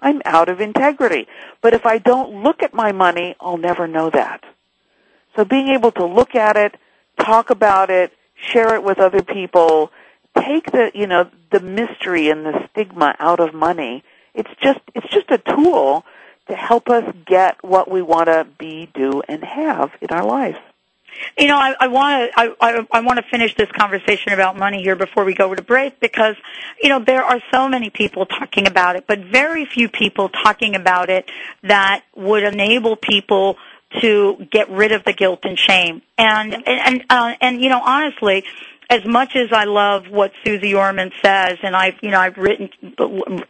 I'm 0.00 0.22
out 0.24 0.48
of 0.48 0.60
integrity. 0.60 1.26
But 1.60 1.74
if 1.74 1.86
I 1.86 1.98
don't 1.98 2.42
look 2.42 2.62
at 2.62 2.74
my 2.74 2.92
money, 2.92 3.36
I'll 3.40 3.56
never 3.56 3.86
know 3.86 4.10
that. 4.10 4.44
So 5.36 5.44
being 5.44 5.68
able 5.68 5.92
to 5.92 6.04
look 6.04 6.34
at 6.34 6.56
it, 6.56 6.76
talk 7.18 7.50
about 7.50 7.90
it, 7.90 8.12
share 8.34 8.74
it 8.74 8.82
with 8.82 8.98
other 8.98 9.22
people, 9.22 9.92
take 10.36 10.70
the 10.70 10.90
you 10.94 11.06
know 11.06 11.30
the 11.50 11.60
mystery 11.60 12.30
and 12.30 12.44
the 12.44 12.68
stigma 12.70 13.14
out 13.18 13.40
of 13.40 13.54
money. 13.54 14.04
It's 14.34 14.50
just 14.60 14.80
it's 14.94 15.08
just 15.08 15.30
a 15.30 15.38
tool 15.38 16.04
to 16.48 16.56
help 16.56 16.88
us 16.88 17.04
get 17.26 17.62
what 17.62 17.90
we 17.90 18.02
want 18.02 18.26
to 18.26 18.46
be, 18.58 18.88
do, 18.92 19.22
and 19.28 19.44
have 19.44 19.92
in 20.00 20.10
our 20.10 20.24
life. 20.24 20.58
You 21.38 21.46
know, 21.46 21.58
I 21.58 21.86
want 21.88 22.32
to 22.32 22.40
I, 22.40 22.54
I, 22.60 22.86
I 22.92 23.00
want 23.00 23.18
to 23.18 23.24
finish 23.30 23.54
this 23.54 23.70
conversation 23.72 24.32
about 24.32 24.56
money 24.56 24.82
here 24.82 24.96
before 24.96 25.24
we 25.24 25.34
go 25.34 25.46
over 25.46 25.56
to 25.56 25.62
break 25.62 26.00
because 26.00 26.36
you 26.82 26.88
know 26.88 27.02
there 27.04 27.24
are 27.24 27.40
so 27.52 27.68
many 27.68 27.90
people 27.90 28.26
talking 28.26 28.66
about 28.66 28.96
it, 28.96 29.04
but 29.06 29.20
very 29.20 29.64
few 29.64 29.88
people 29.88 30.28
talking 30.28 30.74
about 30.74 31.10
it 31.10 31.30
that 31.62 32.04
would 32.14 32.42
enable 32.42 32.96
people 32.96 33.56
to 34.00 34.46
get 34.50 34.70
rid 34.70 34.92
of 34.92 35.04
the 35.04 35.12
guilt 35.12 35.40
and 35.44 35.58
shame. 35.58 36.02
And 36.18 36.54
and 36.54 36.64
and, 36.66 37.04
uh, 37.10 37.34
and 37.40 37.62
you 37.62 37.68
know, 37.68 37.80
honestly, 37.82 38.44
as 38.88 39.04
much 39.04 39.36
as 39.36 39.52
I 39.52 39.64
love 39.64 40.08
what 40.08 40.32
Suze 40.44 40.74
Orman 40.74 41.12
says, 41.22 41.58
and 41.62 41.74
I've 41.74 41.94
you 42.02 42.10
know 42.10 42.20
I've 42.20 42.36
written 42.36 42.70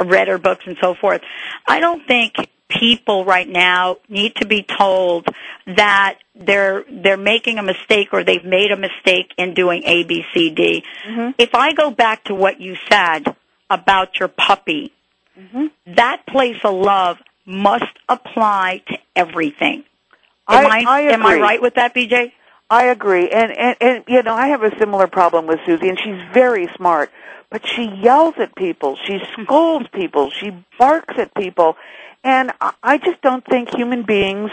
read 0.00 0.28
her 0.28 0.38
books 0.38 0.64
and 0.66 0.76
so 0.80 0.94
forth, 0.94 1.22
I 1.66 1.80
don't 1.80 2.06
think 2.06 2.34
people 2.70 3.24
right 3.24 3.48
now 3.48 3.96
need 4.08 4.36
to 4.36 4.46
be 4.46 4.62
told 4.62 5.26
that 5.66 6.18
they're 6.34 6.84
they're 6.90 7.16
making 7.16 7.58
a 7.58 7.62
mistake 7.62 8.08
or 8.12 8.24
they've 8.24 8.44
made 8.44 8.70
a 8.70 8.76
mistake 8.76 9.32
in 9.36 9.54
doing 9.54 9.82
A 9.84 10.04
B 10.04 10.24
C 10.32 10.50
D. 10.50 10.84
Mm-hmm. 11.06 11.30
If 11.38 11.54
I 11.54 11.72
go 11.72 11.90
back 11.90 12.24
to 12.24 12.34
what 12.34 12.60
you 12.60 12.76
said 12.88 13.36
about 13.68 14.18
your 14.18 14.28
puppy, 14.28 14.92
mm-hmm. 15.38 15.66
that 15.94 16.24
place 16.26 16.58
of 16.64 16.74
love 16.74 17.18
must 17.44 17.92
apply 18.08 18.82
to 18.88 18.98
everything. 19.14 19.84
Am 20.48 20.66
I, 20.66 20.84
I 20.86 21.00
am 21.12 21.24
I 21.24 21.38
right 21.38 21.62
with 21.62 21.74
that, 21.74 21.94
BJ? 21.94 22.32
I 22.68 22.86
agree, 22.86 23.28
and, 23.30 23.50
and 23.50 23.76
and 23.80 24.04
you 24.06 24.22
know 24.22 24.34
I 24.34 24.48
have 24.48 24.62
a 24.62 24.76
similar 24.78 25.06
problem 25.06 25.46
with 25.46 25.58
Suze, 25.66 25.80
and 25.82 25.98
she's 25.98 26.20
very 26.32 26.68
smart, 26.76 27.10
but 27.50 27.66
she 27.66 27.84
yells 27.84 28.34
at 28.38 28.54
people, 28.54 28.96
she 29.04 29.18
scolds 29.42 29.88
people, 29.92 30.30
she 30.30 30.50
barks 30.78 31.14
at 31.18 31.34
people, 31.34 31.76
and 32.24 32.52
I- 32.60 32.72
I 32.82 32.98
just 32.98 33.20
don't 33.22 33.44
think 33.44 33.74
human 33.74 34.02
beings 34.02 34.50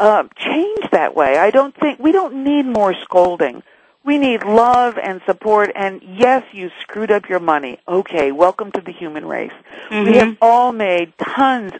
uh, 0.00 0.24
change 0.36 0.90
that 0.90 1.14
way. 1.14 1.36
I 1.38 1.50
don't 1.50 1.74
think 1.74 1.98
we 1.98 2.10
don't 2.12 2.44
need 2.44 2.64
more 2.64 2.94
scolding. 3.02 3.62
We 4.04 4.16
need 4.18 4.42
love 4.44 4.96
and 4.96 5.20
support. 5.26 5.70
And 5.74 6.00
yes, 6.02 6.44
you 6.52 6.70
screwed 6.80 7.10
up 7.10 7.28
your 7.28 7.40
money. 7.40 7.78
Okay, 7.86 8.32
welcome 8.32 8.72
to 8.72 8.80
the 8.80 8.92
human 8.92 9.26
race. 9.26 9.52
We 9.90 9.96
Mhm. 9.96 10.14
have 10.14 10.36
all 10.40 10.72
made 10.72 11.12
tons. 11.18 11.72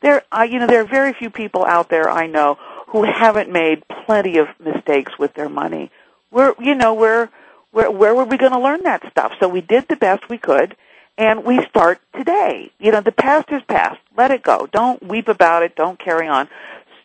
There, 0.00 0.22
uh, 0.32 0.42
you 0.48 0.58
know, 0.58 0.66
there 0.66 0.80
are 0.80 0.84
very 0.84 1.12
few 1.12 1.28
people 1.30 1.64
out 1.66 1.88
there 1.90 2.08
I 2.10 2.26
know 2.26 2.56
who 2.88 3.02
haven't 3.02 3.50
made 3.50 3.86
plenty 3.88 4.38
of 4.38 4.48
mistakes 4.58 5.18
with 5.18 5.34
their 5.34 5.48
money. 5.50 5.90
We're, 6.30 6.54
you 6.60 6.74
know, 6.74 6.94
we're, 6.94 7.28
where, 7.72 7.90
where 7.90 8.14
were 8.14 8.24
we 8.24 8.36
going 8.38 8.52
to 8.52 8.58
learn 8.58 8.84
that 8.84 9.02
stuff? 9.10 9.32
So 9.40 9.48
we 9.48 9.60
did 9.60 9.88
the 9.88 9.96
best 9.96 10.28
we 10.30 10.38
could, 10.38 10.76
and 11.16 11.44
we 11.44 11.64
start 11.66 12.00
today. 12.16 12.70
You 12.78 12.92
know, 12.92 13.00
the 13.00 13.12
past 13.12 13.50
is 13.50 13.62
past. 13.68 14.00
Let 14.16 14.30
it 14.30 14.42
go. 14.42 14.66
Don't 14.70 15.02
weep 15.02 15.28
about 15.28 15.62
it. 15.62 15.76
Don't 15.76 15.98
carry 15.98 16.28
on. 16.28 16.48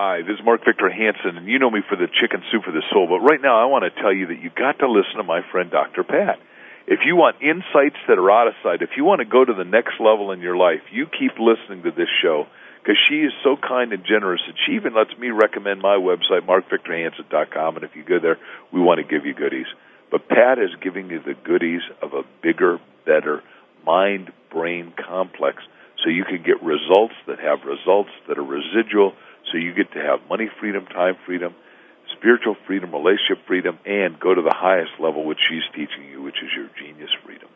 Hi, 0.00 0.22
this 0.22 0.38
is 0.38 0.44
Mark 0.44 0.64
Victor 0.64 0.88
Hansen, 0.88 1.38
and 1.38 1.48
you 1.48 1.58
know 1.58 1.72
me 1.72 1.80
for 1.82 1.96
the 1.96 2.06
chicken 2.06 2.44
soup 2.52 2.62
for 2.62 2.70
the 2.70 2.84
soul. 2.92 3.08
But 3.10 3.18
right 3.18 3.42
now, 3.42 3.60
I 3.60 3.64
want 3.64 3.82
to 3.82 3.90
tell 4.00 4.12
you 4.12 4.28
that 4.28 4.38
you've 4.40 4.54
got 4.54 4.78
to 4.78 4.88
listen 4.88 5.16
to 5.16 5.24
my 5.24 5.42
friend 5.50 5.72
Dr. 5.72 6.04
Pat. 6.04 6.38
If 6.86 7.00
you 7.04 7.16
want 7.16 7.42
insights 7.42 7.98
that 8.06 8.16
are 8.16 8.30
out 8.30 8.46
of 8.46 8.54
sight, 8.62 8.80
if 8.80 8.90
you 8.96 9.02
want 9.02 9.22
to 9.22 9.24
go 9.24 9.44
to 9.44 9.52
the 9.52 9.64
next 9.64 9.98
level 9.98 10.30
in 10.30 10.38
your 10.38 10.56
life, 10.56 10.82
you 10.92 11.06
keep 11.06 11.32
listening 11.40 11.82
to 11.82 11.90
this 11.90 12.06
show 12.22 12.46
because 12.78 12.94
she 13.08 13.26
is 13.26 13.32
so 13.42 13.56
kind 13.56 13.92
and 13.92 14.04
generous 14.06 14.40
that 14.46 14.54
she 14.64 14.76
even 14.76 14.94
lets 14.94 15.18
me 15.18 15.30
recommend 15.30 15.82
my 15.82 15.98
website, 15.98 16.46
markvictorhansen.com. 16.46 17.74
And 17.74 17.84
if 17.84 17.96
you 17.96 18.04
go 18.04 18.20
there, 18.20 18.38
we 18.70 18.80
want 18.80 18.98
to 18.98 19.04
give 19.04 19.26
you 19.26 19.34
goodies. 19.34 19.66
But 20.12 20.28
Pat 20.28 20.60
is 20.60 20.70
giving 20.80 21.10
you 21.10 21.18
the 21.18 21.34
goodies 21.34 21.82
of 22.02 22.14
a 22.14 22.22
bigger, 22.40 22.78
better 23.04 23.42
mind 23.84 24.30
brain 24.48 24.92
complex 24.94 25.58
so 26.04 26.08
you 26.08 26.22
can 26.22 26.44
get 26.44 26.62
results 26.62 27.14
that 27.26 27.40
have 27.40 27.64
results 27.64 28.10
that 28.28 28.38
are 28.38 28.44
residual 28.44 29.14
so 29.50 29.58
you 29.58 29.74
get 29.74 29.92
to 29.92 30.00
have 30.00 30.20
money 30.28 30.48
freedom, 30.60 30.86
time 30.86 31.16
freedom, 31.26 31.54
spiritual 32.16 32.56
freedom, 32.66 32.92
relationship 32.92 33.46
freedom, 33.46 33.78
and 33.84 34.18
go 34.18 34.34
to 34.34 34.42
the 34.42 34.54
highest 34.54 34.92
level 35.00 35.24
which 35.24 35.38
she's 35.48 35.62
teaching 35.72 36.08
you, 36.10 36.22
which 36.22 36.36
is 36.42 36.50
your 36.56 36.68
genius 36.78 37.10
freedom. 37.24 37.48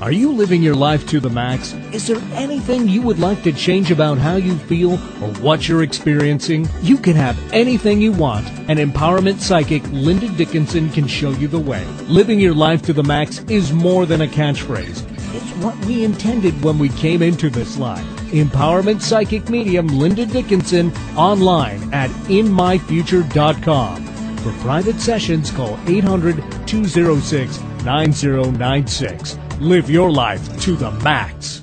Are 0.00 0.12
you 0.12 0.30
living 0.30 0.62
your 0.62 0.74
life 0.74 1.06
to 1.08 1.18
the 1.18 1.30
max? 1.30 1.72
Is 1.92 2.06
there 2.06 2.20
anything 2.34 2.88
you 2.88 3.02
would 3.02 3.18
like 3.18 3.42
to 3.42 3.52
change 3.52 3.90
about 3.90 4.18
how 4.18 4.36
you 4.36 4.56
feel 4.56 4.92
or 4.92 5.32
what 5.40 5.66
you're 5.66 5.82
experiencing? 5.82 6.68
You 6.82 6.96
can 6.96 7.16
have 7.16 7.38
anything 7.52 8.00
you 8.00 8.12
want, 8.12 8.46
and 8.68 8.78
empowerment 8.78 9.40
psychic 9.40 9.82
Linda 9.90 10.28
Dickinson 10.28 10.90
can 10.90 11.06
show 11.06 11.30
you 11.30 11.48
the 11.48 11.58
way. 11.58 11.84
Living 12.06 12.38
your 12.38 12.54
life 12.54 12.82
to 12.82 12.92
the 12.92 13.02
max 13.02 13.38
is 13.44 13.72
more 13.72 14.06
than 14.06 14.20
a 14.20 14.26
catchphrase. 14.26 15.02
It's 15.34 15.64
what 15.64 15.76
we 15.86 16.04
intended 16.04 16.62
when 16.62 16.78
we 16.78 16.90
came 16.90 17.22
into 17.22 17.50
this 17.50 17.76
life. 17.76 18.13
Empowerment 18.34 19.00
psychic 19.00 19.48
medium 19.48 19.86
Linda 19.86 20.26
Dickinson 20.26 20.92
online 21.16 21.94
at 21.94 22.10
inmyfuture.com. 22.28 24.06
For 24.38 24.52
private 24.54 25.00
sessions, 25.00 25.52
call 25.52 25.78
800 25.86 26.42
206 26.66 27.60
9096. 27.84 29.38
Live 29.60 29.88
your 29.88 30.10
life 30.10 30.60
to 30.62 30.74
the 30.74 30.90
max. 30.90 31.62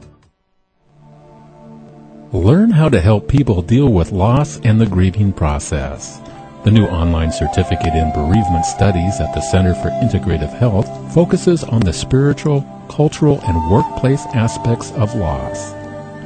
Learn 2.32 2.70
how 2.70 2.88
to 2.88 3.02
help 3.02 3.28
people 3.28 3.62
deal 3.62 3.92
with 3.92 4.14
loss 4.14 4.58
and 4.62 4.80
the 4.80 4.86
grieving 4.86 5.34
process. 5.34 6.22
The 6.64 6.72
new 6.72 6.86
online 6.86 7.34
certificate 7.34 7.94
in 7.94 8.14
bereavement 8.14 8.66
studies 8.66 9.20
at 9.20 9.34
the 9.34 9.42
Center 9.42 9.74
for 9.74 9.90
Integrative 9.90 10.54
Health 10.54 10.88
focuses 11.14 11.66
on 11.66 11.82
the 11.82 11.92
spiritual, 11.92 12.62
cultural, 12.90 13.42
and 13.42 13.70
workplace 13.70 14.26
aspects 14.28 14.92
of 14.94 15.14
loss. 15.16 15.81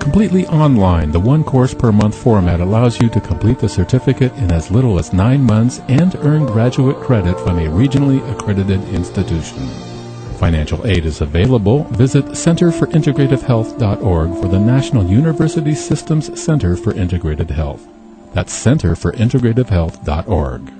Completely 0.05 0.45
online. 0.49 1.11
The 1.11 1.19
one 1.19 1.43
course 1.43 1.73
per 1.73 1.91
month 1.91 2.15
format 2.15 2.59
allows 2.59 3.01
you 3.01 3.09
to 3.09 3.19
complete 3.19 3.57
the 3.57 3.67
certificate 3.67 4.31
in 4.37 4.51
as 4.51 4.69
little 4.69 4.99
as 4.99 5.11
nine 5.11 5.41
months 5.41 5.81
and 5.87 6.13
earn 6.17 6.45
graduate 6.45 6.97
credit 6.97 7.39
from 7.39 7.57
a 7.57 7.63
regionally 7.63 8.21
accredited 8.31 8.83
institution. 8.89 9.67
Financial 10.37 10.85
aid 10.85 11.05
is 11.05 11.21
available. 11.21 11.85
Visit 11.85 12.25
centerforintegrativehealth.org 12.25 14.39
for 14.39 14.47
the 14.47 14.59
National 14.59 15.07
University 15.07 15.73
Systems 15.73 16.39
Center 16.39 16.77
for 16.77 16.93
Integrated 16.93 17.49
Health. 17.49 17.87
That's 18.33 18.53
centerforintegrativehealth.org. 18.53 20.71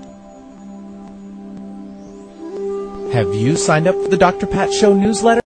Have 3.12 3.34
you 3.34 3.56
signed 3.56 3.88
up 3.88 3.96
for 3.96 4.10
the 4.10 4.18
Dr. 4.18 4.46
Pat 4.46 4.72
Show 4.72 4.94
newsletter? 4.94 5.42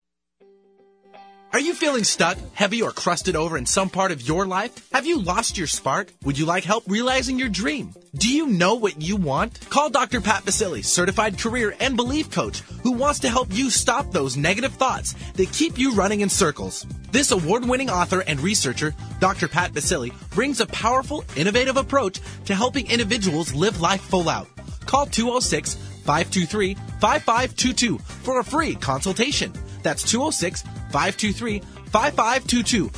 Are 1.52 1.60
you 1.60 1.74
feeling 1.74 2.04
stuck, 2.04 2.38
heavy, 2.54 2.84
or 2.84 2.92
crusted 2.92 3.36
over 3.36 3.58
in 3.58 3.66
some 3.66 3.90
part 3.90 4.12
of 4.12 4.22
your 4.22 4.46
life? 4.46 4.88
Have 4.92 5.08
you 5.08 5.20
lost 5.20 5.58
your 5.58 5.66
spark? 5.66 6.10
Would 6.24 6.38
you 6.38 6.46
like 6.46 6.64
help 6.64 6.84
realizing 6.88 7.40
your 7.40 7.50
dream? 7.50 7.92
Do 8.14 8.30
you 8.30 8.46
know 8.46 8.76
what 8.76 9.02
you 9.02 9.16
want? 9.16 9.68
Call 9.68 9.90
Dr. 9.90 10.22
Pat 10.22 10.44
Baccili, 10.44 10.86
certified 10.86 11.40
career 11.40 11.76
and 11.80 11.96
belief 11.96 12.30
coach, 12.30 12.60
who 12.84 12.92
wants 12.92 13.18
to 13.22 13.30
help 13.30 13.48
you 13.52 13.72
stop 13.72 14.12
those 14.12 14.38
negative 14.38 14.74
thoughts 14.74 15.16
that 15.34 15.52
keep 15.52 15.80
you 15.80 15.94
running 15.94 16.22
in 16.22 16.30
circles. 16.30 16.86
This 17.12 17.32
award 17.32 17.66
winning 17.66 17.90
author 17.90 18.24
and 18.28 18.40
researcher, 18.42 18.94
Dr. 19.20 19.48
Pat 19.48 19.74
Baccili, 19.74 20.14
brings 20.30 20.62
a 20.62 20.68
powerful, 20.68 21.26
innovative 21.36 21.78
approach 21.78 22.20
to 22.46 22.54
helping 22.54 22.92
individuals 22.92 23.56
live 23.56 23.82
life 23.82 24.02
full 24.02 24.30
out. 24.30 24.48
Call 24.86 25.08
206 25.08 25.74
523 26.06 26.76
5522 27.00 27.98
for 27.98 28.40
a 28.40 28.44
free 28.44 28.76
consultation. 28.76 29.52
That's 29.82 30.04
206 30.04 30.64
523 30.90 31.60
5522. 31.60 32.90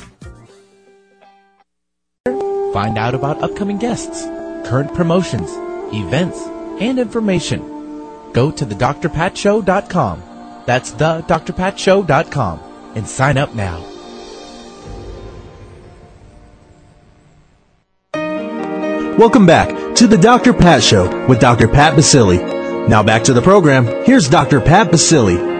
Find 2.72 2.96
out 2.96 3.14
about 3.14 3.42
upcoming 3.42 3.78
guests, 3.78 4.24
current 4.68 4.94
promotions, 4.94 5.50
events, 5.92 6.40
and 6.80 6.98
information. 6.98 7.60
Go 8.32 8.50
to 8.50 8.64
thedrpatshow.com. 8.64 10.22
That's 10.64 10.92
thedrpatshow.com 10.92 12.60
and 12.94 13.06
sign 13.06 13.36
up 13.36 13.54
now. 13.54 13.88
Welcome 19.18 19.44
back 19.44 19.94
to 19.96 20.06
the 20.06 20.16
Dr. 20.16 20.54
Pat 20.54 20.82
Show 20.82 21.26
with 21.28 21.38
Dr. 21.38 21.68
Pat 21.68 21.94
Baccili. 21.94 22.88
Now 22.88 23.02
back 23.02 23.22
to 23.24 23.34
the 23.34 23.42
program. 23.42 23.84
Here's 24.04 24.28
Dr. 24.28 24.60
Pat 24.60 24.88
Baccili. 24.88 25.51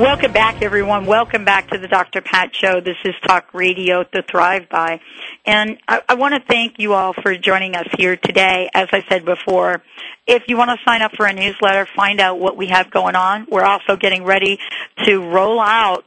Welcome 0.00 0.32
back, 0.32 0.62
everyone. 0.62 1.04
Welcome 1.04 1.44
back 1.44 1.68
to 1.72 1.78
the 1.78 1.86
Dr. 1.86 2.22
Pat 2.22 2.56
Show. 2.56 2.80
This 2.80 2.96
is 3.04 3.14
Talk 3.22 3.52
Radio 3.52 4.02
to 4.02 4.22
Thrive 4.22 4.66
By. 4.70 4.98
And 5.44 5.76
I, 5.86 6.00
I 6.08 6.14
want 6.14 6.32
to 6.32 6.40
thank 6.40 6.78
you 6.78 6.94
all 6.94 7.12
for 7.12 7.36
joining 7.36 7.74
us 7.74 7.86
here 7.98 8.16
today. 8.16 8.70
As 8.72 8.88
I 8.92 9.04
said 9.10 9.26
before, 9.26 9.82
if 10.26 10.44
you 10.48 10.56
want 10.56 10.70
to 10.70 10.78
sign 10.86 11.02
up 11.02 11.12
for 11.18 11.26
a 11.26 11.34
newsletter, 11.34 11.86
find 11.94 12.18
out 12.18 12.40
what 12.40 12.56
we 12.56 12.68
have 12.68 12.90
going 12.90 13.14
on. 13.14 13.46
We're 13.50 13.66
also 13.66 13.96
getting 13.96 14.24
ready 14.24 14.58
to 15.04 15.18
roll 15.18 15.60
out 15.60 16.06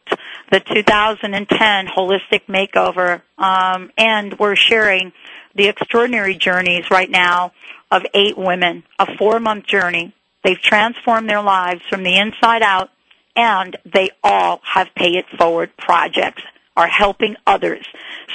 the 0.52 0.60
2010 0.60 1.86
Holistic 1.86 2.48
Makeover, 2.50 3.22
um, 3.38 3.92
and 3.96 4.40
we're 4.40 4.56
sharing 4.56 5.14
the 5.54 5.68
extraordinary 5.68 6.34
journeys 6.34 6.90
right 6.90 7.12
now 7.12 7.52
of 7.92 8.02
eight 8.16 8.40
women, 8.40 8.86
a 8.98 9.16
four-month 9.18 9.68
journey. 9.68 10.16
They've 10.44 10.60
transformed 10.60 11.30
their 11.30 11.44
lives 11.44 11.82
from 11.92 12.02
the 12.02 12.18
inside 12.18 12.64
out 12.64 12.90
and 13.36 13.78
they 13.86 14.12
all 14.24 14.62
have 14.64 14.90
pay 14.96 15.16
it 15.16 15.26
forward 15.38 15.76
projects 15.78 16.44
are 16.76 16.88
helping 16.88 17.36
others. 17.46 17.86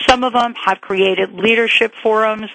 Some 0.06 0.22
of 0.22 0.32
them 0.32 0.54
have 0.64 0.80
created 0.80 1.32
leadership 1.32 1.92
forums, 2.02 2.50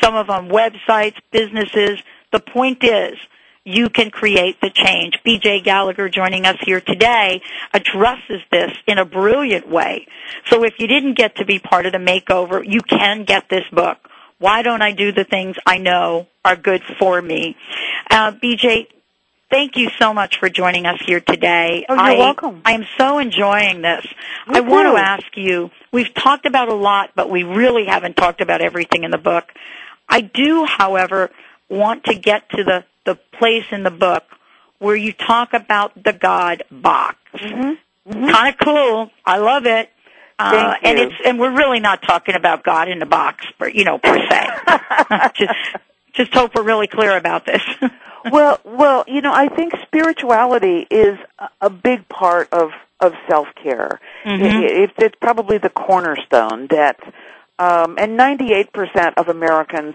some 0.00 0.14
of 0.14 0.26
them 0.26 0.48
websites, 0.48 1.16
businesses. 1.30 2.02
The 2.32 2.40
point 2.40 2.82
is, 2.82 3.18
you 3.64 3.90
can 3.90 4.10
create 4.10 4.60
the 4.60 4.70
change. 4.70 5.18
BJ 5.26 5.62
Gallagher 5.62 6.08
joining 6.08 6.46
us 6.46 6.56
here 6.62 6.80
today 6.80 7.42
addresses 7.74 8.40
this 8.50 8.72
in 8.86 8.98
a 8.98 9.04
brilliant 9.04 9.68
way. 9.68 10.06
So 10.46 10.64
if 10.64 10.74
you 10.78 10.86
didn't 10.86 11.18
get 11.18 11.36
to 11.36 11.44
be 11.44 11.58
part 11.58 11.84
of 11.84 11.92
the 11.92 11.98
makeover, 11.98 12.62
you 12.66 12.80
can 12.80 13.24
get 13.24 13.48
this 13.50 13.64
book. 13.70 13.98
Why 14.38 14.62
don't 14.62 14.82
I 14.82 14.92
do 14.92 15.12
the 15.12 15.24
things 15.24 15.56
I 15.66 15.78
know 15.78 16.28
are 16.44 16.56
good 16.56 16.82
for 16.98 17.20
me? 17.20 17.56
Uh, 18.10 18.32
BJ, 18.32 18.86
Thank 19.50 19.76
you 19.76 19.88
so 19.98 20.12
much 20.12 20.38
for 20.38 20.50
joining 20.50 20.84
us 20.84 21.00
here 21.06 21.20
today. 21.20 21.86
Oh, 21.88 21.94
you're 21.94 22.02
I, 22.02 22.18
welcome. 22.18 22.60
I 22.66 22.72
am 22.72 22.84
so 22.98 23.18
enjoying 23.18 23.80
this. 23.80 24.06
Me 24.46 24.58
I 24.58 24.60
want 24.60 24.94
to 24.94 25.02
ask 25.02 25.24
you, 25.36 25.70
we've 25.90 26.12
talked 26.12 26.44
about 26.44 26.68
a 26.68 26.74
lot, 26.74 27.12
but 27.14 27.30
we 27.30 27.44
really 27.44 27.86
haven't 27.86 28.16
talked 28.16 28.42
about 28.42 28.60
everything 28.60 29.04
in 29.04 29.10
the 29.10 29.18
book. 29.18 29.44
I 30.06 30.20
do, 30.20 30.66
however, 30.66 31.30
want 31.70 32.04
to 32.04 32.14
get 32.14 32.50
to 32.50 32.64
the, 32.64 32.84
the 33.06 33.18
place 33.38 33.64
in 33.70 33.84
the 33.84 33.90
book 33.90 34.24
where 34.80 34.96
you 34.96 35.12
talk 35.12 35.54
about 35.54 36.02
the 36.02 36.12
God 36.12 36.64
box. 36.70 37.16
Mm-hmm. 37.34 38.28
Kind 38.28 38.54
of 38.54 38.58
cool. 38.62 39.10
I 39.24 39.38
love 39.38 39.64
it. 39.64 39.88
Uh, 40.38 40.74
and 40.82 40.98
it's 40.98 41.14
and 41.24 41.40
we're 41.40 41.56
really 41.56 41.80
not 41.80 42.00
talking 42.00 42.36
about 42.36 42.62
God 42.62 42.88
in 42.88 43.00
the 43.00 43.06
box, 43.06 43.44
per, 43.58 43.68
you 43.68 43.82
know, 43.82 43.98
per 43.98 44.16
se. 44.28 44.48
just 45.34 45.76
just 46.14 46.32
hope 46.34 46.54
we're 46.54 46.62
really 46.62 46.86
clear 46.86 47.16
about 47.16 47.46
this. 47.46 47.62
well, 48.32 48.58
well, 48.64 49.04
you 49.06 49.20
know, 49.20 49.32
I 49.32 49.48
think 49.48 49.72
spirituality 49.82 50.86
is 50.90 51.18
a- 51.60 51.70
big 51.70 52.08
part 52.08 52.52
of 52.52 52.70
of 53.00 53.12
self 53.30 53.46
care. 53.62 54.00
Mhm. 54.24 54.62
It, 54.64 54.90
it's 54.98 55.14
probably 55.20 55.58
the 55.58 55.68
cornerstone 55.70 56.66
that, 56.70 56.98
um, 57.60 57.96
and 57.98 58.16
ninety 58.16 58.52
eight 58.52 58.72
percent 58.72 59.16
of 59.18 59.28
Americans 59.28 59.94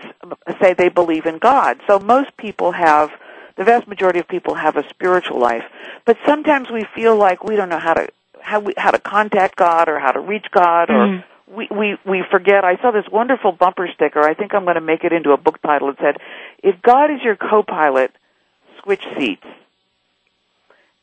say 0.62 0.74
they 0.74 0.90
believe 0.90 1.26
in 1.26 1.38
God. 1.38 1.80
So 1.88 2.00
most 2.00 2.36
people 2.38 2.72
have. 2.72 3.10
The 3.56 3.64
vast 3.66 3.88
majority 3.88 4.18
of 4.20 4.28
people 4.28 4.56
have 4.56 4.78
a 4.78 4.90
spiritual 4.90 5.38
life, 5.40 5.62
but 6.06 6.18
sometimes 6.26 6.72
we 6.72 6.86
feel 6.96 7.16
like 7.16 7.44
we 7.44 7.56
don't 7.56 7.70
know 7.70 7.78
how 7.78 7.94
to 7.94 8.08
how 8.42 8.60
we 8.62 8.74
how 8.76 8.90
to 8.90 8.98
contact 8.98 9.58
God 9.58 9.90
or 9.90 10.00
how 10.00 10.12
to 10.12 10.20
reach 10.20 10.48
God 10.52 10.90
or 10.90 11.06
Mhm. 11.08 11.24
We, 11.56 11.68
we 11.72 11.98
we 12.06 12.24
forget. 12.32 12.64
I 12.64 12.78
saw 12.82 12.92
this 12.92 13.06
wonderful 13.12 13.52
bumper 13.52 13.88
sticker. 13.94 14.22
I 14.22 14.34
think 14.34 14.54
I'm 14.54 14.64
going 14.64 14.76
to 14.76 14.82
make 14.82 15.04
it 15.04 15.14
into 15.14 15.32
a 15.32 15.38
book 15.38 15.62
title. 15.62 15.90
It 15.90 15.98
said, 16.00 16.18
"If 16.64 16.82
God 16.82 17.12
is 17.12 17.22
your 17.24 17.36
co-pilot, 17.36 18.12
switch 18.82 19.04
seats." 19.18 19.46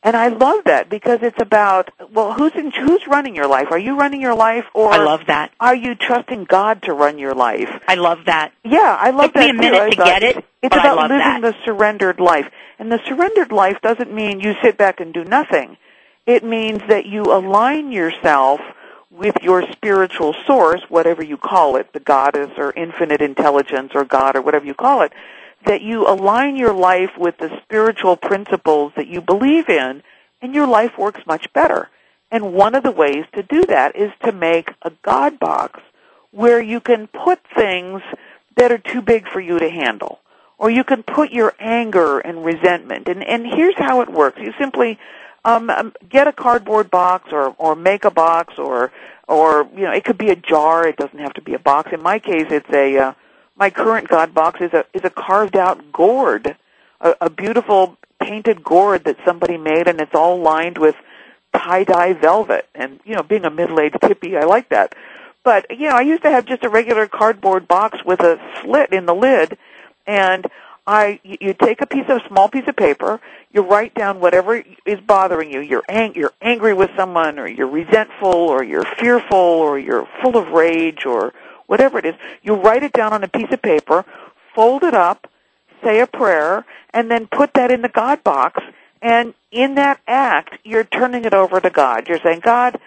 And 0.03 0.15
I 0.15 0.29
love 0.29 0.63
that 0.65 0.89
because 0.89 1.19
it's 1.21 1.39
about 1.39 1.91
well, 2.11 2.33
who's 2.33 2.53
in, 2.55 2.71
who's 2.71 3.05
running 3.07 3.35
your 3.35 3.47
life? 3.47 3.67
Are 3.69 3.77
you 3.77 3.95
running 3.97 4.19
your 4.19 4.33
life, 4.35 4.65
or 4.73 4.91
I 4.91 4.97
love 4.97 5.21
that. 5.27 5.51
Are 5.59 5.75
you 5.75 5.93
trusting 5.93 6.45
God 6.45 6.81
to 6.83 6.93
run 6.93 7.19
your 7.19 7.35
life? 7.35 7.69
I 7.87 7.95
love 7.95 8.25
that. 8.25 8.51
Yeah, 8.63 8.97
I 8.99 9.11
love 9.11 9.33
Took 9.33 9.35
me 9.35 9.41
that 9.47 9.49
a 9.51 9.53
minute 9.53 9.91
too. 9.91 9.97
To 9.97 10.03
get 10.03 10.23
it, 10.23 10.37
It's, 10.37 10.47
it's 10.63 10.75
but 10.75 10.79
I 10.85 10.93
about 10.93 11.09
living 11.11 11.17
that. 11.19 11.41
the 11.41 11.55
surrendered 11.65 12.19
life, 12.19 12.47
and 12.79 12.91
the 12.91 12.99
surrendered 13.07 13.51
life 13.51 13.77
doesn't 13.83 14.11
mean 14.11 14.39
you 14.39 14.55
sit 14.63 14.75
back 14.75 14.99
and 14.99 15.13
do 15.13 15.23
nothing. 15.23 15.77
It 16.25 16.43
means 16.43 16.81
that 16.87 17.05
you 17.05 17.23
align 17.23 17.91
yourself 17.91 18.59
with 19.11 19.35
your 19.41 19.69
spiritual 19.73 20.33
source, 20.47 20.81
whatever 20.87 21.21
you 21.21 21.37
call 21.37 21.75
it, 21.75 21.91
the 21.93 21.99
goddess 21.99 22.51
or 22.57 22.71
infinite 22.71 23.21
intelligence 23.21 23.91
or 23.93 24.05
God 24.05 24.35
or 24.35 24.41
whatever 24.41 24.65
you 24.65 24.73
call 24.73 25.01
it, 25.01 25.11
that 25.65 25.81
you 25.81 26.07
align 26.07 26.55
your 26.55 26.73
life 26.73 27.11
with 27.17 27.37
the 27.37 27.59
spiritual 27.63 28.15
principles 28.15 28.93
that 28.95 29.07
you 29.07 29.21
believe 29.21 29.69
in, 29.69 30.01
and 30.41 30.55
your 30.55 30.65
life 30.65 30.97
works 30.97 31.21
much 31.27 31.51
better. 31.53 31.89
And 32.31 32.53
one 32.53 32.73
of 32.73 32.83
the 32.83 32.91
ways 32.91 33.25
to 33.33 33.43
do 33.43 33.65
that 33.65 33.95
is 33.95 34.11
to 34.23 34.31
make 34.31 34.71
a 34.81 34.91
God 35.03 35.37
box 35.39 35.81
where 36.31 36.61
you 36.61 36.79
can 36.79 37.07
put 37.07 37.39
things 37.53 38.01
that 38.55 38.71
are 38.71 38.77
too 38.77 39.01
big 39.01 39.27
for 39.27 39.41
you 39.41 39.59
to 39.59 39.69
handle. 39.69 40.19
Or 40.57 40.69
you 40.69 40.83
can 40.83 41.03
put 41.03 41.31
your 41.31 41.53
anger 41.59 42.19
and 42.19 42.45
resentment. 42.45 43.07
And, 43.07 43.23
and 43.23 43.45
here's 43.45 43.77
how 43.77 44.01
it 44.01 44.09
works. 44.09 44.39
You 44.39 44.53
simply 44.59 44.97
um, 45.43 45.69
um, 45.69 45.93
get 46.07 46.27
a 46.27 46.33
cardboard 46.33 46.91
box 46.91 47.31
or, 47.31 47.55
or 47.57 47.75
make 47.75 48.05
a 48.05 48.11
box 48.11 48.55
or, 48.57 48.91
or, 49.27 49.67
you 49.75 49.83
know, 49.83 49.91
it 49.91 50.03
could 50.03 50.17
be 50.17 50.29
a 50.29 50.35
jar. 50.35 50.87
It 50.87 50.97
doesn't 50.97 51.19
have 51.19 51.33
to 51.33 51.41
be 51.41 51.53
a 51.53 51.59
box. 51.59 51.91
In 51.91 52.01
my 52.01 52.19
case, 52.19 52.47
it's 52.49 52.69
a, 52.69 52.97
uh, 52.97 53.13
my 53.55 53.69
current 53.69 54.07
God 54.07 54.33
box 54.33 54.61
is 54.61 54.73
a, 54.73 54.85
is 54.93 55.01
a 55.03 55.09
carved 55.09 55.55
out 55.55 55.91
gourd. 55.91 56.55
A, 56.99 57.15
a 57.21 57.29
beautiful 57.29 57.97
painted 58.19 58.63
gourd 58.63 59.05
that 59.05 59.17
somebody 59.25 59.57
made 59.57 59.87
and 59.87 59.99
it's 59.99 60.13
all 60.13 60.39
lined 60.39 60.77
with 60.77 60.95
tie-dye 61.55 62.13
velvet. 62.13 62.67
And, 62.75 62.99
you 63.03 63.15
know, 63.15 63.23
being 63.23 63.45
a 63.45 63.49
middle-aged 63.49 63.99
hippie, 64.01 64.39
I 64.39 64.45
like 64.45 64.69
that. 64.69 64.95
But, 65.43 65.65
you 65.71 65.89
know, 65.89 65.95
I 65.95 66.01
used 66.01 66.21
to 66.23 66.29
have 66.29 66.45
just 66.45 66.63
a 66.63 66.69
regular 66.69 67.07
cardboard 67.07 67.67
box 67.67 68.05
with 68.05 68.19
a 68.19 68.39
slit 68.61 68.93
in 68.93 69.07
the 69.07 69.15
lid 69.15 69.57
and 70.05 70.45
I 70.87 71.19
you 71.23 71.53
take 71.53 71.81
a 71.81 71.85
piece 71.85 72.05
of 72.09 72.21
small 72.27 72.49
piece 72.49 72.67
of 72.67 72.75
paper, 72.75 73.19
you 73.51 73.61
write 73.61 73.93
down 73.93 74.19
whatever 74.19 74.63
is 74.85 74.99
bothering 74.99 75.51
you. 75.51 75.59
You're 75.59 75.83
ang- 75.87 76.15
you're 76.15 76.33
angry 76.41 76.73
with 76.73 76.89
someone 76.95 77.37
or 77.39 77.47
you're 77.47 77.67
resentful 77.67 78.33
or 78.33 78.63
you're 78.63 78.85
fearful 78.99 79.37
or 79.37 79.77
you're 79.77 80.07
full 80.21 80.37
of 80.37 80.49
rage 80.49 81.05
or 81.05 81.33
whatever 81.67 81.99
it 81.99 82.05
is. 82.05 82.15
You 82.41 82.55
write 82.55 82.83
it 82.83 82.93
down 82.93 83.13
on 83.13 83.23
a 83.23 83.27
piece 83.27 83.51
of 83.51 83.61
paper, 83.61 84.05
fold 84.55 84.83
it 84.83 84.93
up, 84.93 85.29
say 85.83 85.99
a 85.99 86.07
prayer, 86.07 86.65
and 86.93 87.09
then 87.09 87.27
put 87.27 87.53
that 87.53 87.71
in 87.71 87.81
the 87.81 87.89
God 87.89 88.23
box. 88.23 88.61
And 89.01 89.33
in 89.51 89.75
that 89.75 89.99
act, 90.07 90.57
you're 90.63 90.83
turning 90.83 91.25
it 91.25 91.33
over 91.33 91.59
to 91.59 91.69
God. 91.69 92.07
You're 92.07 92.19
saying, 92.19 92.41
God, 92.41 92.79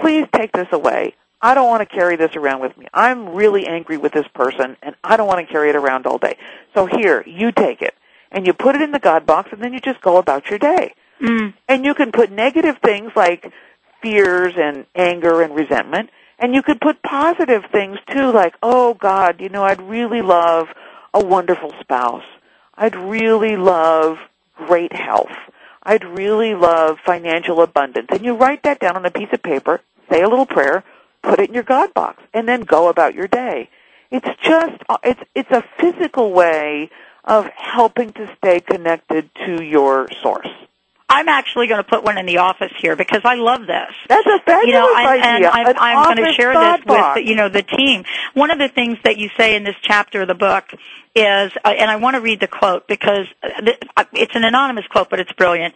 please 0.00 0.26
take 0.34 0.52
this 0.52 0.68
away. 0.72 1.14
I 1.44 1.52
don't 1.52 1.68
want 1.68 1.86
to 1.86 1.94
carry 1.94 2.16
this 2.16 2.34
around 2.36 2.62
with 2.62 2.74
me. 2.78 2.86
I'm 2.94 3.34
really 3.34 3.66
angry 3.66 3.98
with 3.98 4.12
this 4.12 4.26
person, 4.28 4.78
and 4.82 4.94
I 5.04 5.18
don't 5.18 5.26
want 5.26 5.46
to 5.46 5.52
carry 5.52 5.68
it 5.68 5.76
around 5.76 6.06
all 6.06 6.16
day. 6.16 6.38
So 6.72 6.86
here, 6.86 7.22
you 7.26 7.52
take 7.52 7.82
it, 7.82 7.92
and 8.32 8.46
you 8.46 8.54
put 8.54 8.76
it 8.76 8.80
in 8.80 8.92
the 8.92 8.98
God 8.98 9.26
box, 9.26 9.50
and 9.52 9.62
then 9.62 9.74
you 9.74 9.78
just 9.78 10.00
go 10.00 10.16
about 10.16 10.48
your 10.48 10.58
day. 10.58 10.94
Mm. 11.20 11.52
And 11.68 11.84
you 11.84 11.92
can 11.92 12.12
put 12.12 12.32
negative 12.32 12.78
things 12.82 13.12
like 13.14 13.52
fears 14.00 14.54
and 14.56 14.86
anger 14.94 15.42
and 15.42 15.54
resentment, 15.54 16.08
and 16.38 16.54
you 16.54 16.62
could 16.62 16.80
put 16.80 17.02
positive 17.02 17.64
things 17.70 17.98
too, 18.10 18.32
like, 18.32 18.54
oh 18.62 18.94
God, 18.94 19.42
you 19.42 19.50
know, 19.50 19.64
I'd 19.64 19.82
really 19.82 20.22
love 20.22 20.68
a 21.12 21.22
wonderful 21.22 21.74
spouse. 21.78 22.24
I'd 22.74 22.96
really 22.96 23.58
love 23.58 24.16
great 24.56 24.94
health. 24.94 25.36
I'd 25.82 26.04
really 26.04 26.54
love 26.54 26.96
financial 27.04 27.60
abundance. 27.60 28.08
And 28.08 28.24
you 28.24 28.34
write 28.34 28.62
that 28.62 28.80
down 28.80 28.96
on 28.96 29.04
a 29.04 29.10
piece 29.10 29.28
of 29.34 29.42
paper, 29.42 29.82
say 30.10 30.22
a 30.22 30.28
little 30.28 30.46
prayer, 30.46 30.82
put 31.24 31.40
it 31.40 31.48
in 31.48 31.54
your 31.54 31.64
God 31.64 31.92
box, 31.94 32.22
and 32.32 32.48
then 32.48 32.62
go 32.62 32.88
about 32.88 33.14
your 33.14 33.28
day. 33.28 33.68
It's 34.10 34.28
just, 34.42 34.82
it's, 35.02 35.20
it's 35.34 35.50
a 35.50 35.64
physical 35.80 36.32
way 36.32 36.90
of 37.24 37.46
helping 37.46 38.12
to 38.12 38.30
stay 38.36 38.60
connected 38.60 39.30
to 39.46 39.62
your 39.62 40.08
source. 40.22 40.48
I'm 41.08 41.28
actually 41.28 41.66
going 41.66 41.82
to 41.82 41.88
put 41.88 42.02
one 42.02 42.18
in 42.18 42.26
the 42.26 42.38
office 42.38 42.72
here 42.80 42.96
because 42.96 43.20
I 43.24 43.34
love 43.34 43.66
this. 43.66 43.94
That's 44.08 44.26
a 44.26 44.38
fabulous 44.40 44.66
you 44.66 44.72
know, 44.72 44.92
I, 44.94 45.18
idea. 45.18 45.24
and 45.24 45.46
I'm, 45.46 45.66
An 45.66 45.76
I'm 45.78 46.16
going 46.16 46.26
to 46.26 46.32
share 46.32 46.52
this 46.52 46.84
box. 46.84 47.18
with 47.18 47.28
you 47.28 47.36
know 47.36 47.48
the 47.48 47.62
team. 47.62 48.04
One 48.32 48.50
of 48.50 48.58
the 48.58 48.68
things 48.68 48.98
that 49.04 49.18
you 49.18 49.28
say 49.36 49.54
in 49.54 49.64
this 49.64 49.76
chapter 49.82 50.22
of 50.22 50.28
the 50.28 50.34
book 50.34 50.64
is, 51.14 51.52
uh, 51.64 51.68
and 51.68 51.90
I 51.90 51.96
want 51.96 52.14
to 52.14 52.20
read 52.20 52.40
the 52.40 52.48
quote 52.48 52.88
because 52.88 53.26
uh, 53.42 53.72
uh, 53.96 54.04
it's 54.14 54.34
an 54.34 54.44
anonymous 54.44 54.86
quote, 54.86 55.10
but 55.10 55.20
it's 55.20 55.32
brilliant. 55.32 55.74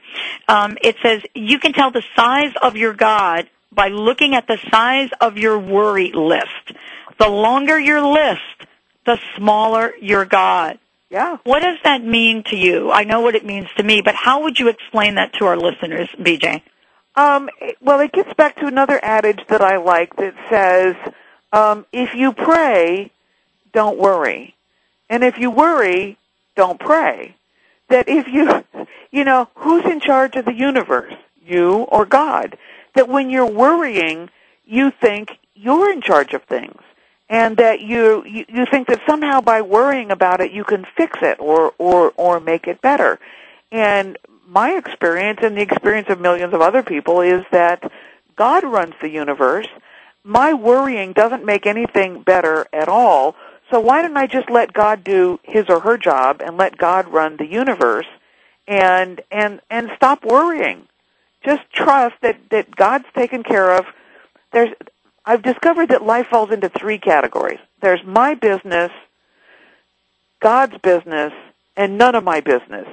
Um, 0.48 0.78
it 0.82 0.96
says, 1.02 1.22
"You 1.34 1.58
can 1.58 1.72
tell 1.72 1.90
the 1.90 2.02
size 2.16 2.52
of 2.60 2.76
your 2.76 2.94
God 2.94 3.48
by 3.72 3.88
looking 3.88 4.34
at 4.34 4.46
the 4.46 4.58
size 4.70 5.10
of 5.20 5.38
your 5.38 5.58
worry 5.58 6.12
list. 6.12 6.72
The 7.18 7.28
longer 7.28 7.78
your 7.78 8.02
list, 8.02 8.66
the 9.06 9.18
smaller 9.36 9.92
your 10.00 10.24
God." 10.24 10.78
Yeah. 11.10 11.38
What 11.44 11.62
does 11.62 11.78
that 11.84 12.04
mean 12.04 12.44
to 12.50 12.56
you? 12.56 12.90
I 12.90 13.04
know 13.04 13.20
what 13.20 13.34
it 13.34 13.44
means 13.44 13.68
to 13.76 13.82
me, 13.82 14.02
but 14.02 14.14
how 14.14 14.42
would 14.42 14.58
you 14.58 14.68
explain 14.68 15.14
that 15.14 15.32
to 15.34 15.46
our 15.46 15.56
listeners, 15.56 16.08
BJ? 16.18 16.60
Um, 17.16 17.48
well, 17.80 18.00
it 18.00 18.12
gets 18.12 18.32
back 18.34 18.56
to 18.56 18.66
another 18.66 19.00
adage 19.02 19.40
that 19.48 19.62
I 19.62 19.78
like 19.78 20.14
that 20.16 20.34
says, 20.50 20.94
um, 21.52 21.86
if 21.92 22.14
you 22.14 22.32
pray, 22.32 23.10
don't 23.72 23.98
worry. 23.98 24.54
And 25.08 25.24
if 25.24 25.38
you 25.38 25.50
worry, 25.50 26.18
don't 26.56 26.78
pray. 26.78 27.34
That 27.88 28.08
if 28.08 28.28
you, 28.28 28.64
you 29.10 29.24
know, 29.24 29.48
who's 29.56 29.84
in 29.86 30.00
charge 30.00 30.36
of 30.36 30.44
the 30.44 30.54
universe? 30.54 31.14
You 31.44 31.78
or 31.90 32.04
God? 32.04 32.58
That 32.98 33.08
when 33.08 33.30
you're 33.30 33.46
worrying, 33.46 34.28
you 34.66 34.90
think 34.90 35.30
you're 35.54 35.92
in 35.92 36.00
charge 36.00 36.34
of 36.34 36.42
things. 36.42 36.82
And 37.28 37.56
that 37.58 37.78
you, 37.80 38.24
you, 38.26 38.44
you 38.48 38.66
think 38.66 38.88
that 38.88 39.00
somehow 39.06 39.40
by 39.40 39.60
worrying 39.62 40.10
about 40.10 40.40
it 40.40 40.50
you 40.50 40.64
can 40.64 40.84
fix 40.96 41.16
it 41.22 41.38
or, 41.38 41.74
or, 41.78 42.12
or 42.16 42.40
make 42.40 42.66
it 42.66 42.80
better. 42.80 43.20
And 43.70 44.18
my 44.48 44.72
experience 44.72 45.38
and 45.44 45.56
the 45.56 45.60
experience 45.60 46.08
of 46.08 46.20
millions 46.20 46.52
of 46.52 46.60
other 46.60 46.82
people 46.82 47.20
is 47.20 47.44
that 47.52 47.88
God 48.34 48.64
runs 48.64 48.94
the 49.00 49.10
universe. 49.10 49.68
My 50.24 50.52
worrying 50.54 51.12
doesn't 51.12 51.44
make 51.44 51.66
anything 51.66 52.22
better 52.22 52.66
at 52.72 52.88
all. 52.88 53.36
So 53.70 53.78
why 53.78 54.02
don't 54.02 54.16
I 54.16 54.26
just 54.26 54.50
let 54.50 54.72
God 54.72 55.04
do 55.04 55.38
his 55.44 55.66
or 55.68 55.78
her 55.78 55.98
job 55.98 56.42
and 56.44 56.56
let 56.56 56.76
God 56.76 57.06
run 57.06 57.36
the 57.36 57.46
universe 57.46 58.08
and 58.66 59.20
and 59.30 59.60
and 59.70 59.88
stop 59.94 60.24
worrying. 60.24 60.88
Just 61.44 61.62
trust 61.72 62.16
that 62.22 62.38
that 62.50 62.74
God's 62.74 63.06
taken 63.14 63.42
care 63.42 63.76
of. 63.76 63.86
There's 64.52 64.70
I've 65.24 65.42
discovered 65.42 65.90
that 65.90 66.02
life 66.02 66.28
falls 66.28 66.50
into 66.50 66.68
three 66.68 66.98
categories. 66.98 67.60
There's 67.80 68.02
my 68.04 68.34
business, 68.34 68.90
God's 70.40 70.78
business, 70.78 71.32
and 71.76 71.98
none 71.98 72.14
of 72.14 72.24
my 72.24 72.40
business. 72.40 72.88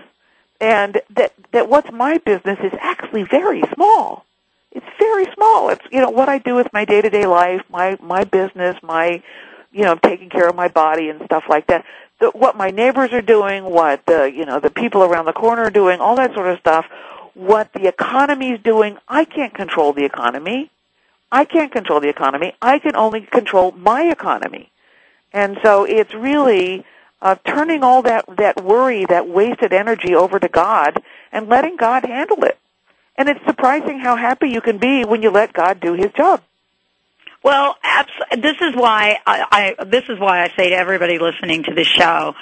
And 0.62 1.02
that 1.12 1.34
that 1.52 1.70
what's 1.70 1.92
my 1.92 2.18
business 2.20 2.60
is 2.64 2.74
actually 2.80 3.24
very 3.24 3.64
small. 3.74 4.26
It's 4.72 4.86
very 5.00 5.26
small. 5.34 5.70
It's 5.70 5.86
you 5.92 6.02
know 6.02 6.10
what 6.10 6.30
I 6.30 6.38
do 6.38 6.56
with 6.56 6.72
my 6.74 6.86
day 6.86 7.02
to 7.02 7.10
day 7.10 7.26
life, 7.26 7.62
my 7.70 7.98
my 8.02 8.26
business, 8.26 8.76
my 8.84 9.24
you 9.72 9.84
know 9.84 9.96
taking 9.96 10.30
care 10.30 10.48
of 10.48 10.56
my 10.56 10.68
body 10.68 11.10
and 11.10 11.22
stuff 11.26 11.46
like 11.50 11.68
that. 11.68 11.86
The, 12.20 12.30
what 12.32 12.56
my 12.56 12.72
neighbors 12.72 13.12
are 13.12 13.22
doing, 13.22 13.64
what 13.64 14.06
the 14.06 14.32
you 14.32 14.46
know 14.46 14.60
the 14.60 14.70
people 14.70 15.04
around 15.04 15.26
the 15.26 15.34
corner 15.34 15.64
are 15.64 15.70
doing, 15.70 16.00
all 16.00 16.16
that 16.18 16.34
sort 16.34 16.48
of 16.48 16.60
stuff. 16.60 16.86
What 17.36 17.72
the 17.74 17.88
economy 17.88 18.52
is 18.52 18.62
doing, 18.62 18.98
I 19.08 19.26
can't 19.26 19.54
control 19.54 19.94
the 19.94 20.06
economy. 20.06 20.72
I 21.32 21.46
can't 21.46 21.72
control 21.72 22.00
the 22.00 22.10
economy. 22.10 22.54
I 22.62 22.80
can 22.80 22.96
only 22.96 23.22
control 23.22 23.72
my 23.74 24.04
economy. 24.04 24.72
And 25.34 25.58
so 25.62 25.84
it's 25.84 26.14
really 26.14 26.86
uh, 27.22 27.36
turning 27.46 27.84
all 27.84 28.02
that, 28.04 28.26
that 28.38 28.64
worry, 28.64 29.06
that 29.06 29.28
wasted 29.28 29.74
energy 29.74 30.16
over 30.16 30.40
to 30.40 30.48
God 30.48 31.04
and 31.32 31.50
letting 31.50 31.76
God 31.76 32.06
handle 32.06 32.44
it. 32.46 32.58
And 33.18 33.30
it's 33.30 33.44
surprising 33.46 34.00
how 34.00 34.16
happy 34.16 34.50
you 34.50 34.62
can 34.62 34.78
be 34.78 35.04
when 35.04 35.22
you 35.22 35.30
let 35.30 35.54
God 35.54 35.80
do 35.80 35.94
His 35.94 36.12
job. 36.16 36.42
Well, 37.44 37.76
abs- 37.84 38.12
this 38.42 38.56
is 38.62 38.76
why 38.76 39.20
I, 39.26 39.76
I 39.80 39.84
this 39.86 40.04
is 40.10 40.20
why 40.20 40.42
I 40.44 40.50
say 40.58 40.70
to 40.70 40.76
everybody 40.76 41.20
listening 41.20 41.64
to 41.64 41.76
this 41.76 41.88
show, 41.88 42.34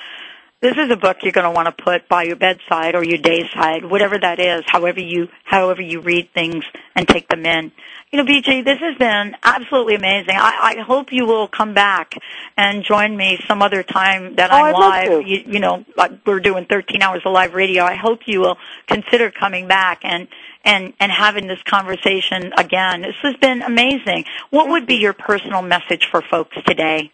this 0.63 0.77
is 0.77 0.89
a 0.89 0.95
book 0.95 1.17
you're 1.23 1.33
going 1.33 1.43
to 1.43 1.51
want 1.51 1.67
to 1.67 1.83
put 1.83 2.07
by 2.07 2.23
your 2.23 2.37
bedside 2.37 2.95
or 2.95 3.03
your 3.03 3.17
dayside, 3.17 3.83
whatever 3.83 4.17
that 4.17 4.39
is, 4.39 4.63
however 4.65 5.01
you 5.01 5.27
however 5.43 5.81
you 5.81 5.99
read 5.99 6.33
things 6.33 6.63
and 6.95 7.05
take 7.05 7.27
them 7.27 7.45
in. 7.45 7.73
You 8.11 8.23
know, 8.23 8.25
BJ, 8.25 8.63
this 8.63 8.79
has 8.79 8.97
been 8.97 9.35
absolutely 9.43 9.95
amazing. 9.95 10.35
I, 10.35 10.75
I 10.77 10.81
hope 10.81 11.11
you 11.11 11.25
will 11.25 11.49
come 11.49 11.73
back 11.73 12.15
and 12.55 12.83
join 12.83 13.17
me 13.17 13.39
some 13.45 13.61
other 13.61 13.83
time 13.83 14.35
that 14.35 14.51
Oh, 14.51 14.55
I'm 14.55 14.75
I'd 14.75 15.09
live. 15.09 15.27
You, 15.27 15.43
you 15.45 15.59
know, 15.59 15.83
we're 16.25 16.39
doing 16.39 16.65
13 16.65 17.01
hours 17.01 17.23
of 17.25 17.33
live 17.33 17.55
radio. 17.55 17.83
I 17.83 17.95
hope 17.95 18.21
you 18.25 18.39
will 18.39 18.57
consider 18.87 19.31
coming 19.31 19.67
back 19.67 19.99
and 20.03 20.29
and 20.63 20.93
and 20.97 21.11
having 21.11 21.47
this 21.47 21.61
conversation 21.63 22.53
again. 22.57 23.01
This 23.01 23.15
has 23.21 23.35
been 23.35 23.61
amazing. 23.63 24.23
What 24.49 24.69
would 24.69 24.87
be 24.87 24.95
your 24.95 25.13
personal 25.13 25.61
message 25.61 26.07
for 26.09 26.21
folks 26.21 26.55
today? 26.65 27.11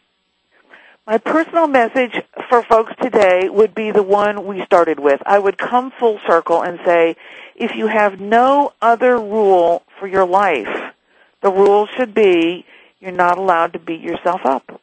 My 1.10 1.18
personal 1.18 1.66
message 1.66 2.22
for 2.50 2.62
folks 2.62 2.94
today 3.02 3.50
would 3.50 3.74
be 3.74 3.90
the 3.90 4.04
one 4.04 4.46
we 4.46 4.64
started 4.64 5.00
with. 5.00 5.20
I 5.26 5.40
would 5.40 5.58
come 5.58 5.90
full 5.90 6.20
circle 6.28 6.62
and 6.62 6.80
say, 6.86 7.16
if 7.56 7.76
you 7.76 7.88
have 7.88 8.20
no 8.20 8.74
other 8.80 9.18
rule 9.18 9.82
for 10.00 10.06
your 10.06 10.28
life, 10.28 10.94
the 11.42 11.50
rule 11.50 11.88
should 11.88 12.14
be 12.14 12.64
you're 13.00 13.12
not 13.12 13.40
allowed 13.40 13.74
to 13.74 13.80
beat 13.80 14.02
yourself 14.02 14.42
up. 14.46 14.80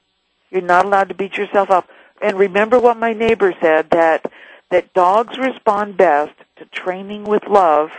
You're 0.51 0.63
not 0.63 0.85
allowed 0.85 1.11
to 1.11 1.15
beat 1.15 1.37
yourself 1.37 1.71
up. 1.71 1.89
And 2.21 2.37
remember 2.37 2.81
what 2.81 2.97
my 2.97 3.13
neighbor 3.13 3.55
said 3.61 3.91
that 3.91 4.29
that 4.73 4.93
dogs 4.95 5.39
respond 5.39 5.97
best 5.97 6.35
to 6.57 6.65
training 6.65 7.23
with 7.23 7.47
love 7.47 7.91